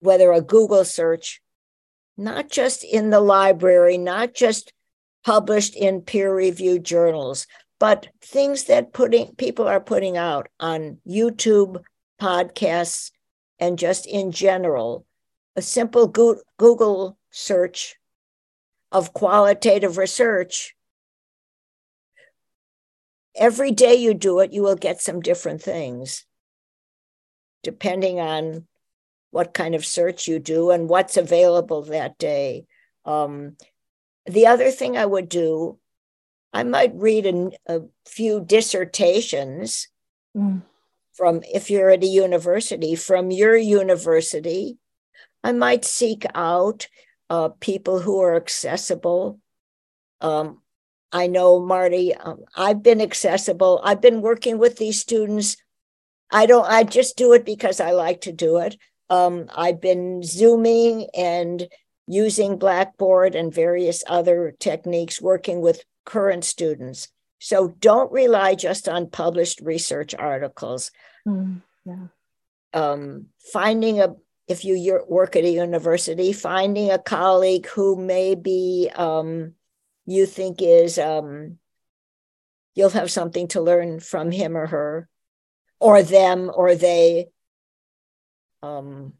whether 0.00 0.32
a 0.32 0.40
Google 0.40 0.84
search, 0.84 1.40
not 2.16 2.50
just 2.50 2.84
in 2.84 3.10
the 3.10 3.20
library, 3.20 3.98
not 3.98 4.34
just 4.34 4.72
published 5.24 5.74
in 5.74 6.02
peer-reviewed 6.02 6.84
journals, 6.84 7.46
but 7.78 8.08
things 8.20 8.64
that 8.64 8.92
putting 8.92 9.34
people 9.36 9.66
are 9.66 9.80
putting 9.80 10.16
out 10.16 10.48
on 10.60 10.98
YouTube, 11.08 11.82
podcasts, 12.20 13.10
and 13.58 13.78
just 13.78 14.06
in 14.06 14.32
general. 14.32 15.06
A 15.56 15.62
simple 15.62 16.08
Google 16.08 17.16
search 17.34 17.96
of 18.92 19.12
qualitative 19.12 19.98
research. 19.98 20.74
Every 23.36 23.72
day 23.72 23.96
you 23.96 24.14
do 24.14 24.38
it, 24.38 24.52
you 24.52 24.62
will 24.62 24.76
get 24.76 25.00
some 25.00 25.20
different 25.20 25.60
things, 25.60 26.24
depending 27.64 28.20
on 28.20 28.66
what 29.32 29.52
kind 29.52 29.74
of 29.74 29.84
search 29.84 30.28
you 30.28 30.38
do 30.38 30.70
and 30.70 30.88
what's 30.88 31.16
available 31.16 31.82
that 31.82 32.16
day. 32.18 32.66
Um, 33.04 33.56
the 34.26 34.46
other 34.46 34.70
thing 34.70 34.96
I 34.96 35.04
would 35.04 35.28
do 35.28 35.78
I 36.54 36.62
might 36.62 36.94
read 36.94 37.26
a, 37.26 37.50
a 37.66 37.80
few 38.06 38.40
dissertations 38.40 39.88
mm. 40.36 40.62
from, 41.12 41.42
if 41.52 41.68
you're 41.68 41.90
at 41.90 42.04
a 42.04 42.06
university, 42.06 42.94
from 42.94 43.32
your 43.32 43.56
university. 43.56 44.78
I 45.42 45.50
might 45.50 45.84
seek 45.84 46.24
out 46.32 46.86
uh, 47.30 47.48
people 47.60 48.00
who 48.00 48.20
are 48.20 48.36
accessible. 48.36 49.38
Um, 50.20 50.60
I 51.12 51.26
know, 51.28 51.60
Marti, 51.60 52.14
um, 52.14 52.44
I've 52.56 52.82
been 52.82 53.00
accessible. 53.00 53.80
I've 53.84 54.00
been 54.00 54.20
working 54.20 54.58
with 54.58 54.76
these 54.76 55.00
students. 55.00 55.56
I 56.30 56.46
don't, 56.46 56.66
I 56.66 56.84
just 56.84 57.16
do 57.16 57.32
it 57.32 57.44
because 57.44 57.80
I 57.80 57.92
like 57.92 58.22
to 58.22 58.32
do 58.32 58.58
it. 58.58 58.76
um, 59.10 59.48
I've 59.54 59.80
been 59.80 60.22
Zooming 60.22 61.08
and 61.14 61.68
using 62.06 62.58
Blackboard 62.58 63.34
and 63.34 63.52
various 63.52 64.02
other 64.06 64.54
techniques 64.58 65.20
working 65.20 65.60
with 65.60 65.84
current 66.04 66.44
students. 66.44 67.08
So 67.38 67.68
don't 67.78 68.12
rely 68.12 68.54
just 68.54 68.88
on 68.88 69.10
published 69.10 69.60
research 69.60 70.14
articles. 70.14 70.90
Mm, 71.26 71.62
yeah. 71.84 72.06
um, 72.72 73.26
finding 73.52 74.00
a 74.00 74.14
if 74.46 74.64
you 74.64 75.02
work 75.08 75.36
at 75.36 75.44
a 75.44 75.50
university, 75.50 76.32
finding 76.32 76.90
a 76.90 76.98
colleague 76.98 77.66
who 77.68 77.96
maybe 77.96 78.90
um, 78.94 79.54
you 80.06 80.26
think 80.26 80.60
is 80.60 80.98
um, 80.98 81.58
you'll 82.74 82.90
have 82.90 83.10
something 83.10 83.48
to 83.48 83.62
learn 83.62 84.00
from 84.00 84.30
him 84.30 84.56
or 84.56 84.66
her, 84.66 85.08
or 85.80 86.02
them 86.02 86.50
or 86.54 86.74
they. 86.74 87.28
Um, 88.62 89.14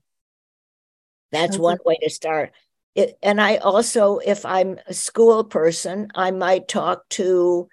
that's 1.33 1.59
one 1.59 1.79
way 1.85 1.99
to 2.03 2.11
start. 2.11 2.53
It, 2.95 3.19
and 3.23 3.41
I 3.41 3.57
also, 3.57 4.19
if 4.19 4.47
I'm 4.47 4.79
a 4.87 4.95
school 4.95 5.45
person, 5.45 6.09
I 6.15 6.31
might 6.31 6.69
talk 6.69 7.09
to 7.11 7.69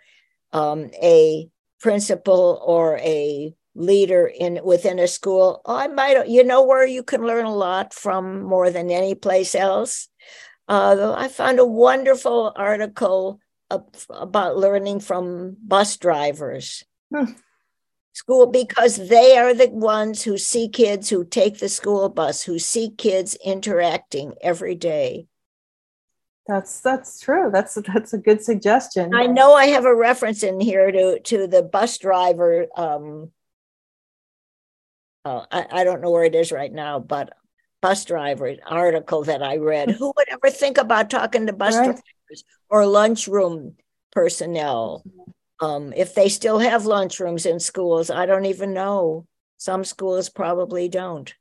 um, 0.52 0.90
a 1.02 1.48
principal 1.80 2.62
or 2.66 2.98
a 2.98 3.54
leader 3.76 4.28
in 4.28 4.60
within 4.64 5.00
a 5.00 5.08
school 5.08 5.62
oh, 5.66 5.76
i 5.76 5.88
might 5.88 6.28
you 6.28 6.44
know 6.44 6.64
where 6.64 6.86
you 6.86 7.04
can 7.04 7.26
learn 7.26 7.46
a 7.46 7.56
lot 7.56 7.94
from 7.94 8.44
more 8.44 8.70
than 8.70 8.92
any 8.92 9.16
place 9.16 9.56
else 9.56 10.10
uh, 10.68 11.14
i 11.18 11.28
found 11.28 11.60
a 11.60 11.66
wonderful 11.66 12.52
article 12.56 13.40
about 14.10 14.58
learning 14.58 15.00
from 15.00 15.56
bus 15.66 15.96
drivers 15.96 16.84
hmm. 17.16 17.32
school 18.12 18.46
because 18.46 19.08
they 19.08 19.38
are 19.38 19.54
the 19.54 19.70
ones 19.70 20.22
who 20.22 20.38
see 20.38 20.68
kids 20.68 21.10
who 21.10 21.24
take 21.24 21.60
the 21.60 21.70
school 21.70 22.10
bus 22.10 22.44
who 22.44 22.60
see 22.60 22.90
kids 22.90 23.38
interacting 23.46 24.34
every 24.42 24.76
day 24.76 25.26
that's 26.48 26.82
that's 26.82 27.20
true. 27.20 27.50
That's 27.52 27.76
that's 27.76 28.14
a 28.14 28.18
good 28.18 28.44
suggestion. 28.44 29.14
I 29.14 29.28
know 29.28 29.54
I 29.54 29.68
have 29.68 29.86
a 29.86 29.96
reference 29.96 30.44
in 30.44 30.60
here 30.60 30.92
to 30.92 31.20
to 31.20 31.48
the 31.48 31.64
bus 31.64 31.98
driver 31.98 32.66
um, 32.76 33.32
uh, 35.26 35.46
I, 35.52 35.66
I 35.72 35.84
don't 35.84 36.02
know 36.02 36.12
where 36.12 36.24
it 36.24 36.36
is 36.36 36.52
right 36.52 36.72
now, 36.72 37.00
but 37.00 37.34
bus 37.82 38.06
driver 38.06 38.56
article 38.66 39.24
that 39.24 39.44
I 39.44 39.58
read. 39.58 39.92
Who 40.00 40.14
would 40.16 40.30
ever 40.30 40.50
think 40.50 40.78
about 40.78 41.10
talking 41.10 41.48
to 41.48 41.54
bus 41.54 41.76
right. 41.76 41.86
drivers 41.86 42.44
or 42.70 42.86
lunchroom 42.86 43.76
personnel? 44.12 45.04
Um, 45.60 45.94
if 45.96 46.16
they 46.16 46.30
still 46.30 46.60
have 46.60 46.84
lunchrooms 46.84 47.46
in 47.46 47.60
schools, 47.60 48.10
I 48.10 48.26
don't 48.26 48.46
even 48.46 48.74
know. 48.74 49.28
Some 49.58 49.84
schools 49.84 50.30
probably 50.30 50.90
don't. 50.90 51.34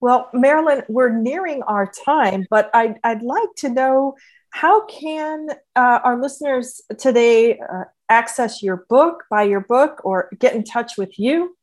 Well, 0.00 0.28
Marilyn, 0.32 0.82
we're 0.88 1.08
nearing 1.08 1.62
our 1.62 1.90
time, 2.04 2.46
but 2.50 2.70
I'd, 2.74 2.96
I'd 3.02 3.22
like 3.22 3.48
to 3.58 3.68
know 3.68 4.14
how 4.50 4.86
can 4.86 5.48
uh, 5.74 6.00
our 6.04 6.20
listeners 6.20 6.82
today 6.98 7.58
uh, 7.58 7.84
access 8.08 8.62
your 8.62 8.84
book, 8.88 9.24
buy 9.30 9.42
your 9.44 9.60
book, 9.60 10.00
or 10.04 10.30
get 10.38 10.54
in 10.54 10.64
touch 10.64 10.96
with 10.96 11.18
you? 11.18 11.56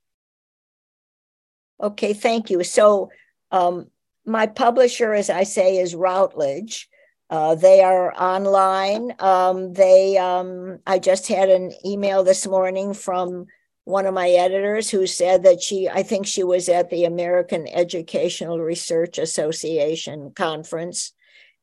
Okay, 1.82 2.14
thank 2.14 2.50
you. 2.50 2.64
So, 2.64 3.10
um, 3.52 3.88
my 4.26 4.48
publisher, 4.48 5.14
as 5.14 5.30
I 5.30 5.44
say, 5.44 5.78
is 5.78 5.94
Routledge. 5.94 6.90
Uh, 7.30 7.56
they 7.56 7.82
are 7.82 8.14
online. 8.16 9.14
Um, 9.20 9.74
they, 9.74 10.18
um, 10.18 10.80
I 10.88 11.00
just 11.00 11.28
had 11.28 11.50
an 11.50 11.74
email 11.86 12.24
this 12.24 12.48
morning 12.48 12.94
from 12.94 13.46
one 13.84 14.06
of 14.06 14.14
my 14.14 14.30
editors 14.30 14.90
who 14.90 15.06
said 15.06 15.44
that 15.44 15.62
she, 15.62 15.88
I 15.88 16.02
think 16.02 16.26
she 16.26 16.44
was 16.44 16.70
at 16.70 16.90
the 16.90 17.06
American 17.06 17.68
Educational 17.68 18.60
Research 18.60 19.18
Association 19.18 20.32
conference, 20.36 21.14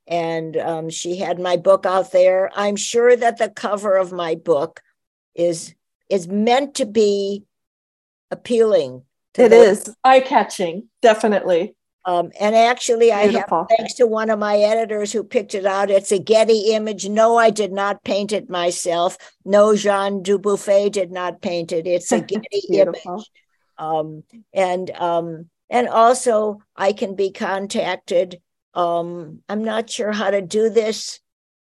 and 0.06 0.56
um, 0.56 0.90
she 0.90 1.16
had 1.16 1.40
my 1.40 1.56
book 1.56 1.84
out 1.86 2.12
there. 2.12 2.50
I'm 2.54 2.76
sure 2.76 3.16
that 3.16 3.38
the 3.38 3.50
cover 3.50 3.96
of 3.96 4.12
my 4.12 4.34
book 4.34 4.80
is 5.34 5.74
is 6.08 6.28
meant 6.28 6.74
to 6.74 6.84
be 6.86 7.44
appealing 8.30 9.02
it 9.36 9.52
is 9.52 9.94
eye 10.04 10.20
catching, 10.20 10.88
definitely. 11.00 11.74
Um, 12.04 12.32
and 12.40 12.56
actually, 12.56 13.10
Beautiful. 13.10 13.58
I 13.58 13.60
have 13.60 13.68
thanks 13.78 13.94
to 13.94 14.06
one 14.06 14.30
of 14.30 14.38
my 14.38 14.56
editors 14.56 15.12
who 15.12 15.22
picked 15.22 15.54
it 15.54 15.64
out. 15.64 15.90
It's 15.90 16.10
a 16.10 16.18
Getty 16.18 16.72
image. 16.72 17.08
No, 17.08 17.36
I 17.36 17.50
did 17.50 17.72
not 17.72 18.02
paint 18.02 18.32
it 18.32 18.50
myself. 18.50 19.16
No, 19.44 19.76
Jean 19.76 20.22
Dubuffet 20.22 20.90
did 20.90 21.12
not 21.12 21.40
paint 21.40 21.70
it. 21.70 21.86
It's 21.86 22.10
a 22.10 22.20
Getty 22.20 22.62
image. 22.70 23.30
Um, 23.78 24.24
and 24.52 24.90
um, 24.90 25.48
and 25.70 25.88
also, 25.88 26.60
I 26.76 26.92
can 26.92 27.14
be 27.14 27.30
contacted. 27.30 28.40
Um, 28.74 29.40
I'm 29.48 29.62
not 29.62 29.88
sure 29.88 30.12
how 30.12 30.30
to 30.30 30.42
do 30.42 30.70
this 30.70 31.20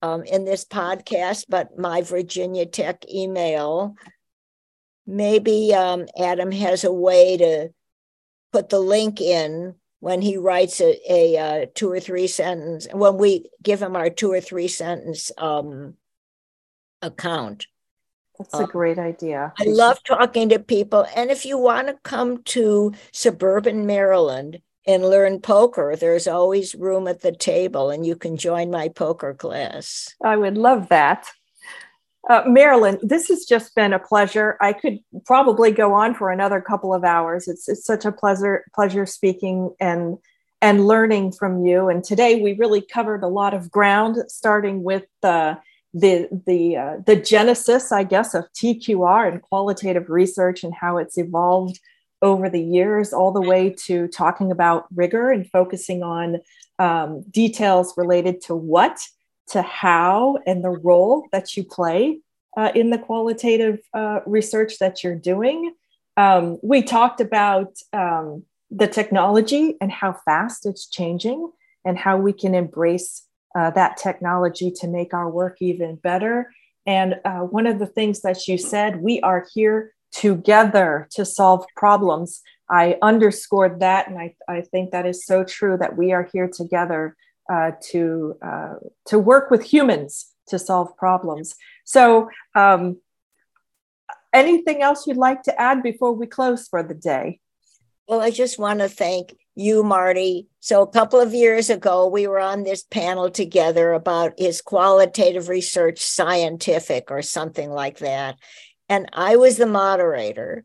um, 0.00 0.24
in 0.24 0.44
this 0.44 0.64
podcast, 0.64 1.44
but 1.48 1.78
my 1.78 2.02
Virginia 2.02 2.66
Tech 2.66 3.04
email 3.12 3.94
maybe 5.06 5.74
um, 5.74 6.06
Adam 6.18 6.52
has 6.52 6.84
a 6.84 6.92
way 6.92 7.36
to 7.36 7.70
put 8.52 8.68
the 8.68 8.80
link 8.80 9.20
in 9.20 9.74
when 10.00 10.20
he 10.20 10.36
writes 10.36 10.80
a, 10.80 10.98
a, 11.10 11.34
a, 11.34 11.38
uh, 11.38 11.66
two 11.74 11.90
or 11.90 12.00
three 12.00 12.26
sentence 12.26 12.86
when 12.92 13.16
we 13.18 13.48
give 13.62 13.80
him 13.80 13.96
our 13.96 14.10
two 14.10 14.30
or 14.30 14.40
three 14.40 14.68
sentence 14.68 15.30
um, 15.38 15.94
account. 17.00 17.66
That's 18.38 18.54
a 18.54 18.64
uh, 18.64 18.66
great 18.66 18.98
idea. 18.98 19.52
I 19.58 19.64
love 19.64 20.02
talking 20.02 20.48
to 20.48 20.58
people 20.58 21.06
and 21.14 21.30
if 21.30 21.44
you 21.44 21.58
want 21.58 21.88
to 21.88 21.94
come 22.02 22.42
to 22.44 22.92
suburban 23.12 23.86
maryland 23.86 24.60
and 24.86 25.04
learn 25.04 25.38
poker 25.40 25.94
there's 25.94 26.26
always 26.26 26.74
room 26.74 27.06
at 27.06 27.20
the 27.20 27.30
table 27.30 27.90
and 27.90 28.04
you 28.04 28.16
can 28.16 28.36
join 28.36 28.70
my 28.70 28.88
poker 28.88 29.34
class. 29.34 30.14
I 30.24 30.36
would 30.36 30.58
love 30.58 30.88
that 30.88 31.28
uh, 32.30 32.42
Marilyn, 32.46 32.98
this 33.02 33.28
has 33.28 33.44
just 33.44 33.74
been 33.74 33.92
a 33.92 33.98
pleasure. 33.98 34.56
I 34.60 34.72
could 34.72 35.00
probably 35.26 35.72
go 35.72 35.92
on 35.92 36.14
for 36.14 36.30
another 36.30 36.60
couple 36.60 36.94
of 36.94 37.04
hours. 37.04 37.48
It's, 37.48 37.68
it's 37.68 37.84
such 37.84 38.04
a 38.04 38.12
pleasure 38.12 38.64
pleasure 38.74 39.06
speaking 39.06 39.74
and 39.80 40.18
and 40.60 40.86
learning 40.86 41.32
from 41.32 41.64
you. 41.66 41.88
And 41.88 42.04
today 42.04 42.40
we 42.40 42.52
really 42.52 42.80
covered 42.80 43.24
a 43.24 43.28
lot 43.28 43.54
of 43.54 43.70
ground, 43.70 44.18
starting 44.28 44.84
with 44.84 45.04
the 45.20 45.58
the 45.92 46.28
the 46.46 46.76
uh, 46.76 46.96
the 47.04 47.16
genesis, 47.16 47.90
I 47.90 48.04
guess, 48.04 48.34
of 48.34 48.44
TQR 48.52 49.30
and 49.30 49.42
qualitative 49.42 50.08
research 50.08 50.62
and 50.62 50.72
how 50.72 50.98
it's 50.98 51.18
evolved 51.18 51.80
over 52.22 52.48
the 52.48 52.62
years, 52.62 53.12
all 53.12 53.32
the 53.32 53.40
way 53.40 53.70
to 53.70 54.06
talking 54.06 54.52
about 54.52 54.86
rigor 54.94 55.32
and 55.32 55.50
focusing 55.50 56.04
on 56.04 56.38
um, 56.78 57.22
details 57.30 57.94
related 57.96 58.40
to 58.42 58.54
what 58.54 59.00
to 59.48 59.62
how 59.62 60.38
and 60.46 60.64
the 60.64 60.70
role 60.70 61.26
that 61.32 61.56
you 61.56 61.64
play 61.64 62.18
uh, 62.56 62.70
in 62.74 62.90
the 62.90 62.98
qualitative 62.98 63.80
uh, 63.94 64.20
research 64.26 64.78
that 64.78 65.02
you're 65.02 65.14
doing. 65.14 65.74
Um, 66.16 66.58
we 66.62 66.82
talked 66.82 67.20
about 67.20 67.78
um, 67.92 68.44
the 68.70 68.86
technology 68.86 69.76
and 69.80 69.90
how 69.90 70.12
fast 70.24 70.66
it's 70.66 70.86
changing 70.86 71.50
and 71.84 71.98
how 71.98 72.16
we 72.16 72.32
can 72.32 72.54
embrace 72.54 73.26
uh, 73.54 73.70
that 73.70 73.96
technology 73.96 74.70
to 74.70 74.88
make 74.88 75.12
our 75.12 75.28
work 75.30 75.58
even 75.60 75.96
better. 75.96 76.50
And 76.86 77.20
uh, 77.24 77.40
one 77.40 77.66
of 77.66 77.78
the 77.78 77.86
things 77.86 78.22
that 78.22 78.48
you 78.48 78.58
said, 78.58 79.02
we 79.02 79.20
are 79.20 79.46
here 79.54 79.94
together 80.10 81.08
to 81.12 81.24
solve 81.24 81.64
problems. 81.76 82.42
I 82.70 82.96
underscored 83.02 83.80
that, 83.80 84.08
and 84.08 84.18
I, 84.18 84.34
I 84.48 84.62
think 84.62 84.90
that 84.90 85.06
is 85.06 85.26
so 85.26 85.44
true 85.44 85.76
that 85.78 85.96
we 85.96 86.12
are 86.12 86.28
here 86.32 86.48
together 86.48 87.16
uh, 87.50 87.72
to 87.90 88.36
uh, 88.42 88.74
to 89.06 89.18
work 89.18 89.50
with 89.50 89.62
humans 89.62 90.32
to 90.48 90.58
solve 90.58 90.96
problems. 90.96 91.54
So, 91.84 92.28
um, 92.54 92.98
anything 94.32 94.82
else 94.82 95.06
you'd 95.06 95.16
like 95.16 95.42
to 95.44 95.60
add 95.60 95.82
before 95.82 96.12
we 96.12 96.26
close 96.26 96.68
for 96.68 96.82
the 96.82 96.94
day? 96.94 97.40
Well, 98.08 98.20
I 98.20 98.30
just 98.30 98.58
want 98.58 98.80
to 98.80 98.88
thank 98.88 99.36
you, 99.54 99.82
Marti. 99.82 100.48
So, 100.60 100.82
a 100.82 100.90
couple 100.90 101.20
of 101.20 101.34
years 101.34 101.70
ago, 101.70 102.06
we 102.06 102.26
were 102.26 102.40
on 102.40 102.62
this 102.62 102.82
panel 102.82 103.30
together 103.30 103.92
about 103.92 104.38
is 104.38 104.60
qualitative 104.60 105.48
research 105.48 106.00
scientific 106.00 107.10
or 107.10 107.22
something 107.22 107.70
like 107.70 107.98
that. 107.98 108.36
And 108.88 109.08
I 109.12 109.36
was 109.36 109.56
the 109.56 109.66
moderator. 109.66 110.64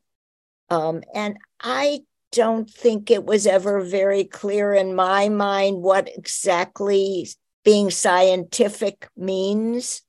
Um, 0.70 1.02
and 1.14 1.38
I 1.62 2.02
don't 2.32 2.70
think 2.70 3.10
it 3.10 3.26
was 3.26 3.48
ever 3.48 3.82
very 3.82 4.24
clear 4.24 4.74
in 4.74 4.96
my 4.96 5.30
mind 5.30 5.82
what 5.82 6.10
exactly 6.16 7.28
being 7.64 7.92
scientific 7.92 9.10
means. 9.16 10.02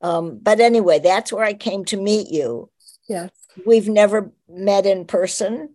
Um, 0.00 0.38
but 0.42 0.60
anyway, 0.60 0.98
that's 0.98 1.32
where 1.32 1.44
I 1.44 1.54
came 1.54 1.84
to 1.86 1.96
meet 1.96 2.30
you. 2.30 2.70
Yes. 3.08 3.30
We've 3.64 3.88
never 3.88 4.32
met 4.48 4.86
in 4.86 5.06
person. 5.06 5.74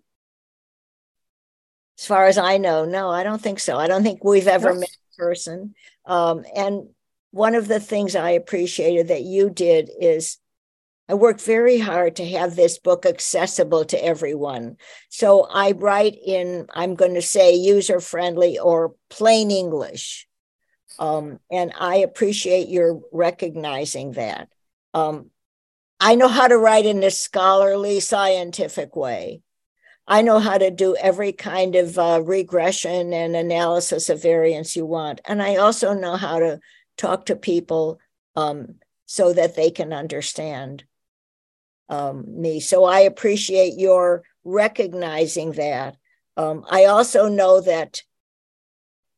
As 1.97 2.06
far 2.06 2.28
as 2.28 2.38
I 2.38 2.58
know, 2.58 2.86
no, 2.86 3.10
I 3.10 3.24
don't 3.24 3.41
think 3.41 3.60
so. 3.60 3.78
I 3.78 3.88
don't 3.88 4.04
think 4.04 4.24
we've 4.24 4.47
ever 4.47 4.70
yes. 4.70 4.80
met 4.80 4.89
in 4.89 5.26
person. 5.26 5.76
Um, 6.06 6.43
and 6.56 6.89
one 7.32 7.56
of 7.56 7.68
the 7.68 7.80
things 7.80 8.16
I 8.16 8.32
appreciated 8.32 9.10
that 9.10 9.24
you 9.24 9.50
did 9.50 9.89
is 10.00 10.38
I 11.10 11.16
work 11.16 11.41
very 11.41 11.80
hard 11.80 12.18
to 12.18 12.30
have 12.30 12.55
this 12.55 12.78
book 12.78 13.03
accessible 13.03 13.84
to 13.86 14.05
everyone. 14.05 14.78
So 15.10 15.47
I 15.51 15.72
write 15.72 16.16
in, 16.24 16.68
I'm 16.72 16.93
going 16.93 17.16
to 17.16 17.22
say 17.24 17.55
user 17.55 17.99
friendly 17.99 18.60
or 18.60 18.93
plain 19.10 19.49
English. 19.49 20.28
Um, 20.99 21.39
and 21.51 21.74
I 21.80 21.95
appreciate 21.97 22.70
your 22.70 23.01
recognizing 23.12 24.12
that. 24.12 24.49
Um, 24.93 25.32
I 25.99 26.14
know 26.14 26.28
how 26.28 26.47
to 26.47 26.57
write 26.57 26.86
in 26.86 27.03
a 27.03 27.10
scholarly, 27.10 28.01
scientific 28.01 28.95
way. 28.95 29.41
I 30.07 30.22
know 30.22 30.38
how 30.38 30.60
to 30.60 30.70
do 30.70 30.95
every 30.95 31.32
kind 31.32 31.76
of 31.76 31.97
uh, 31.97 32.22
regression 32.24 33.14
and 33.14 33.36
analysis 33.36 34.10
of 34.10 34.22
variance 34.22 34.76
you 34.76 34.86
want. 34.86 35.22
And 35.26 35.41
I 35.41 35.55
also 35.55 35.93
know 35.93 36.18
how 36.18 36.38
to 36.38 36.60
talk 36.97 37.26
to 37.28 37.36
people 37.36 37.99
um, 38.36 38.76
so 39.07 39.34
that 39.34 39.55
they 39.55 39.72
can 39.72 39.91
understand 39.91 40.84
um, 41.90 42.24
me. 42.28 42.60
So 42.60 42.86
I 42.86 43.02
appreciate 43.02 43.78
your 43.78 44.24
recognizing 44.44 45.54
that. 45.54 45.98
Um, 46.38 46.66
I 46.70 46.86
also 46.86 47.28
know 47.28 47.62
that 47.62 48.04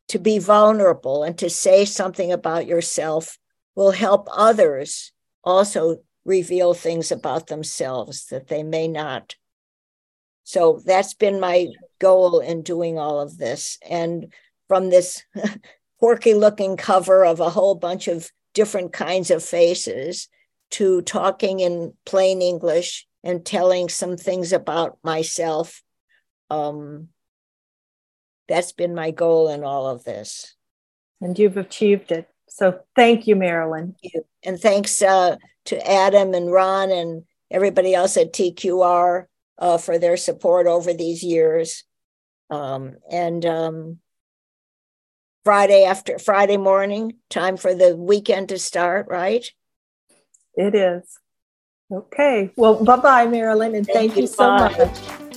to 0.10 0.20
be 0.20 0.40
vulnerable 0.40 1.24
and 1.24 1.38
to 1.38 1.50
say 1.50 1.86
something 1.86 2.32
about 2.32 2.68
yourself 2.68 3.38
will 3.76 3.92
help 3.92 4.28
others 4.32 5.12
also 5.44 5.98
reveal 6.26 6.74
things 6.74 7.12
about 7.12 7.48
themselves 7.48 8.28
that 8.28 8.48
they 8.48 8.64
may 8.64 8.88
not. 8.88 9.36
So 10.44 10.82
that's 10.86 11.14
been 11.14 11.40
my 11.40 11.68
goal 12.00 12.40
in 12.40 12.62
doing 12.62 12.98
all 12.98 13.20
of 13.22 13.38
this. 13.38 13.78
And 13.88 14.34
from 14.68 14.90
this 14.90 15.24
quirky 16.00 16.34
looking 16.34 16.78
cover 16.78 17.24
of 17.24 17.40
a 17.40 17.50
whole 17.50 17.76
bunch 17.76 18.08
of 18.08 18.30
different 18.54 18.92
kinds 18.92 19.32
of 19.32 19.44
faces 19.44 20.28
to 20.72 21.02
talking 21.02 21.60
in 21.60 21.94
plain 22.06 22.42
English 22.42 23.08
and 23.24 23.46
telling 23.46 23.90
some 23.90 24.18
things 24.18 24.52
about 24.54 24.98
myself. 25.04 25.82
Um, 26.50 27.10
that's 28.48 28.72
been 28.72 28.96
my 28.96 29.12
goal 29.12 29.50
in 29.50 29.64
all 29.64 29.88
of 29.88 30.04
this. 30.04 30.56
And 31.22 31.38
you've 31.38 31.58
achieved 31.58 32.12
it. 32.12 32.28
So 32.50 32.82
thank 32.96 33.28
you, 33.28 33.36
Marilyn. 33.36 33.96
Thank 34.02 34.14
you. 34.14 34.26
And 34.44 34.60
thanks 34.60 35.02
uh, 35.02 35.38
to 35.66 35.90
Adam 35.90 36.34
and 36.34 36.52
Ron 36.52 36.92
and 36.92 37.24
everybody 37.50 37.94
else 37.94 38.18
at 38.18 38.34
TQR 38.34 39.26
uh, 39.58 39.78
for 39.78 39.98
their 39.98 40.18
support 40.18 40.68
over 40.68 40.94
these 40.94 41.24
years. 41.24 41.84
Um, 42.50 42.96
and 43.10 43.46
um, 43.46 44.00
Friday 45.46 45.86
after 45.86 46.20
Friday 46.20 46.58
morning, 46.58 47.14
time 47.30 47.56
for 47.56 47.74
the 47.74 47.96
weekend 47.96 48.50
to 48.50 48.60
start, 48.60 49.08
right? 49.10 49.46
It 50.56 50.76
is. 50.76 51.20
Okay. 51.92 52.52
Well, 52.56 52.84
bye 52.84 52.98
bye, 52.98 53.28
Marilyn, 53.28 53.76
and 53.76 53.86
thank, 53.86 54.14
thank 54.14 54.16
you, 54.16 54.22
you 54.22 54.28
so 54.28 54.52
much. 54.52 55.31